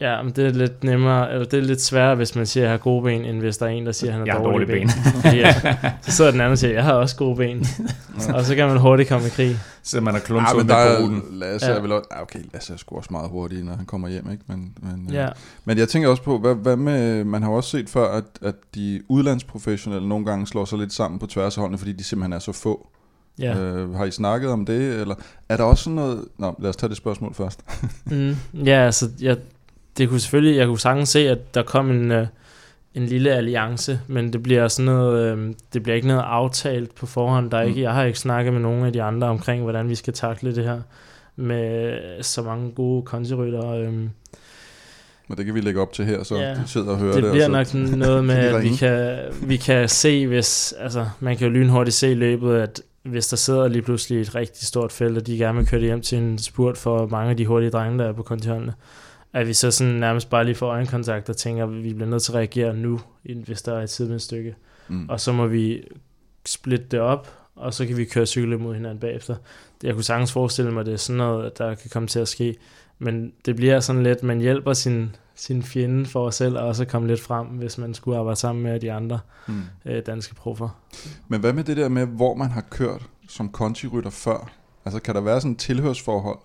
Ja, 0.00 0.22
men 0.22 0.32
det 0.32 0.46
er 0.46 0.50
lidt 0.50 0.84
nemmere, 0.84 1.32
eller 1.32 1.44
det 1.44 1.58
er 1.58 1.62
lidt 1.62 1.80
sværere, 1.80 2.14
hvis 2.14 2.36
man 2.36 2.46
siger, 2.46 2.64
at 2.64 2.66
jeg 2.66 2.72
har 2.72 2.78
gode 2.78 3.02
ben, 3.02 3.24
end 3.24 3.40
hvis 3.40 3.56
der 3.56 3.66
er 3.66 3.70
en, 3.70 3.86
der 3.86 3.92
siger, 3.92 4.12
at 4.12 4.18
han 4.18 4.28
har 4.28 4.38
dårlige, 4.38 4.66
dårlige 4.66 4.86
ben. 4.86 5.22
ben. 5.22 5.34
ja, 5.34 5.54
så 6.02 6.12
sidder 6.12 6.30
den 6.30 6.40
anden 6.40 6.52
og 6.52 6.58
siger, 6.58 6.70
at 6.70 6.76
jeg 6.76 6.84
har 6.84 6.92
også 6.92 7.16
gode 7.16 7.36
ben. 7.36 7.66
og 8.34 8.44
så 8.44 8.54
kan 8.54 8.68
man 8.68 8.78
hurtigt 8.78 9.08
komme 9.08 9.26
i 9.26 9.30
krig. 9.30 9.58
Så 9.82 10.00
man 10.00 10.14
har 10.14 10.20
klunset 10.20 10.56
ja, 10.56 10.62
med 10.62 10.98
på 10.98 11.02
ruten. 11.02 11.22
Lasse 11.30 11.66
ja. 11.66 11.76
er 11.76 11.80
vel 11.80 11.92
også, 11.92 12.08
okay, 12.22 12.38
Lasse 12.52 12.72
er 12.72 12.76
sgu 12.76 12.96
også 12.96 13.08
meget 13.10 13.30
hurtig, 13.30 13.64
når 13.64 13.72
han 13.72 13.86
kommer 13.86 14.08
hjem, 14.08 14.30
ikke? 14.30 14.44
Men, 14.46 14.74
men, 14.82 15.08
ja. 15.12 15.28
men 15.64 15.78
jeg 15.78 15.88
tænker 15.88 16.08
også 16.08 16.22
på, 16.22 16.38
hvad, 16.38 16.54
hvad 16.54 16.76
med, 16.76 17.24
man 17.24 17.42
har 17.42 17.50
også 17.50 17.70
set 17.70 17.88
før, 17.88 18.08
at, 18.08 18.24
at 18.42 18.54
de 18.74 19.02
udlandsprofessionelle 19.08 20.08
nogle 20.08 20.26
gange 20.26 20.46
slår 20.46 20.64
sig 20.64 20.78
lidt 20.78 20.92
sammen 20.92 21.18
på 21.18 21.26
tværs 21.26 21.56
af 21.56 21.60
holdene, 21.60 21.78
fordi 21.78 21.92
de 21.92 22.04
simpelthen 22.04 22.32
er 22.32 22.38
så 22.38 22.52
få. 22.52 22.88
Ja. 23.38 23.58
Øh, 23.58 23.94
har 23.94 24.04
I 24.04 24.10
snakket 24.10 24.50
om 24.50 24.66
det, 24.66 25.00
eller 25.00 25.14
er 25.48 25.56
der 25.56 25.64
også 25.64 25.84
sådan 25.84 25.94
noget... 25.94 26.24
Nå, 26.38 26.54
lad 26.58 26.70
os 26.70 26.76
tage 26.76 26.88
det 26.88 26.96
spørgsmål 26.96 27.34
først. 27.34 27.60
mm, 28.04 28.36
ja, 28.54 28.84
altså, 28.84 29.10
jeg 29.20 29.36
det 29.98 30.08
kunne 30.08 30.20
selvfølgelig, 30.20 30.56
jeg 30.56 30.66
kunne 30.66 30.80
sagtens 30.80 31.08
se, 31.08 31.28
at 31.28 31.54
der 31.54 31.62
kom 31.62 31.90
en, 31.90 32.12
øh, 32.12 32.26
en 32.94 33.06
lille 33.06 33.30
alliance, 33.30 34.00
men 34.06 34.32
det 34.32 34.42
bliver 34.42 34.68
sådan 34.68 34.84
noget, 34.84 35.38
øh, 35.38 35.54
det 35.72 35.82
bliver 35.82 35.96
ikke 35.96 36.08
noget 36.08 36.22
aftalt 36.26 36.94
på 36.94 37.06
forhånd. 37.06 37.50
Der 37.50 37.58
er 37.58 37.62
ikke, 37.62 37.76
mm. 37.76 37.82
jeg 37.82 37.92
har 37.92 38.04
ikke 38.04 38.18
snakket 38.18 38.52
med 38.52 38.60
nogen 38.60 38.84
af 38.84 38.92
de 38.92 39.02
andre 39.02 39.26
omkring, 39.26 39.62
hvordan 39.62 39.88
vi 39.88 39.94
skal 39.94 40.12
takle 40.12 40.54
det 40.54 40.64
her 40.64 40.80
med 41.36 41.98
så 42.22 42.42
mange 42.42 42.70
gode 42.70 43.02
kontirytter. 43.02 43.70
Øh. 43.70 43.92
Men 45.28 45.38
det 45.38 45.44
kan 45.44 45.54
vi 45.54 45.60
lægge 45.60 45.80
op 45.80 45.92
til 45.92 46.04
her, 46.04 46.22
så 46.22 46.36
ja, 46.36 46.54
de 46.54 46.62
sidder 46.66 46.90
og 46.90 46.98
hører 46.98 47.14
det. 47.14 47.22
Det 47.22 47.32
bliver 47.32 47.48
nok 47.48 47.74
noget 47.74 48.24
med, 48.24 48.34
at 48.34 48.62
vi 48.62 48.68
kan, 48.68 49.18
vi 49.42 49.56
kan 49.56 49.88
se, 49.88 50.26
hvis, 50.26 50.74
altså 50.78 51.06
man 51.20 51.36
kan 51.36 51.46
jo 51.46 51.52
lynhurtigt 51.52 51.96
se 51.96 52.10
i 52.10 52.14
løbet, 52.14 52.56
at 52.56 52.82
hvis 53.02 53.26
der 53.28 53.36
sidder 53.36 53.68
lige 53.68 53.82
pludselig 53.82 54.20
et 54.20 54.34
rigtig 54.34 54.66
stort 54.66 54.92
felt, 54.92 55.18
og 55.18 55.26
de 55.26 55.38
gerne 55.38 55.58
vil 55.58 55.66
køre 55.66 55.80
det 55.80 55.86
hjem 55.86 56.00
til 56.00 56.18
en 56.18 56.38
spurt 56.38 56.78
for 56.78 57.06
mange 57.06 57.30
af 57.30 57.36
de 57.36 57.46
hurtige 57.46 57.70
drenge, 57.70 57.98
der 57.98 58.04
er 58.04 58.12
på 58.12 58.22
kontiholdene, 58.22 58.74
at 59.36 59.46
vi 59.46 59.52
så 59.52 59.70
sådan 59.70 59.94
nærmest 59.94 60.30
bare 60.30 60.44
lige 60.44 60.54
får 60.54 60.66
øjenkontakt 60.66 61.28
og 61.28 61.36
tænker, 61.36 61.64
at 61.64 61.84
vi 61.84 61.94
bliver 61.94 62.10
nødt 62.10 62.22
til 62.22 62.32
at 62.32 62.36
reagere 62.36 62.76
nu, 62.76 63.00
hvis 63.44 63.62
der 63.62 63.78
er 63.78 63.82
et 63.82 63.90
sidevendsstykke. 63.90 64.54
Mm. 64.88 65.08
Og 65.08 65.20
så 65.20 65.32
må 65.32 65.46
vi 65.46 65.82
splitte 66.46 66.86
det 66.90 67.00
op, 67.00 67.28
og 67.56 67.74
så 67.74 67.86
kan 67.86 67.96
vi 67.96 68.04
køre 68.04 68.26
cykel 68.26 68.58
mod 68.58 68.74
hinanden 68.74 68.98
bagefter. 68.98 69.36
Jeg 69.82 69.94
kunne 69.94 70.04
sagtens 70.04 70.32
forestille 70.32 70.70
mig, 70.70 70.80
at 70.80 70.86
det 70.86 70.92
er 70.92 70.96
sådan 70.96 71.16
noget, 71.16 71.58
der 71.58 71.74
kan 71.74 71.90
komme 71.90 72.08
til 72.08 72.18
at 72.18 72.28
ske. 72.28 72.54
Men 72.98 73.32
det 73.44 73.56
bliver 73.56 73.80
sådan 73.80 74.02
lidt, 74.02 74.22
man 74.22 74.40
hjælper 74.40 74.72
sin, 74.72 75.16
sin 75.34 75.62
fjende 75.62 76.06
for 76.06 76.26
os 76.26 76.34
selv, 76.34 76.58
og 76.58 76.66
også 76.66 76.84
komme 76.84 77.08
lidt 77.08 77.20
frem, 77.20 77.46
hvis 77.46 77.78
man 77.78 77.94
skulle 77.94 78.18
arbejde 78.18 78.40
sammen 78.40 78.62
med 78.62 78.80
de 78.80 78.92
andre 78.92 79.20
mm. 79.46 79.62
øh, 79.84 80.02
danske 80.06 80.34
proffer. 80.34 80.68
Men 81.28 81.40
hvad 81.40 81.52
med 81.52 81.64
det 81.64 81.76
der 81.76 81.88
med, 81.88 82.06
hvor 82.06 82.34
man 82.34 82.50
har 82.50 82.64
kørt 82.70 83.02
som 83.28 83.48
kontirytter 83.48 84.10
før? 84.10 84.52
Altså 84.84 85.00
kan 85.00 85.14
der 85.14 85.20
være 85.20 85.40
sådan 85.40 85.52
et 85.52 85.58
tilhørsforhold? 85.58 86.38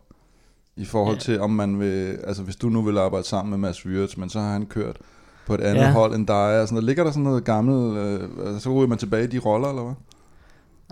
I 0.76 0.86
forhold 0.86 1.16
ja. 1.16 1.22
til, 1.22 1.40
om 1.40 1.50
man 1.50 1.80
vil, 1.80 2.18
altså 2.28 2.44
hvis 2.44 2.56
du 2.56 2.70
nu 2.70 2.82
vil 2.82 2.98
arbejde 2.98 3.28
sammen 3.28 3.50
med 3.50 3.58
Mads 3.58 3.86
Wirtz, 3.86 4.18
men 4.18 4.30
så 4.30 4.40
har 4.40 4.52
han 4.52 4.66
kørt 4.66 4.98
på 5.48 5.54
et 5.54 5.62
andet 5.62 5.82
ja. 5.82 5.92
hold 5.92 6.16
end 6.16 6.28
dig, 6.28 6.62
og 6.62 6.68
sådan 6.68 6.76
noget. 6.76 6.84
ligger 6.84 7.04
der 7.04 7.12
sådan 7.12 7.24
noget 7.24 7.44
gammelt, 7.44 7.98
øh, 7.98 8.30
altså, 8.46 8.60
så 8.60 8.74
ryger 8.74 8.88
man 8.88 8.98
tilbage 8.98 9.24
i 9.24 9.28
de 9.28 9.40
roller, 9.40 9.70
eller 9.70 9.84
hvad? 9.84 9.94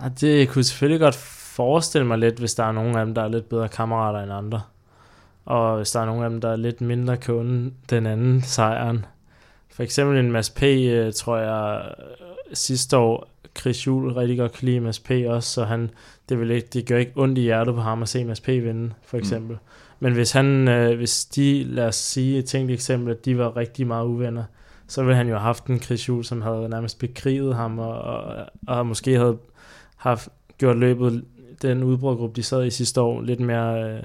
Ja, 0.03 0.09
det 0.09 0.49
kunne 0.49 0.63
selvfølgelig 0.63 0.99
godt 0.99 1.15
forestille 1.15 2.07
mig 2.07 2.17
lidt, 2.17 2.39
hvis 2.39 2.55
der 2.55 2.63
er 2.63 2.71
nogen 2.71 2.97
af 2.97 3.05
dem, 3.05 3.15
der 3.15 3.21
er 3.21 3.27
lidt 3.27 3.49
bedre 3.49 3.67
kammerater 3.67 4.19
end 4.19 4.33
andre. 4.33 4.61
Og 5.45 5.77
hvis 5.77 5.91
der 5.91 5.99
er 5.99 6.05
nogen 6.05 6.23
af 6.23 6.29
dem, 6.29 6.41
der 6.41 6.49
er 6.49 6.55
lidt 6.55 6.81
mindre 6.81 7.17
kunde 7.17 7.71
den 7.89 8.05
anden 8.05 8.41
sejren. 8.41 9.05
For 9.69 9.83
eksempel 9.83 10.17
en 10.17 10.31
Mads 10.31 10.49
P, 10.49 10.63
øh, 10.63 11.13
tror 11.13 11.37
jeg, 11.37 11.81
sidste 12.53 12.97
år, 12.97 13.27
Chris 13.57 13.87
Juhl 13.87 14.13
rigtig 14.13 14.37
godt 14.37 14.51
kan 14.51 14.65
lide 14.65 14.79
Mads 14.79 14.99
P 14.99 15.11
også, 15.27 15.49
så 15.49 15.63
han, 15.63 15.89
det, 16.29 16.39
vil 16.39 16.51
ikke, 16.51 16.67
det 16.73 16.87
gør 16.87 16.97
ikke 16.97 17.11
ondt 17.15 17.37
i 17.37 17.41
hjertet 17.41 17.75
på 17.75 17.81
ham 17.81 18.01
at 18.01 18.09
se 18.09 18.25
Mads 18.25 18.41
P 18.41 18.47
vinde, 18.47 18.93
for 19.03 19.17
mm. 19.17 19.19
eksempel. 19.19 19.53
Mm. 19.53 19.59
Men 19.99 20.13
hvis 20.13 20.31
han, 20.31 20.67
øh, 20.67 20.97
hvis 20.97 21.25
de, 21.25 21.63
lad 21.63 21.87
os 21.87 21.95
sige 21.95 22.37
et 22.37 22.45
tænkt 22.45 22.71
eksempel, 22.71 23.11
at 23.11 23.25
de 23.25 23.37
var 23.37 23.57
rigtig 23.57 23.87
meget 23.87 24.05
uvenner, 24.05 24.43
så 24.87 25.03
ville 25.03 25.15
han 25.15 25.27
jo 25.27 25.33
have 25.33 25.41
haft 25.41 25.65
en 25.65 25.81
Chris 25.81 26.09
Juhl, 26.09 26.25
som 26.25 26.41
havde 26.41 26.69
nærmest 26.69 26.99
bekriget 26.99 27.55
ham, 27.55 27.79
og, 27.79 28.01
og, 28.01 28.45
og 28.67 28.85
måske 28.85 29.15
havde 29.15 29.37
haft 29.95 30.29
gjort 30.57 30.77
løbet, 30.77 31.25
den 31.61 31.83
udbrudgruppe, 31.83 32.35
de 32.35 32.43
sad 32.43 32.65
i 32.65 32.69
sidste 32.69 33.01
år, 33.01 33.21
lidt 33.21 33.39
mere 33.39 33.93
øh, 33.93 34.03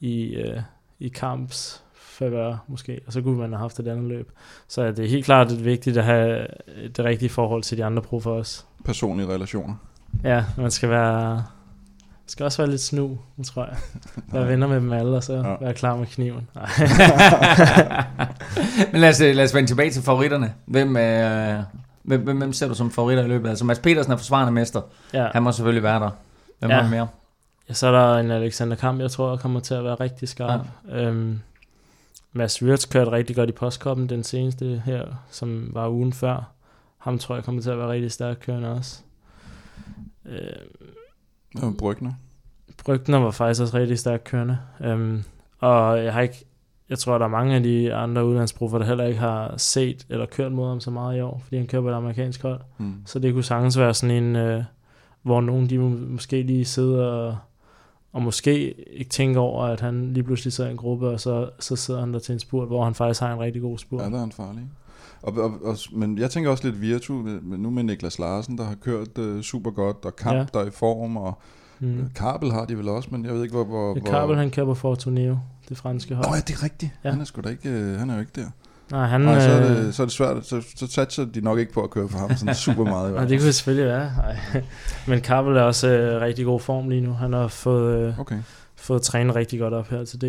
i, 0.00 0.34
øh, 0.34 0.60
i 0.98 1.08
kamps 1.08 1.84
favør, 2.18 2.56
måske, 2.68 3.00
og 3.06 3.12
så 3.12 3.22
kunne 3.22 3.38
man 3.38 3.52
have 3.52 3.60
haft 3.60 3.80
et 3.80 3.88
andet 3.88 4.04
løb. 4.04 4.30
Så 4.68 4.90
det 4.90 5.04
er 5.04 5.08
helt 5.08 5.24
klart 5.24 5.50
det 5.50 5.58
er 5.58 5.62
vigtigt 5.62 5.96
at 5.96 6.04
have 6.04 6.46
det 6.96 7.04
rigtige 7.04 7.28
forhold 7.28 7.62
til 7.62 7.78
de 7.78 7.84
andre 7.84 8.02
proffer 8.02 8.30
også. 8.30 8.64
Personlige 8.84 9.28
relationer. 9.28 9.74
Ja, 10.24 10.44
man 10.56 10.70
skal 10.70 10.90
være 10.90 11.44
skal 12.30 12.44
også 12.44 12.62
være 12.62 12.70
lidt 12.70 12.80
snu, 12.80 13.18
tror 13.44 13.64
jeg. 13.64 13.76
Være 14.32 14.48
venner 14.48 14.66
med 14.66 14.76
dem 14.76 14.92
alle, 14.92 15.16
og 15.16 15.24
så 15.24 15.34
ja. 15.34 15.56
være 15.60 15.74
klar 15.74 15.96
med 15.96 16.06
kniven. 16.06 16.48
Men 18.92 19.00
lad 19.00 19.08
os, 19.08 19.20
lad 19.20 19.44
os 19.44 19.54
vende 19.54 19.70
tilbage 19.70 19.90
til 19.90 20.02
favoritterne. 20.02 20.54
Hvem, 20.66 20.96
øh, 20.96 21.58
hvem, 22.02 22.20
hvem, 22.20 22.38
hvem 22.38 22.52
ser 22.52 22.68
du 22.68 22.74
som 22.74 22.90
favoritter 22.90 23.24
i 23.24 23.28
løbet? 23.28 23.48
Altså 23.48 23.64
Mads 23.64 23.78
Petersen 23.78 24.12
er 24.12 24.16
forsvarende 24.16 24.52
mester. 24.52 24.80
Ja. 25.14 25.28
Han 25.32 25.42
må 25.42 25.52
selvfølgelig 25.52 25.82
være 25.82 26.00
der. 26.00 26.10
Hvem 26.58 26.70
ja. 26.70 26.80
har 26.80 26.90
mere? 26.90 27.08
Ja, 27.68 27.74
så 27.74 27.86
er 27.86 27.92
der 27.92 28.18
en 28.18 28.30
Alexander 28.30 28.76
Kamp, 28.76 29.00
jeg 29.00 29.10
tror 29.10 29.36
kommer 29.36 29.60
til 29.60 29.74
at 29.74 29.84
være 29.84 29.94
rigtig 29.94 30.28
skarp. 30.28 30.60
Ja. 30.88 31.02
Øhm, 31.02 31.40
Mads 32.38 32.62
Wirtz 32.62 32.88
kørte 32.88 33.10
rigtig 33.10 33.36
godt 33.36 33.48
i 33.48 33.52
postkoppen 33.52 34.08
den 34.08 34.24
seneste 34.24 34.82
her, 34.84 35.04
som 35.30 35.70
var 35.72 35.88
ugen 35.88 36.12
før. 36.12 36.52
Ham 36.98 37.18
tror 37.18 37.34
jeg 37.34 37.44
kommer 37.44 37.62
til 37.62 37.70
at 37.70 37.78
være 37.78 37.88
rigtig 37.88 38.12
stærk 38.12 38.36
kørende 38.40 38.72
også. 38.72 39.02
Øh, 40.26 40.38
ja, 41.62 41.70
Brygner. 41.78 42.12
Brygner 42.84 43.18
var 43.18 43.30
faktisk 43.30 43.62
også 43.62 43.76
rigtig 43.76 43.98
stærk 43.98 44.22
kørende. 44.24 44.58
Um, 44.92 45.24
og 45.58 46.04
jeg 46.04 46.12
har 46.12 46.20
ikke, 46.20 46.44
jeg 46.88 46.98
tror, 46.98 47.18
der 47.18 47.24
er 47.24 47.30
mange 47.30 47.56
af 47.56 47.62
de 47.62 47.94
andre 47.94 48.26
udlandsprofer, 48.26 48.78
der 48.78 48.86
heller 48.86 49.04
ikke 49.04 49.20
har 49.20 49.54
set 49.56 50.06
eller 50.08 50.26
kørt 50.26 50.52
mod 50.52 50.68
ham 50.68 50.80
så 50.80 50.90
meget 50.90 51.18
i 51.18 51.20
år, 51.20 51.40
fordi 51.44 51.56
han 51.56 51.66
kører 51.66 51.82
på 51.82 51.88
et 51.88 51.94
amerikansk 51.94 52.42
hold. 52.42 52.60
Mm. 52.78 52.94
Så 53.06 53.18
det 53.18 53.32
kunne 53.34 53.44
sagtens 53.44 53.78
være 53.78 53.94
sådan 53.94 54.24
en, 54.24 54.56
uh, 54.56 54.64
hvor 55.22 55.40
nogen 55.40 55.70
de 55.70 55.78
måske 55.78 56.42
lige 56.42 56.64
sidder 56.64 57.06
og 57.06 57.38
og 58.12 58.22
måske 58.22 58.72
ikke 58.72 59.10
tænke 59.10 59.38
over, 59.38 59.64
at 59.64 59.80
han 59.80 60.12
lige 60.12 60.24
pludselig 60.24 60.52
sidder 60.52 60.70
i 60.70 60.72
en 60.72 60.78
gruppe, 60.78 61.08
og 61.08 61.20
så, 61.20 61.50
så 61.58 61.76
sidder 61.76 62.00
han 62.00 62.12
der 62.14 62.18
til 62.18 62.32
en 62.32 62.38
spurt, 62.38 62.68
hvor 62.68 62.84
han 62.84 62.94
faktisk 62.94 63.20
har 63.20 63.32
en 63.32 63.40
rigtig 63.40 63.62
god 63.62 63.78
spurt. 63.78 64.02
Ja, 64.02 64.08
der 64.08 64.16
er 64.16 64.20
han 64.20 64.32
farlig. 64.32 64.64
Og, 65.22 65.32
og, 65.32 65.52
og, 65.64 65.76
men 65.92 66.18
jeg 66.18 66.30
tænker 66.30 66.50
også 66.50 66.68
lidt 66.68 66.80
Virtu, 66.80 67.12
nu 67.42 67.70
med 67.70 67.82
Niklas 67.82 68.18
Larsen, 68.18 68.58
der 68.58 68.64
har 68.64 68.74
kørt 68.74 69.18
uh, 69.18 69.40
super 69.40 69.70
godt, 69.70 70.04
og 70.04 70.16
Kamp, 70.16 70.36
ja. 70.36 70.46
der 70.54 70.60
er 70.60 70.66
i 70.66 70.70
form, 70.70 71.16
og 71.16 71.38
mm. 71.80 72.10
Kabel 72.14 72.52
har 72.52 72.64
de 72.64 72.78
vel 72.78 72.88
også, 72.88 73.08
men 73.12 73.24
jeg 73.24 73.34
ved 73.34 73.42
ikke, 73.42 73.54
hvor... 73.54 73.64
hvor 73.64 73.94
ja, 73.96 74.00
Kabel, 74.00 74.36
han 74.36 74.50
kører 74.50 74.66
på 74.66 74.74
Fortuneo, 74.74 75.38
det 75.68 75.76
franske 75.76 76.14
hold. 76.14 76.26
Nå 76.26 76.34
ja, 76.34 76.40
det 76.40 76.54
er 76.54 76.62
rigtigt. 76.62 76.92
Ja. 77.04 77.10
Han 77.10 77.20
er 77.20 77.24
sgu 77.24 77.40
da 77.40 77.48
ikke, 77.48 77.68
uh, 77.68 77.98
han 77.98 78.10
er 78.10 78.14
jo 78.14 78.20
ikke 78.20 78.32
der. 78.34 78.50
Nej, 78.90 79.06
han, 79.06 79.20
Nej, 79.20 79.40
så, 79.40 79.50
er 79.50 79.60
det, 79.68 79.86
øh, 79.86 79.92
så 79.92 80.02
er 80.02 80.06
det 80.06 80.12
svært. 80.12 80.46
Så, 80.46 80.62
så 80.76 80.86
satser 80.86 81.24
de 81.24 81.40
nok 81.40 81.58
ikke 81.58 81.72
på 81.72 81.82
at 81.82 81.90
køre 81.90 82.08
for 82.08 82.18
ham 82.18 82.36
sådan 82.36 82.54
super 82.54 82.84
meget. 82.84 83.14
Nej, 83.14 83.24
det 83.24 83.40
kunne 83.40 83.52
selvfølgelig 83.52 83.88
være. 83.92 84.10
Ej. 84.24 84.62
Men 85.08 85.20
Kabel 85.20 85.56
er 85.56 85.62
også 85.62 85.86
uh, 86.16 86.20
rigtig 86.22 86.44
god 86.44 86.60
form 86.60 86.88
lige 86.88 87.00
nu. 87.00 87.12
Han 87.12 87.32
har 87.32 87.48
fået, 87.48 88.08
uh, 88.08 88.18
okay. 88.20 88.38
fået 88.76 89.02
trænet 89.02 89.36
rigtig 89.36 89.58
godt 89.60 89.74
op 89.74 89.88
her 89.88 90.04
til 90.04 90.20
DM. 90.20 90.24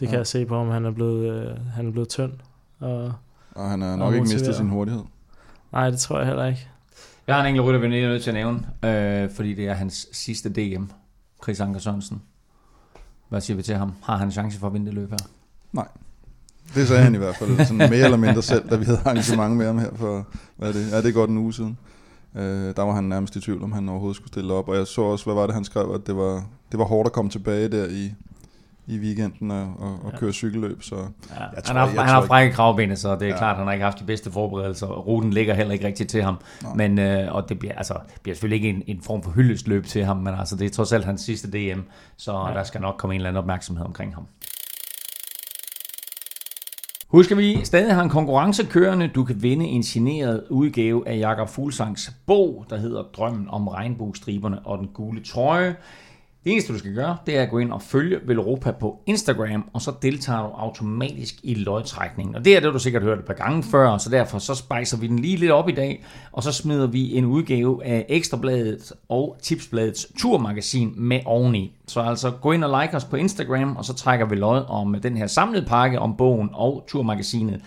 Det 0.00 0.08
kan 0.08 0.08
Ja. 0.10 0.16
jeg 0.16 0.26
se 0.26 0.46
på, 0.46 0.56
om 0.56 0.68
han 0.70 0.84
er 0.84 0.90
blevet, 0.90 1.32
øh, 1.32 1.56
han 1.74 1.86
er 1.86 1.90
blevet 1.92 2.08
tynd. 2.08 2.32
Og, 2.80 3.12
Og 3.54 3.70
han 3.70 3.82
har 3.82 3.96
nok 3.96 4.14
ikke 4.14 4.26
mistet 4.28 4.54
sin 4.56 4.68
hurtighed. 4.68 5.02
nej, 5.72 5.90
det 5.90 5.98
tror 6.00 6.18
jeg 6.18 6.26
heller 6.26 6.46
ikke. 6.46 6.68
Jeg 7.26 7.34
har 7.36 7.42
en 7.42 7.48
enkelt 7.48 7.66
rytter, 7.66 7.80
vi 7.80 7.86
er 7.86 8.08
nødt 8.08 8.22
til 8.22 8.30
at 8.30 8.34
nævne, 8.34 8.58
øh, 8.84 9.30
fordi 9.30 9.54
det 9.54 9.68
er 9.68 9.74
hans 9.74 10.08
sidste 10.12 10.48
DM. 10.48 10.84
Chris 11.42 11.60
Anker 11.60 11.80
Sørensen. 11.80 12.22
Hvad 13.28 13.40
siger 13.40 13.56
vi 13.56 13.62
til 13.62 13.74
ham? 13.74 13.92
Har 14.04 14.16
han 14.16 14.28
en 14.28 14.32
chance 14.32 14.58
for 14.58 14.66
at 14.66 14.72
vinde 14.72 14.86
det 14.86 14.94
løb 14.94 15.10
her? 15.10 15.18
Det 16.74 16.88
sagde 16.88 17.02
han 17.02 17.14
i 17.14 17.18
hvert 17.18 17.36
fald 17.36 17.58
sådan 17.58 17.76
mere 17.78 17.94
eller 17.96 18.16
mindre 18.16 18.42
selv, 18.42 18.68
da 18.70 18.76
vi 18.76 18.84
havde 18.84 19.00
arrangement 19.04 19.56
med 19.56 19.66
ham 19.66 19.78
her 19.78 19.90
for, 19.96 20.26
hvad 20.56 20.68
er 20.68 20.72
det? 20.72 20.90
Ja, 20.90 20.96
det 20.96 21.06
er 21.06 21.12
godt 21.12 21.30
en 21.30 21.38
uge 21.38 21.52
siden. 21.54 21.78
Øh, 22.36 22.76
der 22.76 22.82
var 22.82 22.94
han 22.94 23.04
nærmest 23.04 23.36
i 23.36 23.40
tvivl, 23.40 23.62
om 23.62 23.72
han 23.72 23.88
overhovedet 23.88 24.16
skulle 24.16 24.28
stille 24.28 24.52
op. 24.54 24.68
Og 24.68 24.76
jeg 24.76 24.86
så 24.86 25.00
også, 25.02 25.24
hvad 25.24 25.34
var 25.34 25.46
det, 25.46 25.54
han 25.54 25.64
skrev, 25.64 25.90
at 25.94 26.06
det 26.06 26.16
var, 26.16 26.44
det 26.72 26.78
var 26.78 26.84
hårdt 26.84 27.06
at 27.06 27.12
komme 27.12 27.30
tilbage 27.30 27.68
der 27.68 27.86
i, 27.86 28.12
i 28.86 28.98
weekenden 28.98 29.50
og, 29.50 29.62
og, 29.78 29.92
og 30.04 30.10
Ja. 30.12 30.18
køre 30.18 30.32
cykelløb. 30.32 30.82
Så 30.82 30.94
Ja, 30.96 31.00
Jeg 31.00 31.48
han 31.54 31.62
tror- 31.64 31.74
har, 31.74 31.80
jeg 31.86 31.88
han 31.88 32.08
tror 32.08 32.20
har 32.20 32.26
frække 32.26 32.54
kravben, 32.54 32.96
så 32.96 33.14
det 33.14 33.22
er 33.22 33.26
ja. 33.26 33.36
Klart, 33.38 33.56
han 33.56 33.66
har 33.66 33.72
ikke 33.72 33.84
haft 33.84 33.98
de 33.98 34.04
bedste 34.04 34.30
forberedelser. 34.32 34.86
Ruten 34.86 35.30
ligger 35.32 35.54
heller 35.54 35.72
ikke 35.72 35.86
rigtigt 35.86 36.10
til 36.10 36.22
ham. 36.22 36.38
Nej. 36.62 36.74
Men, 36.74 36.98
øh, 36.98 37.34
og 37.34 37.48
det 37.48 37.58
bliver, 37.58 37.74
altså, 37.74 37.94
bliver 38.22 38.34
selvfølgelig 38.34 38.66
ikke 38.66 38.78
en, 38.88 38.96
en 38.96 39.02
form 39.02 39.22
for 39.22 39.30
hyldestløb 39.30 39.86
til 39.86 40.04
ham, 40.04 40.16
men 40.16 40.34
altså, 40.38 40.56
det 40.56 40.66
er 40.66 40.70
trods 40.70 40.92
alt 40.92 41.04
hans 41.04 41.20
sidste 41.20 41.48
DM, 41.50 41.80
så. 42.16 42.32
Ja. 42.32 42.54
der 42.54 42.64
skal 42.64 42.80
nok 42.80 42.94
komme 42.98 43.14
en 43.14 43.20
eller 43.20 43.28
anden 43.28 43.38
opmærksomhed 43.38 43.84
omkring 43.86 44.14
ham. 44.14 44.26
Husk, 47.08 47.30
at 47.30 47.38
vi 47.38 47.64
stadig 47.64 47.94
har 47.94 48.02
en 48.02 48.08
konkurrence 48.08 48.64
kørende. 48.64 49.08
Du 49.08 49.24
kan 49.24 49.42
vinde 49.42 49.64
en 49.64 49.82
signeret 49.82 50.44
udgave 50.50 51.08
af 51.08 51.18
Jakob 51.18 51.48
Fuglsangs 51.48 52.12
bog, 52.26 52.66
der 52.70 52.76
hedder 52.76 53.02
Drømmen 53.02 53.48
om 53.48 53.68
regnbuestriberne 53.68 54.58
og 54.66 54.78
den 54.78 54.88
gule 54.94 55.22
trøje. 55.22 55.76
Det 56.48 56.52
eneste, 56.52 56.72
du 56.72 56.78
skal 56.78 56.94
gøre, 56.94 57.16
det 57.26 57.36
er 57.36 57.42
at 57.42 57.50
gå 57.50 57.58
ind 57.58 57.72
og 57.72 57.82
følge 57.82 58.20
Velropa 58.26 58.70
på 58.70 58.98
Instagram, 59.06 59.64
og 59.72 59.82
så 59.82 59.92
deltager 60.02 60.40
du 60.40 60.48
automatisk 60.48 61.34
i 61.42 61.54
lodtrækningen. 61.54 62.34
Og 62.34 62.44
det 62.44 62.56
er 62.56 62.60
det, 62.60 62.72
du 62.74 62.78
sikkert 62.78 63.02
hørt 63.02 63.18
et 63.18 63.24
par 63.24 63.34
gange 63.34 63.62
før, 63.62 63.98
så 63.98 64.10
derfor 64.10 64.38
så 64.38 64.54
spejser 64.54 64.98
vi 64.98 65.06
den 65.06 65.18
lige 65.18 65.36
lidt 65.36 65.50
op 65.50 65.68
i 65.68 65.72
dag, 65.72 66.04
og 66.32 66.42
så 66.42 66.52
smider 66.52 66.86
vi 66.86 67.16
en 67.16 67.24
udgave 67.24 67.84
af 67.84 68.06
Ekstrabladet 68.08 68.92
og 69.08 69.36
Tipsbladets 69.42 70.06
turmagasin 70.18 70.92
med 70.96 71.20
oveni. 71.24 71.72
Så 71.86 72.00
altså 72.00 72.30
gå 72.30 72.52
ind 72.52 72.64
og 72.64 72.82
like 72.82 72.96
os 72.96 73.04
på 73.04 73.16
Instagram, 73.16 73.76
og 73.76 73.84
så 73.84 73.94
trækker 73.94 74.26
vi 74.26 74.36
lod 74.36 74.64
om 74.68 74.96
den 75.02 75.16
her 75.16 75.26
samlede 75.26 75.66
pakke 75.66 75.98
om 75.98 76.16
bogen 76.16 76.50
og 76.52 76.84
turmagasinet, 76.88 77.60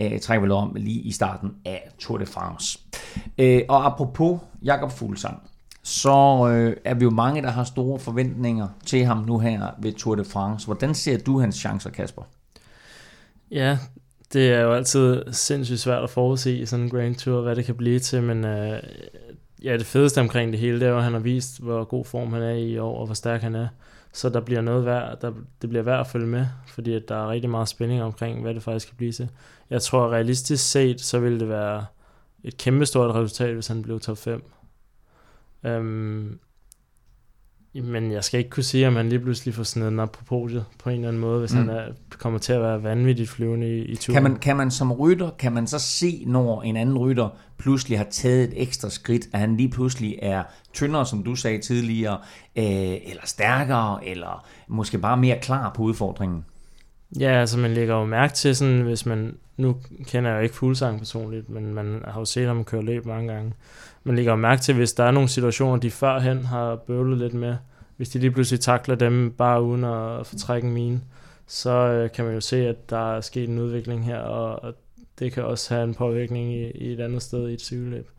øh, 0.00 0.20
trækker 0.20 0.40
vi 0.40 0.48
lod 0.48 0.58
om 0.58 0.72
lige 0.76 1.00
i 1.00 1.12
starten 1.12 1.50
af 1.64 1.88
Tour 1.98 2.18
de 2.18 2.26
France. 2.26 2.78
Øh, 3.38 3.62
og 3.68 3.86
apropos 3.86 4.40
Jakob 4.62 4.90
Fuglsang, 4.90 5.42
så 5.86 6.48
øh, 6.50 6.76
er 6.84 6.94
vi 6.94 7.04
jo 7.04 7.10
mange, 7.10 7.42
der 7.42 7.50
har 7.50 7.64
store 7.64 7.98
forventninger 7.98 8.68
til 8.86 9.04
ham 9.04 9.18
nu 9.18 9.38
her 9.38 9.70
ved 9.78 9.92
Tour 9.92 10.14
de 10.14 10.24
France. 10.24 10.66
Hvordan 10.66 10.94
ser 10.94 11.18
du 11.18 11.40
hans 11.40 11.56
chancer, 11.56 11.90
Kasper? 11.90 12.22
Ja, 13.50 13.78
det 14.32 14.52
er 14.52 14.60
jo 14.60 14.72
altid 14.72 15.22
sindssygt 15.32 15.80
svært 15.80 16.02
at 16.02 16.10
forudse 16.10 16.58
i 16.58 16.66
sådan 16.66 16.84
en 16.84 16.90
Grand 16.90 17.14
Tour, 17.14 17.40
hvad 17.40 17.56
det 17.56 17.64
kan 17.64 17.74
blive 17.74 17.98
til, 17.98 18.22
men 18.22 18.44
øh, 18.44 18.82
ja, 19.62 19.76
det 19.76 19.86
fedeste 19.86 20.20
omkring 20.20 20.52
det 20.52 20.60
hele, 20.60 20.80
det 20.80 20.86
er 20.86 20.90
jo, 20.90 20.98
at 20.98 21.04
han 21.04 21.12
har 21.12 21.20
vist, 21.20 21.62
hvor 21.62 21.84
god 21.84 22.04
form 22.04 22.32
han 22.32 22.42
er 22.42 22.54
i 22.54 22.78
år, 22.78 22.98
og 22.98 23.06
hvor 23.06 23.14
stærk 23.14 23.42
han 23.42 23.54
er. 23.54 23.68
Så 24.12 24.28
der 24.28 24.40
bliver 24.40 24.60
noget 24.60 24.84
værd, 24.84 25.20
der, 25.20 25.32
det 25.62 25.70
bliver 25.70 25.82
værd 25.82 26.00
at 26.00 26.06
følge 26.06 26.26
med, 26.26 26.46
fordi 26.68 26.94
at 26.94 27.08
der 27.08 27.14
er 27.16 27.30
rigtig 27.30 27.50
meget 27.50 27.68
spænding 27.68 28.02
omkring, 28.02 28.42
hvad 28.42 28.54
det 28.54 28.62
faktisk 28.62 28.88
kan 28.88 28.96
blive 28.96 29.12
til. 29.12 29.28
Jeg 29.70 29.82
tror 29.82 30.12
realistisk 30.12 30.70
set, 30.70 31.00
så 31.00 31.18
ville 31.18 31.40
det 31.40 31.48
være 31.48 31.84
et 32.44 32.56
kæmpestort 32.56 33.14
resultat, 33.14 33.54
hvis 33.54 33.66
han 33.66 33.82
blev 33.82 34.00
top 34.00 34.18
5. 34.18 34.44
Øhm, 35.64 36.38
men 37.74 38.12
jeg 38.12 38.24
skal 38.24 38.38
ikke 38.38 38.50
kunne 38.50 38.62
sige, 38.62 38.88
om 38.88 38.96
han 38.96 39.08
lige 39.08 39.20
pludselig 39.20 39.54
får 39.54 39.64
den 39.74 40.00
op 40.00 40.12
på 40.12 40.24
podiet 40.24 40.64
på 40.78 40.90
en 40.90 40.96
eller 40.96 41.08
anden 41.08 41.20
måde, 41.20 41.40
hvis 41.40 41.52
mm. 41.52 41.58
han 41.58 41.68
er, 41.68 41.84
kommer 42.18 42.38
til 42.38 42.52
at 42.52 42.62
være 42.62 42.82
vanvittigt 42.82 43.30
flyvende 43.30 43.78
i, 43.78 43.82
i 43.82 43.96
turen. 43.96 44.14
Kan 44.14 44.22
man, 44.22 44.36
kan 44.36 44.56
man 44.56 44.70
som 44.70 44.92
rytter, 44.92 45.30
kan 45.38 45.52
man 45.52 45.66
så 45.66 45.78
se, 45.78 46.24
når 46.26 46.62
en 46.62 46.76
anden 46.76 46.98
rytter 46.98 47.28
pludselig 47.58 47.98
har 47.98 48.06
taget 48.10 48.44
et 48.44 48.62
ekstra 48.62 48.90
skridt, 48.90 49.28
at 49.32 49.40
han 49.40 49.56
lige 49.56 49.68
pludselig 49.68 50.18
er 50.22 50.42
tyndere, 50.72 51.06
som 51.06 51.22
du 51.22 51.34
sagde 51.34 51.58
tidligere, 51.58 52.18
øh, 52.56 52.64
eller 53.06 53.22
stærkere, 53.24 54.06
eller 54.06 54.46
måske 54.68 54.98
bare 54.98 55.16
mere 55.16 55.38
klar 55.42 55.72
på 55.76 55.82
udfordringen? 55.82 56.44
Ja, 57.20 57.40
altså 57.40 57.58
man 57.58 57.74
lægger 57.74 57.94
jo 57.94 58.04
mærke 58.04 58.34
til 58.34 58.56
sådan, 58.56 58.80
hvis 58.80 59.06
man, 59.06 59.36
nu 59.56 59.76
kender 60.04 60.30
jeg 60.30 60.38
jo 60.38 60.42
ikke 60.42 60.54
Fuglsang 60.54 60.98
personligt, 60.98 61.50
men 61.50 61.74
man 61.74 62.02
har 62.04 62.20
jo 62.20 62.24
set 62.24 62.46
ham 62.46 62.64
køre 62.64 62.82
løb 62.82 63.06
mange 63.06 63.32
gange. 63.32 63.52
Man 64.04 64.16
lægger 64.16 64.32
jo 64.32 64.36
mærke 64.36 64.62
til, 64.62 64.74
hvis 64.74 64.92
der 64.92 65.04
er 65.04 65.10
nogle 65.10 65.28
situationer, 65.28 65.76
de 65.76 65.90
førhen 65.90 66.44
har 66.44 66.76
bøvlet 66.76 67.18
lidt 67.18 67.34
med, 67.34 67.56
hvis 67.96 68.08
de 68.08 68.18
lige 68.18 68.30
pludselig 68.30 68.60
takler 68.60 68.94
dem 68.94 69.34
bare 69.38 69.62
uden 69.62 69.84
at 69.84 70.26
fortrække 70.26 70.68
en 70.68 70.74
mine, 70.74 71.00
så 71.46 71.70
øh, 71.70 72.10
kan 72.12 72.24
man 72.24 72.34
jo 72.34 72.40
se, 72.40 72.68
at 72.68 72.90
der 72.90 73.16
er 73.16 73.20
sket 73.20 73.48
en 73.48 73.58
udvikling 73.58 74.04
her, 74.04 74.18
og, 74.18 74.62
og 74.62 74.74
det 75.18 75.32
kan 75.32 75.44
også 75.44 75.74
have 75.74 75.84
en 75.84 75.94
påvirkning 75.94 76.52
i, 76.52 76.70
i 76.70 76.92
et 76.92 77.00
andet 77.00 77.22
sted 77.22 77.48
i 77.48 77.52
et 77.52 77.60
cykelløb. 77.60 78.10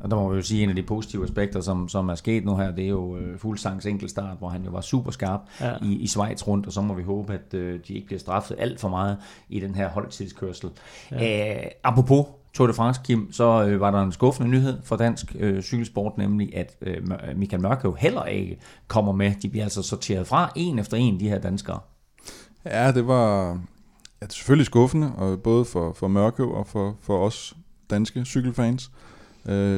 Og 0.00 0.10
der 0.10 0.16
må 0.16 0.28
vi 0.30 0.36
jo 0.36 0.42
sige, 0.42 0.60
at 0.60 0.64
en 0.64 0.68
af 0.70 0.76
de 0.76 0.82
positive 0.82 1.24
aspekter, 1.24 1.60
som, 1.60 1.88
som 1.88 2.08
er 2.08 2.14
sket 2.14 2.44
nu 2.44 2.56
her, 2.56 2.70
det 2.70 2.84
er 2.84 2.88
jo 2.88 3.16
øh, 3.16 3.38
Fuglsangs 3.38 3.86
enkeltstart, 3.86 4.38
hvor 4.38 4.48
han 4.48 4.64
jo 4.64 4.70
var 4.70 4.80
super 4.80 5.10
skarp 5.10 5.40
Ja. 5.60 5.72
i, 5.82 5.92
i 5.94 6.06
Schweiz 6.06 6.46
rundt, 6.46 6.66
og 6.66 6.72
så 6.72 6.80
må 6.80 6.94
vi 6.94 7.02
håbe, 7.02 7.32
at 7.34 7.54
øh, 7.54 7.80
de 7.88 7.94
ikke 7.94 8.06
bliver 8.06 8.20
straffet 8.20 8.56
alt 8.58 8.80
for 8.80 8.88
meget 8.88 9.16
i 9.48 9.60
den 9.60 9.74
her 9.74 9.88
holdtidskørsel. 9.88 10.70
Ja. 11.10 11.54
Øh, 11.64 11.70
apropos 11.84 12.26
Tour 12.54 12.66
de 12.66 12.72
France, 12.74 13.00
Kim, 13.04 13.32
så 13.32 13.64
øh, 13.66 13.80
var 13.80 13.90
der 13.90 14.02
en 14.02 14.12
skuffende 14.12 14.50
nyhed 14.50 14.78
for 14.84 14.96
dansk 14.96 15.36
øh, 15.38 15.62
cykelsport, 15.62 16.18
nemlig 16.18 16.56
at 16.56 16.76
øh, 16.82 16.96
Mør- 17.04 17.34
Michael 17.36 17.62
Mørk 17.62 17.84
jo 17.84 17.92
heller 17.98 18.24
ikke 18.24 18.58
kommer 18.88 19.12
med. 19.12 19.32
De 19.42 19.48
bliver 19.48 19.64
altså 19.64 19.82
sorteret 19.82 20.26
fra 20.26 20.52
en 20.56 20.78
efter 20.78 20.96
en, 20.96 21.20
de 21.20 21.28
her 21.28 21.38
danskere. 21.38 21.78
Ja, 22.64 22.92
det 22.92 23.06
var 23.06 23.48
ja, 24.20 24.26
det 24.26 24.32
selvfølgelig 24.32 24.66
skuffende, 24.66 25.12
og 25.16 25.40
både 25.40 25.64
for, 25.64 25.92
for 25.92 26.08
Mørkøv 26.08 26.52
og 26.54 26.66
for, 26.66 26.96
for 27.00 27.26
os 27.26 27.56
danske 27.90 28.24
cykelfans. 28.24 28.90
Øh, 28.94 29.13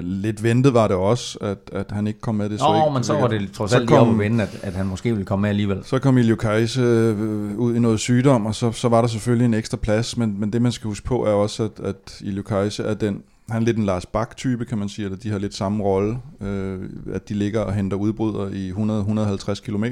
lidt 0.02 0.42
ventet 0.42 0.74
var 0.74 0.88
det 0.88 0.96
også, 0.96 1.38
at, 1.40 1.58
at 1.72 1.90
han 1.90 2.06
ikke 2.06 2.20
kom 2.20 2.34
med 2.34 2.48
det. 2.48 2.60
Nå, 2.60 2.74
ikke, 2.74 2.94
men 2.94 3.04
så 3.04 3.12
var 3.12 3.28
det 3.28 3.52
trods 3.52 3.70
så 3.70 3.76
alt 3.76 3.86
lige 3.90 3.98
kom- 3.98 4.10
at 4.10 4.18
vende, 4.18 4.42
at, 4.42 4.58
at 4.62 4.74
han 4.74 4.86
måske 4.86 5.10
ville 5.10 5.24
komme 5.24 5.42
med 5.42 5.50
alligevel. 5.50 5.84
Så 5.84 5.98
kom 5.98 6.18
Ilio 6.18 6.36
Kajse 6.36 6.80
øh, 6.80 7.58
ud 7.58 7.74
i 7.74 7.78
noget 7.78 8.00
sygdom, 8.00 8.46
og 8.46 8.54
så, 8.54 8.72
så 8.72 8.88
var 8.88 9.00
der 9.00 9.08
selvfølgelig 9.08 9.44
en 9.44 9.54
ekstra 9.54 9.76
plads, 9.76 10.16
men, 10.16 10.40
men 10.40 10.52
det 10.52 10.62
man 10.62 10.72
skal 10.72 10.88
huske 10.88 11.06
på 11.06 11.24
er 11.24 11.30
også, 11.32 11.64
at, 11.64 11.80
at 11.84 12.20
Ilio 12.20 12.42
Kajse 12.42 12.82
er 12.82 12.94
den, 12.94 13.22
han 13.50 13.62
er 13.62 13.66
lidt 13.66 13.76
en 13.76 13.84
Lars 13.84 14.06
Bak-type, 14.06 14.64
kan 14.64 14.78
man 14.78 14.88
sige, 14.88 15.04
eller 15.04 15.18
de 15.18 15.30
har 15.30 15.38
lidt 15.38 15.54
samme 15.54 15.84
rolle, 15.84 16.18
øh, 16.40 16.78
at 17.12 17.28
de 17.28 17.34
ligger 17.34 17.60
og 17.60 17.74
henter 17.74 17.96
udbrydere 17.96 18.54
i 18.54 18.72
100-150 18.72 19.64
km, 19.64 19.84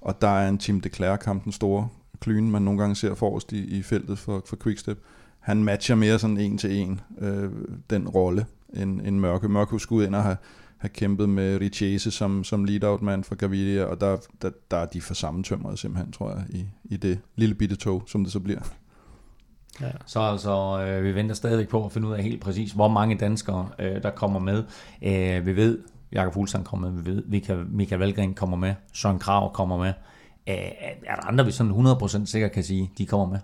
og 0.00 0.20
der 0.20 0.28
er 0.28 0.48
en 0.48 0.58
Team 0.58 0.80
de 0.80 0.88
Klerk, 0.88 1.24
den 1.44 1.52
store 1.52 1.88
klyne, 2.20 2.50
man 2.50 2.62
nogle 2.62 2.80
gange 2.80 2.96
ser 2.96 3.14
forrest 3.14 3.52
i, 3.52 3.78
i 3.78 3.82
feltet 3.82 4.18
for, 4.18 4.42
for 4.46 4.56
Quickstep. 4.62 4.98
Han 5.40 5.64
matcher 5.64 5.94
mere 5.94 6.18
sådan 6.18 6.38
en 6.38 6.58
til 6.58 6.76
en 6.76 7.00
øh, 7.20 7.50
den 7.90 8.08
rolle, 8.08 8.46
end, 8.74 9.00
end 9.00 9.18
Mørke. 9.18 9.48
Mørke 9.48 9.78
skulle 9.78 10.06
ind 10.06 10.14
og 10.14 10.22
have, 10.22 10.36
have 10.78 10.88
kæmpet 10.88 11.28
med 11.28 11.60
Richese 11.60 12.10
som, 12.10 12.44
som 12.44 12.64
lead-out-mand 12.64 13.24
for 13.24 13.34
Gaviria, 13.34 13.84
og 13.84 14.00
der, 14.00 14.16
der, 14.42 14.50
der 14.70 14.76
er 14.76 14.86
de 14.86 15.00
for 15.00 15.14
sammentømret 15.14 15.78
simpelthen, 15.78 16.12
tror 16.12 16.30
jeg, 16.30 16.44
i, 16.50 16.66
i 16.84 16.96
det 16.96 17.20
lille 17.36 17.54
bitte 17.54 17.76
tog, 17.76 18.02
som 18.06 18.24
det 18.24 18.32
så 18.32 18.40
bliver. 18.40 18.60
Ja. 19.80 19.90
Så 20.06 20.20
altså, 20.20 20.84
øh, 20.86 21.04
vi 21.04 21.14
venter 21.14 21.34
stadigvæk 21.34 21.68
på 21.68 21.84
at 21.84 21.92
finde 21.92 22.08
ud 22.08 22.12
af 22.12 22.22
helt 22.22 22.42
præcis, 22.42 22.72
hvor 22.72 22.88
mange 22.88 23.14
danskere, 23.16 23.68
øh, 23.78 24.02
der 24.02 24.10
kommer 24.10 24.38
med. 24.38 24.64
Øh, 25.02 25.46
vi 25.46 25.56
ved, 25.56 25.78
Jakob 26.12 26.34
Fuglsang 26.34 26.64
kommer 26.64 26.90
med, 26.90 27.02
vi 27.02 27.10
ved, 27.10 27.24
Michael, 27.24 27.66
Michael 27.70 27.98
Valgren 27.98 28.34
kommer 28.34 28.56
med, 28.56 28.74
Søren 28.92 29.18
Krav 29.18 29.52
kommer 29.52 29.78
med. 29.78 29.92
Øh, 30.48 30.54
er 31.06 31.14
der 31.16 31.26
andre, 31.26 31.44
vi 31.44 31.50
sådan 31.50 31.72
100% 31.72 32.24
sikkert 32.26 32.52
kan 32.52 32.64
sige, 32.64 32.90
de 32.98 33.06
kommer 33.06 33.26
med? 33.26 33.38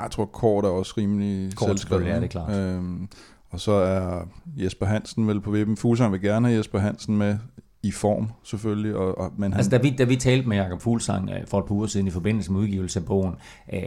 Jeg 0.00 0.10
tror, 0.10 0.24
Kort 0.24 0.64
er 0.64 0.68
også 0.68 0.94
rimelig 0.96 1.56
Kort 1.56 1.68
selvskrevet. 1.68 1.80
selvfølgelig, 1.80 2.10
ja, 2.10 2.16
det 2.16 2.24
er 2.24 2.28
klart. 2.28 2.56
Øhm, 2.56 3.08
og 3.50 3.60
så 3.60 3.72
er 3.72 4.28
Jesper 4.56 4.86
Hansen 4.86 5.28
vel 5.28 5.40
på 5.40 5.50
vippen. 5.50 5.76
Fuglsang 5.76 6.12
vil 6.12 6.20
gerne 6.20 6.48
have 6.48 6.58
Jesper 6.58 6.78
Hansen 6.78 7.16
med 7.16 7.38
i 7.82 7.90
form, 7.90 8.30
selvfølgelig. 8.42 8.96
Og, 8.96 9.18
og, 9.18 9.32
men 9.38 9.52
han, 9.52 9.58
Altså, 9.58 9.70
da 9.70 9.76
vi, 9.76 9.90
da 9.90 10.04
vi 10.04 10.16
talte 10.16 10.48
med 10.48 10.56
Jakob 10.56 10.82
Fuglsang 10.82 11.30
øh, 11.30 11.46
for 11.46 11.58
et 11.58 11.64
par 11.64 11.74
uger 11.74 11.86
siden 11.86 12.06
i 12.06 12.10
forbindelse 12.10 12.52
med 12.52 12.60
udgivelse 12.60 13.00
af 13.00 13.06
bogen, 13.06 13.34
øh, 13.72 13.80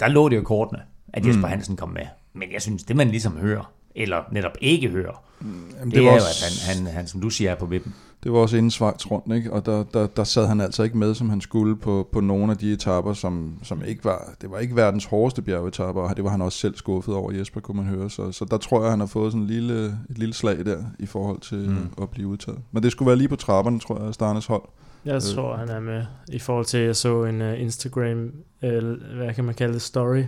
der 0.00 0.08
lå 0.08 0.28
det 0.28 0.36
jo 0.36 0.42
kortene, 0.42 0.82
at 1.08 1.26
Jesper 1.26 1.46
mm. 1.46 1.50
Hansen 1.50 1.76
kom 1.76 1.88
med. 1.88 2.06
Men 2.32 2.52
jeg 2.52 2.62
synes, 2.62 2.84
det 2.84 2.96
man 2.96 3.08
ligesom 3.08 3.36
hører, 3.36 3.72
eller 3.94 4.22
netop 4.32 4.56
ikke 4.60 4.88
hører, 4.88 5.22
jamen, 5.42 5.64
det, 5.84 5.94
det 5.94 5.98
er 5.98 6.04
var 6.04 6.10
jo, 6.10 6.14
også, 6.14 6.44
at 6.46 6.76
han, 6.76 6.86
han, 6.86 6.94
han, 6.94 7.06
som 7.06 7.20
du 7.20 7.30
siger, 7.30 7.50
er 7.50 7.54
på 7.54 7.66
vippen. 7.66 7.94
Det 8.22 8.32
var 8.32 8.38
også 8.38 8.56
inden 8.56 8.70
Schweiz 8.70 9.06
rundt, 9.10 9.34
ikke? 9.34 9.52
og 9.52 9.66
der, 9.66 9.84
der, 9.94 10.06
der 10.06 10.24
sad 10.24 10.46
han 10.46 10.60
altså 10.60 10.82
ikke 10.82 10.98
med, 10.98 11.14
som 11.14 11.30
han 11.30 11.40
skulle 11.40 11.76
på, 11.76 12.08
på 12.12 12.20
nogle 12.20 12.52
af 12.52 12.58
de 12.58 12.72
etapper, 12.72 13.12
som, 13.12 13.54
som 13.62 13.82
ikke 13.84 14.04
var, 14.04 14.34
det 14.40 14.50
var 14.50 14.58
ikke 14.58 14.76
verdens 14.76 15.04
hårdeste 15.04 15.42
bjergetapper, 15.42 16.02
og 16.02 16.16
det 16.16 16.24
var 16.24 16.30
han 16.30 16.42
også 16.42 16.58
selv 16.58 16.74
skuffet 16.76 17.14
over, 17.14 17.32
Jesper, 17.32 17.60
kunne 17.60 17.76
man 17.82 17.86
høre. 17.94 18.10
Så, 18.10 18.32
så 18.32 18.44
der 18.44 18.56
tror 18.58 18.82
jeg, 18.82 18.90
han 18.90 19.00
har 19.00 19.06
fået 19.06 19.32
sådan 19.32 19.42
en 19.42 19.46
lille, 19.48 19.84
et 20.10 20.18
lille 20.18 20.34
slag 20.34 20.64
der, 20.64 20.82
i 20.98 21.06
forhold 21.06 21.40
til 21.40 21.68
Mm. 21.70 22.02
at 22.02 22.10
blive 22.10 22.28
udtaget. 22.28 22.58
Men 22.72 22.82
det 22.82 22.92
skulle 22.92 23.06
være 23.06 23.16
lige 23.16 23.28
på 23.28 23.36
trapperne, 23.36 23.80
tror 23.80 24.04
jeg, 24.04 24.14
Starnes 24.14 24.46
hold. 24.46 24.62
Jeg 25.04 25.14
Øh. 25.14 25.20
tror, 25.20 25.56
han 25.56 25.68
er 25.68 25.80
med 25.80 26.04
i 26.28 26.38
forhold 26.38 26.66
til, 26.66 26.78
at 26.78 26.86
jeg 26.86 26.96
så 26.96 27.24
en 27.24 27.40
uh, 27.42 27.60
Instagram, 27.60 28.32
uh, 28.62 28.68
hvad 29.16 29.34
kan 29.34 29.44
man 29.44 29.54
kalde 29.54 29.74
det, 29.74 29.82
story, 29.82 30.24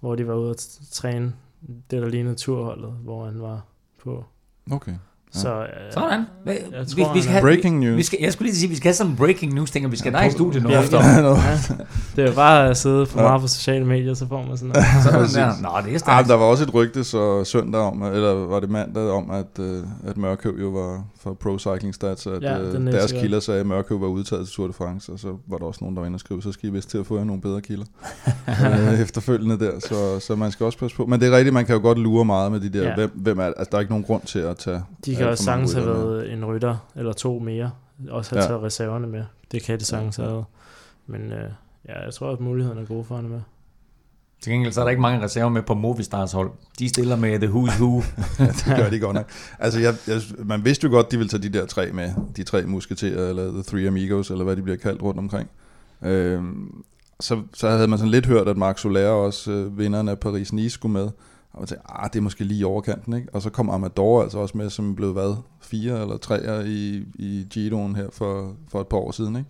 hvor 0.00 0.14
de 0.14 0.26
var 0.26 0.34
ude 0.34 0.50
at 0.50 0.68
træne 0.92 1.32
det, 1.90 2.02
der 2.02 2.08
lignede 2.08 2.34
turholdet, 2.34 2.92
hvor 3.02 3.24
han 3.24 3.40
var 3.42 3.60
på. 4.04 4.24
Okay. 4.70 4.92
Så, 5.34 5.54
øh, 5.60 5.66
Sådan. 5.90 6.20
Hvad- 6.44 6.54
Jeg 6.72 6.86
Vi, 6.96 7.02
tror, 7.02 7.12
vi 7.14 7.20
skal 7.20 7.32
han 7.32 7.42
have, 7.42 7.52
Breaking 7.54 7.80
vi, 7.80 7.86
news. 7.86 7.96
vi 7.96 8.02
skal, 8.02 8.18
jeg 8.22 8.32
skulle 8.32 8.46
lige 8.48 8.56
sige, 8.56 8.70
vi 8.70 8.76
skal 8.76 8.88
have 8.88 8.94
sådan 8.94 9.10
en 9.12 9.16
breaking 9.16 9.54
news 9.54 9.70
ting, 9.70 9.84
og 9.86 9.92
vi 9.92 9.96
skal 9.96 10.12
dig 10.12 10.26
i 10.26 10.30
studiet 10.30 10.62
nu 10.62 10.70
Ja. 10.70 10.82
efter. 10.82 10.98
Det 12.16 12.24
er 12.28 12.34
bare 12.44 12.68
at 12.70 12.76
sidde 12.76 13.06
for 13.06 13.20
Ja. 13.20 13.26
meget 13.28 13.40
på 13.40 13.46
sociale 13.48 13.84
medier, 13.84 14.14
så 14.14 14.28
får 14.28 14.42
man 14.48 14.56
sådan 14.56 14.68
noget. 14.68 14.86
Sådan 15.30 15.44
der. 15.46 15.62
Nå, 15.62 15.68
det 15.84 15.90
er 15.90 15.94
Ah, 15.94 15.98
stærkt. 16.00 16.28
der 16.28 16.34
var 16.34 16.44
også 16.44 16.64
et 16.64 16.74
rygte 16.74 17.04
så 17.04 17.44
søndag 17.44 17.80
om, 17.80 18.02
eller 18.02 18.32
var 18.34 18.60
det 18.60 18.70
mandag 18.70 19.10
om, 19.10 19.30
at, 19.30 19.58
øh, 19.64 19.82
at 20.06 20.16
Mørkøv 20.16 20.54
jo 20.60 20.68
var 20.68 21.04
for 21.20 21.34
Pro 21.34 21.58
Cycling 21.58 21.94
Stats, 21.94 22.26
at 22.26 22.42
Ja, 22.42 22.58
øh, 22.60 22.74
er 22.74 22.90
deres 22.90 23.10
sikkert. 23.10 23.22
kilder 23.22 23.40
sagde, 23.40 23.60
at 23.60 23.66
Mørkøv 23.66 24.00
var 24.00 24.06
udtaget 24.06 24.46
til 24.46 24.54
Tour 24.56 24.66
de 24.66 24.72
France, 24.72 25.12
og 25.12 25.18
så 25.18 25.28
var 25.48 25.58
der 25.58 25.64
også 25.64 25.78
nogen, 25.82 25.96
der 25.96 26.00
var 26.00 26.06
inde 26.06 26.16
og 26.16 26.20
skrive, 26.20 26.42
så 26.42 26.52
skal 26.52 26.68
I 26.68 26.72
vist 26.72 26.90
til 26.90 26.98
at 26.98 27.06
få 27.06 27.16
jer 27.18 27.24
nogle 27.24 27.42
bedre 27.42 27.60
kilder 27.60 27.84
øh, 28.92 29.00
efterfølgende 29.00 29.58
der, 29.58 29.70
så, 29.80 30.20
så 30.26 30.36
man 30.36 30.52
skal 30.52 30.66
også 30.66 30.78
passe 30.78 30.96
på. 30.96 31.06
Men 31.06 31.20
det 31.20 31.28
er 31.32 31.36
rigtigt, 31.36 31.54
man 31.54 31.66
kan 31.66 31.74
jo 31.74 31.80
godt 31.82 31.98
lure 31.98 32.24
meget 32.24 32.52
med 32.52 32.60
de 32.60 32.68
der, 32.68 32.82
Ja. 32.82 32.88
ja. 32.88 32.94
hvem, 32.94 33.10
hvem 33.14 33.38
er, 33.38 33.44
altså 33.44 33.68
der 33.70 33.76
er 33.76 33.80
ikke 33.80 33.92
nogen 33.92 34.04
grund 34.04 34.22
til 34.22 34.38
at 34.38 34.56
tage 34.56 34.82
De 35.06 35.16
kan 35.24 35.30
også 35.32 35.44
sagtens 35.44 35.72
have 35.72 35.86
været 35.86 36.32
en 36.32 36.44
rytter, 36.44 36.76
eller 36.96 37.12
to 37.12 37.38
mere. 37.38 37.70
Også 38.10 38.34
have 38.34 38.42
Ja. 38.42 38.48
taget 38.48 38.62
reserverne 38.62 39.06
med. 39.06 39.24
Det 39.52 39.62
kan 39.62 39.80
de 39.80 39.84
sagtens 39.84 40.16
have. 40.16 40.28
været. 40.28 40.44
Men 41.06 41.20
øh, 41.32 41.50
ja, 41.88 42.04
jeg 42.04 42.14
tror, 42.14 42.32
at 42.32 42.40
muligheden 42.40 42.78
er 42.78 42.84
gode 42.84 43.04
for 43.04 43.16
hende 43.16 43.30
med. 43.30 43.40
Til 44.42 44.52
gengæld 44.52 44.72
så 44.72 44.80
er 44.80 44.84
der 44.84 44.90
ikke 44.90 45.02
mange 45.02 45.24
reserver 45.24 45.48
med 45.50 45.62
på 45.62 45.74
Movistars 45.74 46.32
hold. 46.32 46.50
De 46.78 46.88
stiller 46.88 47.16
med 47.16 47.38
The 47.40 47.48
Who's 47.48 47.80
Who. 47.82 48.02
det 48.66 48.76
gør 48.76 48.90
de 48.90 48.98
godt 48.98 49.14
nok. 49.14 49.30
Altså, 49.58 49.80
jeg, 49.80 49.94
jeg, 50.08 50.20
man 50.44 50.64
vidste 50.64 50.84
jo 50.84 50.90
godt, 50.90 51.10
de 51.10 51.16
ville 51.16 51.28
tage 51.28 51.42
de 51.42 51.48
der 51.58 51.66
tre 51.66 51.92
med. 51.92 52.10
De 52.36 52.42
tre 52.44 52.62
musketerer, 52.62 53.28
eller 53.28 53.50
The 53.50 53.62
Three 53.62 53.86
Amigos, 53.88 54.30
eller 54.30 54.44
hvad 54.44 54.56
de 54.56 54.62
bliver 54.62 54.76
kaldt 54.76 55.02
rundt 55.02 55.18
omkring. 55.18 55.48
Øhm, 56.02 56.84
så, 57.20 57.40
så 57.54 57.68
havde 57.70 57.88
man 57.88 57.98
sådan 57.98 58.10
lidt 58.10 58.26
hørt, 58.26 58.48
at 58.48 58.56
Marc 58.56 58.80
Soler 58.80 59.08
også, 59.08 59.50
øh, 59.50 59.78
vinderen 59.78 60.08
af 60.08 60.16
Paris-Nice, 60.26 60.68
skulle 60.68 60.92
med. 60.92 61.08
Og 61.54 61.60
man 61.60 61.66
tænkte, 61.66 61.90
ah, 61.90 62.10
det 62.12 62.18
er 62.18 62.22
måske 62.22 62.44
lige 62.44 62.60
i 62.60 62.64
overkanten, 62.64 63.12
ikke? 63.12 63.28
Og 63.32 63.42
så 63.42 63.50
kom 63.50 63.70
Amador 63.70 64.22
altså 64.22 64.38
også 64.38 64.56
med, 64.58 64.70
som 64.70 64.94
blev 64.94 65.12
hvad? 65.12 65.36
Fire 65.60 66.00
eller 66.00 66.16
treer 66.16 66.60
i, 66.60 67.04
i 67.14 67.46
Giroen 67.50 67.96
her 67.96 68.10
for, 68.12 68.56
for 68.68 68.80
et 68.80 68.86
par 68.86 68.96
år 68.96 69.10
siden, 69.10 69.36
ikke? 69.36 69.48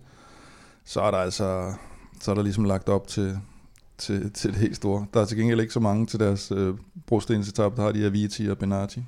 Så 0.85 1.01
er 1.01 1.11
der 1.11 1.17
altså, 1.17 1.73
så 2.19 2.31
er 2.31 2.35
der 2.35 2.41
ligesom 2.43 2.63
lagt 2.63 2.89
op 2.89 3.07
til, 3.07 3.39
til, 3.97 4.31
til 4.31 4.51
det 4.51 4.59
helt 4.59 4.75
store. 4.75 5.05
Der 5.13 5.21
er 5.21 5.25
til 5.25 5.37
gengæld 5.37 5.61
ikke 5.61 5.73
så 5.73 5.79
mange 5.79 6.05
til 6.05 6.19
deres 6.19 6.51
øh, 6.51 6.75
brostensetap, 7.07 7.75
der 7.75 7.81
har 7.81 7.91
de 7.91 8.05
Aviti 8.05 8.47
og 8.49 8.57
Benati. 8.57 9.03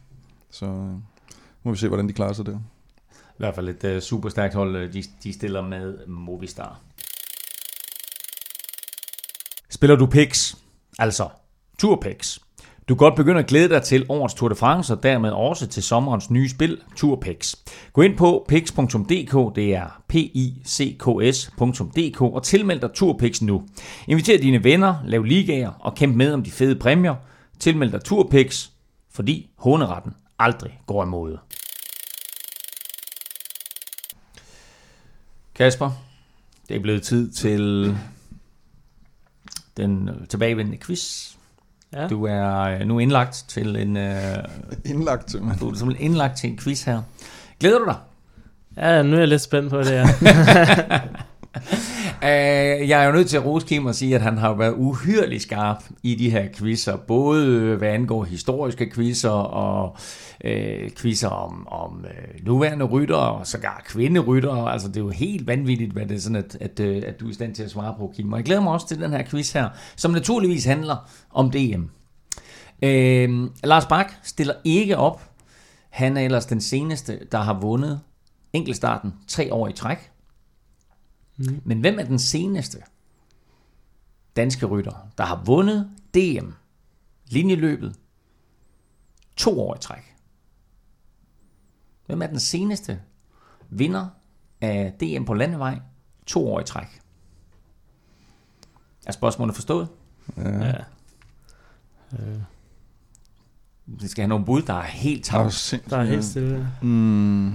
Så 0.51 0.65
øh, 0.65 0.93
må 1.63 1.71
vi 1.71 1.77
se, 1.77 1.87
hvordan 1.87 2.07
de 2.07 2.13
klarer 2.13 2.33
sig 2.33 2.45
der. 2.45 2.59
I 3.11 3.37
hvert 3.37 3.55
fald 3.55 3.69
et 3.69 3.83
øh, 3.83 3.95
uh, 3.95 4.01
super 4.01 4.29
stærkt 4.29 4.53
hold, 4.53 4.75
øh, 4.75 4.93
de, 4.93 5.03
de 5.23 5.33
stiller 5.33 5.61
med 5.61 6.07
Movistar. 6.07 6.79
Spiller 9.69 9.95
du 9.95 10.05
picks, 10.05 10.57
altså 10.99 11.29
turpicks? 11.79 12.46
Du 12.89 12.95
kan 12.95 12.97
godt 12.97 13.15
begynde 13.15 13.39
at 13.39 13.47
glæde 13.47 13.69
dig 13.69 13.83
til 13.83 14.05
årets 14.09 14.33
Tour 14.33 14.49
de 14.49 14.55
France, 14.55 14.93
og 14.93 15.03
dermed 15.03 15.29
også 15.29 15.67
til 15.67 15.83
sommerens 15.83 16.29
nye 16.29 16.49
spil, 16.49 16.81
Turpix. 16.95 17.55
Gå 17.93 18.01
ind 18.01 18.17
på 18.17 18.45
pix.dk, 18.47 19.55
det 19.55 19.75
er 19.75 20.01
p 20.07 20.15
i 20.15 20.61
c 20.67 20.97
k 20.97 21.35
s.dk, 21.35 22.21
og 22.21 22.43
tilmeld 22.43 22.79
dig 22.79 22.91
Turpix 22.93 23.41
nu. 23.41 23.63
Inviter 24.07 24.37
dine 24.37 24.63
venner, 24.63 24.95
lav 25.05 25.23
ligaer 25.23 25.71
og 25.79 25.95
kæmp 25.95 26.15
med 26.15 26.33
om 26.33 26.43
de 26.43 26.51
fede 26.51 26.75
præmier. 26.75 27.15
Tilmeld 27.59 27.91
dig 27.91 28.03
Turpix, 28.03 28.69
fordi 29.11 29.49
håneretten 29.57 30.13
aldrig 30.39 30.81
går 30.85 31.03
imod. 31.03 31.37
Kasper, 35.55 35.91
det 36.69 36.75
er 36.75 36.81
blevet 36.81 37.03
tid 37.03 37.31
til 37.31 37.95
den 39.77 40.09
tilbagevendende 40.29 40.77
quiz. 40.85 41.33
Ja. 41.93 42.07
Du 42.07 42.25
er 42.25 42.59
øh, 42.61 42.79
nu 42.79 42.99
indlagt 42.99 43.45
til 43.47 43.75
en, 43.75 43.97
øh, 43.97 44.37
Indlagt 44.85 45.31
simpelthen. 45.31 45.59
du 45.59 45.73
er 45.73 45.77
simpelthen 45.77 46.05
indlagt 46.11 46.37
til 46.37 46.49
en 46.49 46.57
quiz 46.57 46.83
her. 46.83 47.01
Glæder 47.59 47.79
du 47.79 47.85
dig? 47.85 47.95
ja, 48.77 49.01
nu 49.03 49.15
er 49.15 49.19
jeg 49.19 49.27
lidt 49.27 49.41
spændt 49.41 49.69
på 49.69 49.77
det 49.77 49.87
her. 49.87 50.07
Uh, 52.21 52.89
jeg 52.89 53.01
er 53.01 53.05
jo 53.05 53.11
nødt 53.11 53.29
til 53.29 53.37
at 53.37 53.45
rose 53.45 53.67
Kim 53.67 53.85
og 53.85 53.95
sige, 53.95 54.15
at 54.15 54.21
han 54.21 54.37
har 54.37 54.53
været 54.53 54.73
uhyrelig 54.77 55.41
skarp 55.41 55.83
i 56.03 56.15
de 56.15 56.29
her 56.29 56.47
quizzer. 56.55 56.95
Både 56.97 57.45
øh, 57.45 57.77
hvad 57.77 57.89
angår 57.89 58.23
historiske 58.23 58.91
quizzer 58.95 59.29
og 59.29 59.97
øh, 60.43 60.91
quizzer 60.97 61.27
om, 61.27 61.67
om 61.67 62.05
øh, 62.05 62.45
nuværende 62.45 62.85
rytter 62.85 63.15
og 63.15 63.47
sågar 63.47 63.81
kvinderytter. 63.85 64.65
Altså 64.65 64.87
det 64.87 64.97
er 64.97 65.01
jo 65.01 65.09
helt 65.09 65.47
vanvittigt, 65.47 65.91
hvad 65.91 66.05
det 66.05 66.15
er 66.15 66.19
sådan, 66.19 66.35
at, 66.35 66.57
at, 66.61 66.79
øh, 66.79 67.03
at 67.05 67.19
du 67.19 67.25
er 67.25 67.29
i 67.29 67.33
stand 67.33 67.55
til 67.55 67.63
at 67.63 67.71
svare 67.71 67.95
på, 67.97 68.13
Kim. 68.15 68.33
Og 68.33 68.37
jeg 68.37 68.45
glæder 68.45 68.61
mig 68.61 68.73
også 68.73 68.87
til 68.87 69.01
den 69.01 69.11
her 69.11 69.23
quiz 69.23 69.51
her, 69.51 69.69
som 69.95 70.11
naturligvis 70.11 70.65
handler 70.65 71.09
om 71.33 71.51
DM. 71.51 71.83
Øh, 72.81 73.49
Lars 73.63 73.85
Bak 73.85 74.11
stiller 74.23 74.53
ikke 74.63 74.97
op. 74.97 75.29
Han 75.89 76.17
er 76.17 76.21
ellers 76.21 76.45
den 76.45 76.61
seneste, 76.61 77.19
der 77.31 77.37
har 77.37 77.59
vundet 77.59 77.99
enkeltstarten 78.53 79.13
tre 79.27 79.53
år 79.53 79.67
i 79.67 79.73
træk. 79.73 80.11
Mm. 81.37 81.61
Men 81.65 81.79
hvem 81.79 81.99
er 81.99 82.03
den 82.03 82.19
seneste 82.19 82.77
danske 84.35 84.65
rytter, 84.65 85.07
der 85.17 85.23
har 85.25 85.43
vundet 85.45 85.89
DM, 86.13 86.49
linjeløbet, 87.29 87.95
to 89.35 89.59
år 89.61 89.75
i 89.75 89.79
træk? 89.79 90.15
Hvem 92.05 92.21
er 92.21 92.27
den 92.27 92.39
seneste 92.39 93.01
vinder 93.69 94.07
af 94.61 94.93
DM 94.99 95.23
på 95.25 95.33
landevej, 95.33 95.79
to 96.25 96.47
år 96.47 96.59
i 96.59 96.63
træk? 96.63 97.01
Er 99.05 99.11
spørgsmålet 99.11 99.55
forstået? 99.55 99.87
Ja. 100.37 100.65
ja. 100.65 100.73
Øh, 102.13 102.41
Vi 103.85 104.07
skal 104.07 104.21
have 104.21 104.27
nogle 104.29 104.45
bud, 104.45 104.61
der 104.61 104.73
er 104.73 104.83
helt 104.83 105.33
er, 105.33 105.49
sindssygt. 105.49 105.89
der 105.91 105.97
er 105.97 106.03
helt 106.03 106.25
stille. 106.25 106.71
Mm, 106.81 107.51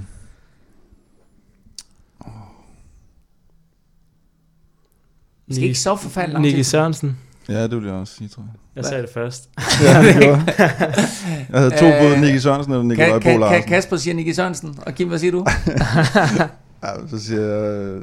Vi 5.47 5.55
skal 5.55 5.65
ikke 5.67 5.79
så 5.79 5.97
forfærdeligt 5.97 6.33
lang 6.33 6.45
Nicky. 6.47 6.61
Sørensen. 6.63 7.19
ja, 7.49 7.63
det 7.63 7.77
vil 7.77 7.85
jeg 7.85 7.95
også 7.95 8.15
sige, 8.15 8.29
tror 8.29 8.43
jeg. 8.43 8.53
Jeg 8.77 8.85
sagde 8.85 9.03
det 9.03 9.11
først. 9.15 9.49
Ja, 9.83 10.03
det 10.07 10.15
gjorde 10.23 10.43
jeg. 10.59 10.71
Havde 11.55 11.71
to 11.71 11.87
Øh, 11.87 12.01
bud, 12.01 12.17
Nicky 12.21 12.39
Sørensen 12.39 12.73
eller 12.73 12.85
Nikolaj 12.85 13.19
Bo 13.19 13.37
Larsen. 13.39 13.63
Kasper 13.69 13.97
siger 13.97 14.15
Nicky 14.15 14.33
Sørensen, 14.33 14.79
og 14.87 14.95
Kim, 14.95 15.09
hvad 15.09 15.19
siger 15.19 15.33
du? 15.33 15.47
Ja, 16.85 16.89
så 17.11 17.19
siger 17.25 17.41
jeg... 17.41 18.01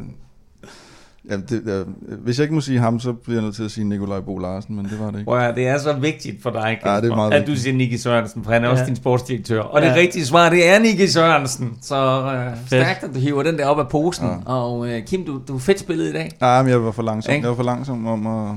øh, 1.29 1.31
Jamen, 1.31 1.45
det, 1.49 1.63
ja, 1.67 1.83
hvis 2.17 2.37
jeg 2.39 2.43
ikke 2.43 2.55
må 2.55 2.61
sige 2.61 2.79
ham, 2.79 2.99
så 2.99 3.13
bliver 3.13 3.35
jeg 3.37 3.43
nødt 3.43 3.55
til 3.55 3.63
at 3.63 3.71
sige 3.71 3.83
Nikolaj 3.89 4.19
Bo 4.19 4.37
Larsen, 4.37 4.75
men 4.75 4.85
det 4.85 4.99
var 4.99 5.11
det 5.11 5.19
ikke. 5.19 5.31
Høre, 5.31 5.55
det 5.55 5.67
er 5.67 5.77
så 5.77 5.93
vigtigt 5.93 6.43
for 6.43 6.49
dig, 6.49 6.77
Kasper, 6.83 6.91
Ja, 6.91 7.01
det 7.01 7.11
er 7.11 7.15
meget 7.15 7.33
at 7.33 7.47
du 7.47 7.55
siger 7.55 7.73
Nicky 7.73 7.95
Sørensen, 7.95 8.43
for 8.43 8.51
han 8.51 8.63
er 8.63 8.67
også 8.69 8.83
Ja. 8.83 8.87
din 8.87 8.95
sportsdirektør. 8.95 9.61
Og 9.61 9.81
det 9.81 9.87
Ja. 9.87 9.95
rigtige 9.95 10.25
svar, 10.25 10.49
det 10.49 10.69
er 10.69 10.79
Nicky 10.79 11.05
Sørensen. 11.07 11.77
Så 11.81 11.95
øh, 12.35 12.57
stærkt, 12.67 13.03
at 13.03 13.09
du 13.13 13.19
hiver 13.19 13.43
den 13.43 13.57
der 13.57 13.65
op 13.65 13.79
af 13.79 13.87
posen. 13.89 14.27
Ja. 14.27 14.53
Og 14.53 14.89
øh, 14.89 15.03
Kim, 15.05 15.25
du, 15.25 15.41
du 15.47 15.55
er 15.55 15.59
fedt 15.59 15.79
spillet 15.79 16.09
i 16.09 16.13
dag. 16.13 16.31
Nej, 16.41 16.61
men 16.63 16.69
jeg 16.71 16.83
var 16.83 16.91
for 16.91 17.03
langsom. 17.03 17.33
Ikke? 17.33 17.43
Jeg 17.45 17.49
var 17.49 17.55
for 17.55 17.63
langsom 17.63 18.07
om 18.07 18.27
at... 18.27 18.55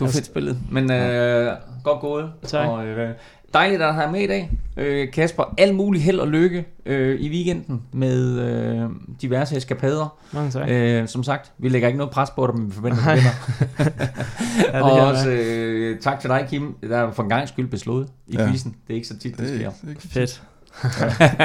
Du 0.00 0.04
er 0.04 0.08
fedt 0.08 0.26
spillet. 0.26 0.58
Men 0.70 0.90
øh, 0.92 1.52
godt 1.84 2.00
gået. 2.00 2.30
Tak. 2.46 2.68
Og, 2.68 2.86
øh, 2.86 3.10
dejligt 3.54 3.82
at 3.82 3.94
have 3.94 4.12
med 4.12 4.20
i 4.20 4.26
dag. 4.26 4.50
Øh, 4.76 5.10
Kasper, 5.12 5.54
al 5.58 5.74
mulig 5.74 6.02
held 6.02 6.18
og 6.18 6.28
lykke 6.28 6.64
øh, 6.86 7.20
i 7.20 7.30
weekenden 7.30 7.82
med 7.92 8.38
øh, 8.40 8.88
diverse 9.22 9.56
eskapader. 9.56 10.18
Mange 10.32 10.50
tak. 10.50 10.68
Øh, 10.70 11.08
som 11.08 11.22
sagt, 11.22 11.52
vi 11.58 11.68
lægger 11.68 11.88
ikke 11.88 11.98
noget 11.98 12.12
pres 12.12 12.30
på 12.30 12.46
dig, 12.46 12.54
men 12.56 12.66
vi 12.68 12.72
forventer, 12.72 13.06
at 13.08 13.18
du 13.18 13.22
vinder. 13.22 13.92
Ja, 14.72 14.76
det 14.78 14.82
og 14.82 14.90
også 15.06 15.30
øh, 15.30 15.98
tak 16.00 16.20
til 16.20 16.30
dig, 16.30 16.46
Kim. 16.50 16.74
Der 16.82 16.96
er 16.98 17.12
for 17.12 17.22
en 17.22 17.28
gang 17.28 17.48
skyld 17.48 17.68
beslået 17.68 18.08
i 18.26 18.36
Ja. 18.36 18.48
quizzen. 18.48 18.70
Det 18.86 18.92
er 18.92 18.96
ikke 18.96 19.08
så 19.08 19.18
tit, 19.18 19.36
det 19.38 19.48
Det 19.48 19.64
er 19.64 19.70
sker. 19.70 19.88
ikke, 20.20 20.32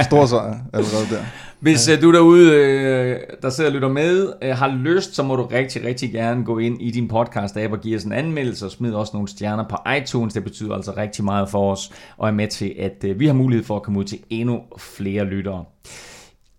stor 0.01 0.25
sejr 0.25 0.55
allerede 0.73 1.15
der. 1.15 1.23
Hvis 1.59 1.87
øh, 1.87 2.01
du 2.01 2.13
derude, 2.13 2.53
øh, 2.53 3.19
der 3.41 3.49
sidder 3.49 3.69
og 3.69 3.73
lytter 3.73 3.87
med, 3.87 4.33
øh, 4.41 4.57
har 4.57 4.67
lyst, 4.67 5.15
så 5.15 5.23
må 5.23 5.35
du 5.35 5.45
rigtig, 5.45 5.85
rigtig 5.85 6.11
gerne 6.11 6.45
gå 6.45 6.57
ind 6.57 6.81
i 6.81 6.91
din 6.91 7.11
podcast-app 7.13 7.71
og 7.71 7.81
give 7.81 7.95
os 7.95 8.03
en 8.03 8.11
anmeldelse 8.11 8.65
og 8.65 8.71
smid 8.71 8.93
også 8.93 9.11
nogle 9.13 9.27
stjerner 9.27 9.63
på 9.69 9.77
iTunes. 9.97 10.33
Det 10.33 10.43
betyder 10.43 10.75
altså 10.75 10.93
rigtig 10.97 11.25
meget 11.25 11.49
for 11.49 11.71
os 11.71 11.91
og 12.17 12.27
er 12.27 12.31
med 12.31 12.47
til, 12.47 12.75
at 12.79 13.03
øh, 13.03 13.19
vi 13.19 13.25
har 13.25 13.33
mulighed 13.33 13.65
for 13.65 13.75
at 13.75 13.83
komme 13.83 13.99
ud 13.99 14.03
til 14.03 14.19
endnu 14.29 14.61
flere 14.77 15.23
lyttere. 15.23 15.65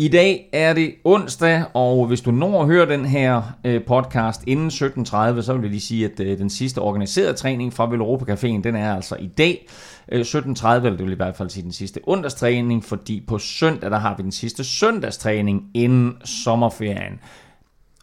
I 0.00 0.08
dag 0.08 0.48
er 0.52 0.72
det 0.72 0.94
onsdag, 1.04 1.64
og 1.74 2.06
hvis 2.06 2.20
du 2.20 2.30
når 2.30 2.60
at 2.60 2.66
høre 2.66 2.88
den 2.88 3.04
her 3.04 3.42
øh, 3.64 3.84
podcast 3.84 4.42
inden 4.46 4.68
17.30, 4.68 5.42
så 5.42 5.52
vil 5.52 5.62
jeg 5.62 5.70
lige 5.70 5.80
sige, 5.80 6.04
at 6.04 6.20
øh, 6.20 6.38
den 6.38 6.50
sidste 6.50 6.78
organiserede 6.78 7.32
træning 7.32 7.72
fra 7.72 7.90
Veloropa 7.90 8.32
Caféen, 8.32 8.62
den 8.62 8.76
er 8.76 8.94
altså 8.94 9.16
i 9.16 9.26
dag 9.26 9.66
øh, 10.12 10.20
17.30, 10.20 10.74
eller 10.74 10.90
det 10.90 11.04
vil 11.04 11.12
i 11.12 11.16
hvert 11.16 11.36
fald 11.36 11.50
sige 11.50 11.62
den 11.62 11.72
sidste 11.72 12.00
onsdagstræning, 12.06 12.84
fordi 12.84 13.24
på 13.28 13.38
søndag, 13.38 13.90
der 13.90 13.98
har 13.98 14.14
vi 14.16 14.22
den 14.22 14.32
sidste 14.32 14.64
søndagstræning 14.64 15.70
inden 15.74 16.16
sommerferien. 16.24 17.20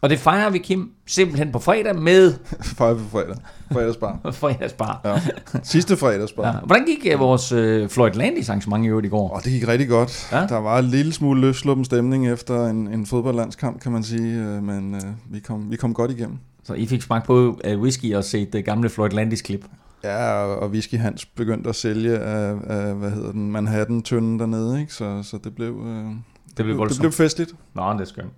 Og 0.02 0.10
det 0.10 0.18
fejrer 0.18 0.50
vi, 0.50 0.58
Kim, 0.58 0.90
simpelthen 1.06 1.52
på 1.52 1.58
fredag 1.58 1.96
med 1.96 2.34
Fejre 2.76 2.94
på 2.96 3.02
fredag. 3.10 3.36
Fredagsbar. 3.72 4.18
fredagsbar. 4.32 5.00
Ja. 5.04 5.20
Sidste 5.62 5.96
fredagsbar. 5.96 6.46
Ja. 6.46 6.52
Hvordan 6.66 6.84
gik 6.86 7.12
øh, 7.12 7.18
vores 7.20 7.52
øh, 7.52 7.88
Floyd 7.88 8.10
Landis 8.12 8.48
arrangement 8.48 8.84
i 8.84 8.88
øvrigt 8.88 9.06
i 9.06 9.10
går? 9.10 9.28
Og 9.30 9.44
det 9.44 9.52
gik 9.52 9.68
rigtig 9.68 9.88
godt. 9.88 10.28
Ja. 10.32 10.46
Der 10.46 10.56
var 10.56 10.78
en 10.78 10.84
lille 10.84 11.12
smule 11.12 11.40
løsluppen 11.40 11.84
stemning 11.84 12.28
efter 12.28 12.66
en, 12.66 12.88
en 12.88 13.06
fodboldlandskamp, 13.06 13.80
kan 13.80 13.92
man 13.92 14.02
sige. 14.02 14.38
øh, 14.40 14.62
Men 14.62 14.94
øh, 14.94 15.00
vi, 15.30 15.40
kom, 15.40 15.70
vi 15.70 15.76
kom 15.76 15.94
godt 15.94 16.10
igennem. 16.10 16.38
Så 16.64 16.74
I 16.74 16.86
fik 16.86 17.02
smagt 17.02 17.26
på 17.26 17.60
øh, 17.64 17.80
whisky 17.80 18.14
og 18.14 18.24
set 18.24 18.52
det 18.52 18.64
gamle 18.64 18.88
Floyd 18.88 19.10
Landis 19.10 19.42
klip. 19.42 19.64
Ja, 20.04 20.32
og, 20.44 20.70
Whisky 20.70 20.94
Hans 20.94 21.26
begyndte 21.26 21.68
at 21.68 21.76
sælge 21.76 22.18
af, 22.18 22.54
af 22.66 22.94
hvad 22.94 23.10
hedder 23.10 23.32
den, 23.32 23.50
Manhattan-tønden 23.52 24.38
dernede, 24.38 24.80
ikke? 24.80 24.94
Så, 24.94 25.22
så 25.22 25.38
det 25.44 25.54
blev, 25.54 25.82
øh, 25.86 25.94
Det 25.96 26.14
blev 26.56 26.68
det 26.68 26.78
voldsomt. 26.78 27.00
blev 27.00 27.12
festligt. 27.12 27.50
Nå, 27.74 27.92
det 27.92 28.00
er 28.00 28.04
skønt. 28.04 28.32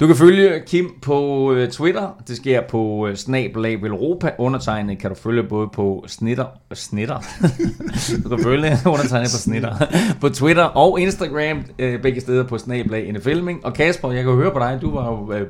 Du 0.00 0.06
kan 0.06 0.16
følge 0.16 0.62
Kim 0.66 0.90
på 1.02 1.52
øh, 1.52 1.70
Twitter. 1.70 2.08
Det 2.28 2.36
sker 2.36 2.60
på 2.68 3.06
øh, 3.06 3.16
snabelag 3.16 3.82
Velropa. 3.82 4.30
Undertegnet 4.38 4.98
kan 4.98 5.10
du 5.10 5.16
følge 5.16 5.42
både 5.42 5.68
på 5.74 6.04
snitter... 6.06 6.44
Snitter? 6.74 7.18
du 8.24 8.28
kan 8.28 8.38
følge 8.42 8.76
undertegnet 8.86 9.28
på 9.34 9.38
snitter. 9.38 9.74
på 10.20 10.28
Twitter 10.28 10.62
og 10.64 11.00
Instagram. 11.00 11.64
Øh, 11.78 12.02
begge 12.02 12.20
steder 12.20 12.44
på 12.44 12.58
snabelag 12.58 13.12
NFLming. 13.12 13.64
Og 13.66 13.74
Kasper, 13.74 14.12
jeg 14.12 14.24
kan 14.24 14.34
høre 14.34 14.50
på 14.52 14.58
dig. 14.58 14.78
Du 14.82 14.90
var 14.94 15.10
jo 15.10 15.46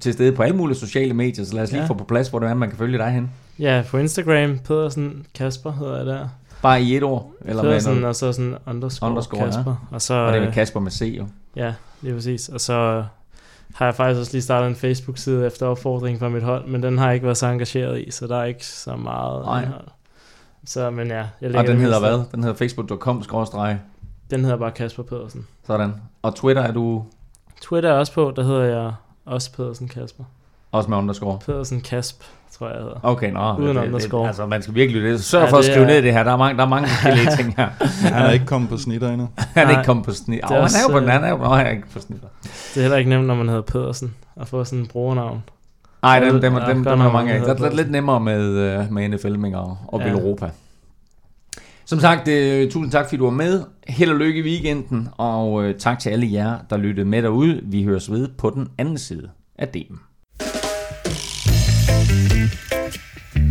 til 0.00 0.12
stede 0.12 0.32
på 0.32 0.42
alle 0.42 0.56
mulige 0.56 0.76
sociale 0.78 1.14
medier. 1.14 1.44
Så 1.44 1.54
lad 1.54 1.62
os 1.62 1.70
lige 1.72 1.82
Ja. 1.82 1.88
få 1.88 1.94
på 1.94 2.04
plads, 2.04 2.28
hvor 2.28 2.38
det 2.38 2.48
er, 2.48 2.54
man 2.54 2.68
kan 2.68 2.78
følge 2.78 2.98
dig 2.98 3.10
hen. 3.10 3.30
Ja, 3.58 3.82
på 3.90 3.98
Instagram, 3.98 4.58
Pedersen 4.58 5.26
Kasper 5.34 5.72
hedder 5.72 5.96
jeg 5.96 6.06
der. 6.06 6.28
Bare 6.62 6.82
i 6.82 6.96
et 6.96 7.02
ord. 7.02 7.30
Eller 7.44 7.62
hvad? 7.62 7.70
Pedersen, 7.70 7.92
noget? 7.92 8.06
og 8.06 8.16
så 8.16 8.32
sådan 8.32 8.54
underscore, 8.66 9.10
Underscore, 9.10 9.40
ja. 9.40 9.46
Kasper. 9.46 9.74
Og 9.90 10.02
så, 10.02 10.14
Og 10.14 10.32
det 10.32 10.40
er 10.40 10.44
med 10.44 10.52
Kasper 10.52 10.80
med 10.80 10.90
C, 10.90 11.14
jo. 11.18 11.26
Ja, 11.56 11.72
lige 12.02 12.14
præcis. 12.14 12.48
Og 12.48 12.60
så 12.60 13.04
har 13.74 13.84
jeg 13.84 13.94
faktisk 13.94 14.20
også 14.20 14.32
lige 14.32 14.42
startet 14.42 14.68
en 14.68 14.76
Facebook-side 14.76 15.46
efter 15.46 15.66
opfordring 15.66 16.18
fra 16.18 16.28
mit 16.28 16.42
hold, 16.42 16.66
men 16.66 16.82
den 16.82 16.98
har 16.98 17.06
jeg 17.06 17.14
ikke 17.14 17.26
været 17.26 17.36
så 17.36 17.46
engageret 17.46 18.00
i, 18.00 18.10
så 18.10 18.26
der 18.26 18.36
er 18.36 18.44
ikke 18.44 18.66
så 18.66 18.96
meget 18.96 19.44
Nej. 19.44 19.62
indhold. 19.62 19.88
Så, 20.64 20.90
men 20.90 21.08
ja, 21.08 21.26
jeg 21.40 21.56
Og 21.56 21.66
den 21.66 21.78
hedder 21.78 22.00
hvad? 22.00 22.24
Den 22.32 22.42
hedder 22.42 22.56
facebook.com 22.56 23.22
skråstreg. 23.22 23.78
Den 24.30 24.40
hedder 24.40 24.56
bare 24.56 24.70
Kasper 24.70 25.02
Pedersen. 25.02 25.46
Sådan. 25.66 25.94
Og 26.22 26.34
Twitter 26.34 26.62
er 26.62 26.72
du 26.72 27.04
Twitter 27.60 27.90
er 27.90 27.94
også 27.94 28.12
på, 28.12 28.32
der 28.36 28.42
hedder 28.42 28.64
jeg 28.64 28.92
også 29.24 29.52
Pedersen 29.52 29.88
Kasper. 29.88 30.24
Også 30.72 30.90
med 30.90 30.98
underscore. 30.98 31.38
Pedersen 31.46 31.80
Kasp, 31.80 32.22
tror 32.58 32.66
jeg, 32.66 32.74
jeg 32.76 32.82
hedder. 32.82 32.98
Okay, 33.02 33.32
nå. 33.32 33.56
Uden 33.56 33.76
det, 33.76 33.82
underscore. 33.84 34.20
det, 34.22 34.26
altså, 34.26 34.46
man 34.46 34.62
skal 34.62 34.74
virkelig 34.74 35.02
lytte. 35.02 35.22
Sørg 35.22 35.44
Ja, 35.44 35.50
for 35.50 35.56
at 35.56 35.64
skrive 35.64 35.82
er- 35.82 35.86
ned 35.86 36.02
det 36.02 36.12
her. 36.12 36.22
Der 36.24 36.32
er 36.32 36.36
mange, 36.36 36.56
der 36.58 36.64
er 36.64 36.68
mange 36.68 36.88
forskellige 36.92 37.36
ting 37.36 37.54
her. 37.56 37.68
Han 38.08 38.22
er 38.26 38.30
ikke 38.30 38.46
kommet 38.46 38.70
på 38.70 38.76
snitter 38.76 39.08
endnu. 39.10 39.28
Han 39.56 39.66
er 39.66 39.70
ikke 39.70 39.84
kommet 39.84 40.04
på 40.04 40.12
snit. 40.12 40.40
er 40.42 40.46
Oh, 40.46 40.50
han 40.50 40.60
er 40.64 40.82
jo 40.88 40.92
på 40.92 41.00
den 41.00 41.08
øh, 41.08 41.14
anden. 41.14 41.30
Han 41.40 41.52
er 41.60 41.64
jo 41.64 41.70
ikke 41.70 41.88
på 41.92 41.98
snit. 42.00 42.20
Det 42.42 42.76
er 42.76 42.80
heller 42.80 42.96
ikke 42.96 43.10
nemt, 43.10 43.26
når 43.26 43.34
man 43.34 43.48
hedder 43.48 43.62
Pedersen, 43.62 44.14
at 44.40 44.48
få 44.48 44.64
sådan 44.64 44.78
en 44.78 44.86
brugernavn. 44.86 45.42
Nej, 46.02 46.20
dem, 46.20 46.32
dem, 46.32 46.40
dem, 46.40 46.52
der 46.54 46.66
dem 46.66 47.00
er 47.00 47.04
er 47.06 47.12
mange, 47.12 47.32
af. 47.32 47.40
der 47.40 47.54
Det 47.54 47.60
er 47.60 47.64
lidt, 47.64 47.76
lidt 47.76 47.90
nemmere 47.90 48.20
med, 48.20 48.40
øh, 48.48 48.92
med 48.92 49.08
NFL 49.08 49.54
og, 49.54 49.78
og 49.88 50.00
Ja. 50.00 50.10
Europa. 50.10 50.50
Som 51.84 52.00
sagt, 52.00 52.28
øh, 52.28 52.70
tusind 52.70 52.90
tak, 52.92 53.04
fordi 53.06 53.16
du 53.16 53.24
var 53.24 53.30
med. 53.30 53.62
Held 53.88 54.10
og 54.10 54.16
lykke 54.16 54.40
i 54.40 54.42
weekenden, 54.42 55.08
og 55.16 55.64
øh, 55.64 55.74
tak 55.78 55.98
til 55.98 56.10
alle 56.10 56.32
jer, 56.32 56.58
der 56.70 56.76
lyttede 56.76 57.06
med 57.08 57.22
derude. 57.22 57.60
Vi 57.64 57.84
høres 57.84 58.10
ved 58.10 58.28
på 58.38 58.50
den 58.50 58.68
anden 58.78 58.98
side 58.98 59.28
af 59.58 59.68
DM. 59.68 59.94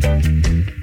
Thank 0.01 0.80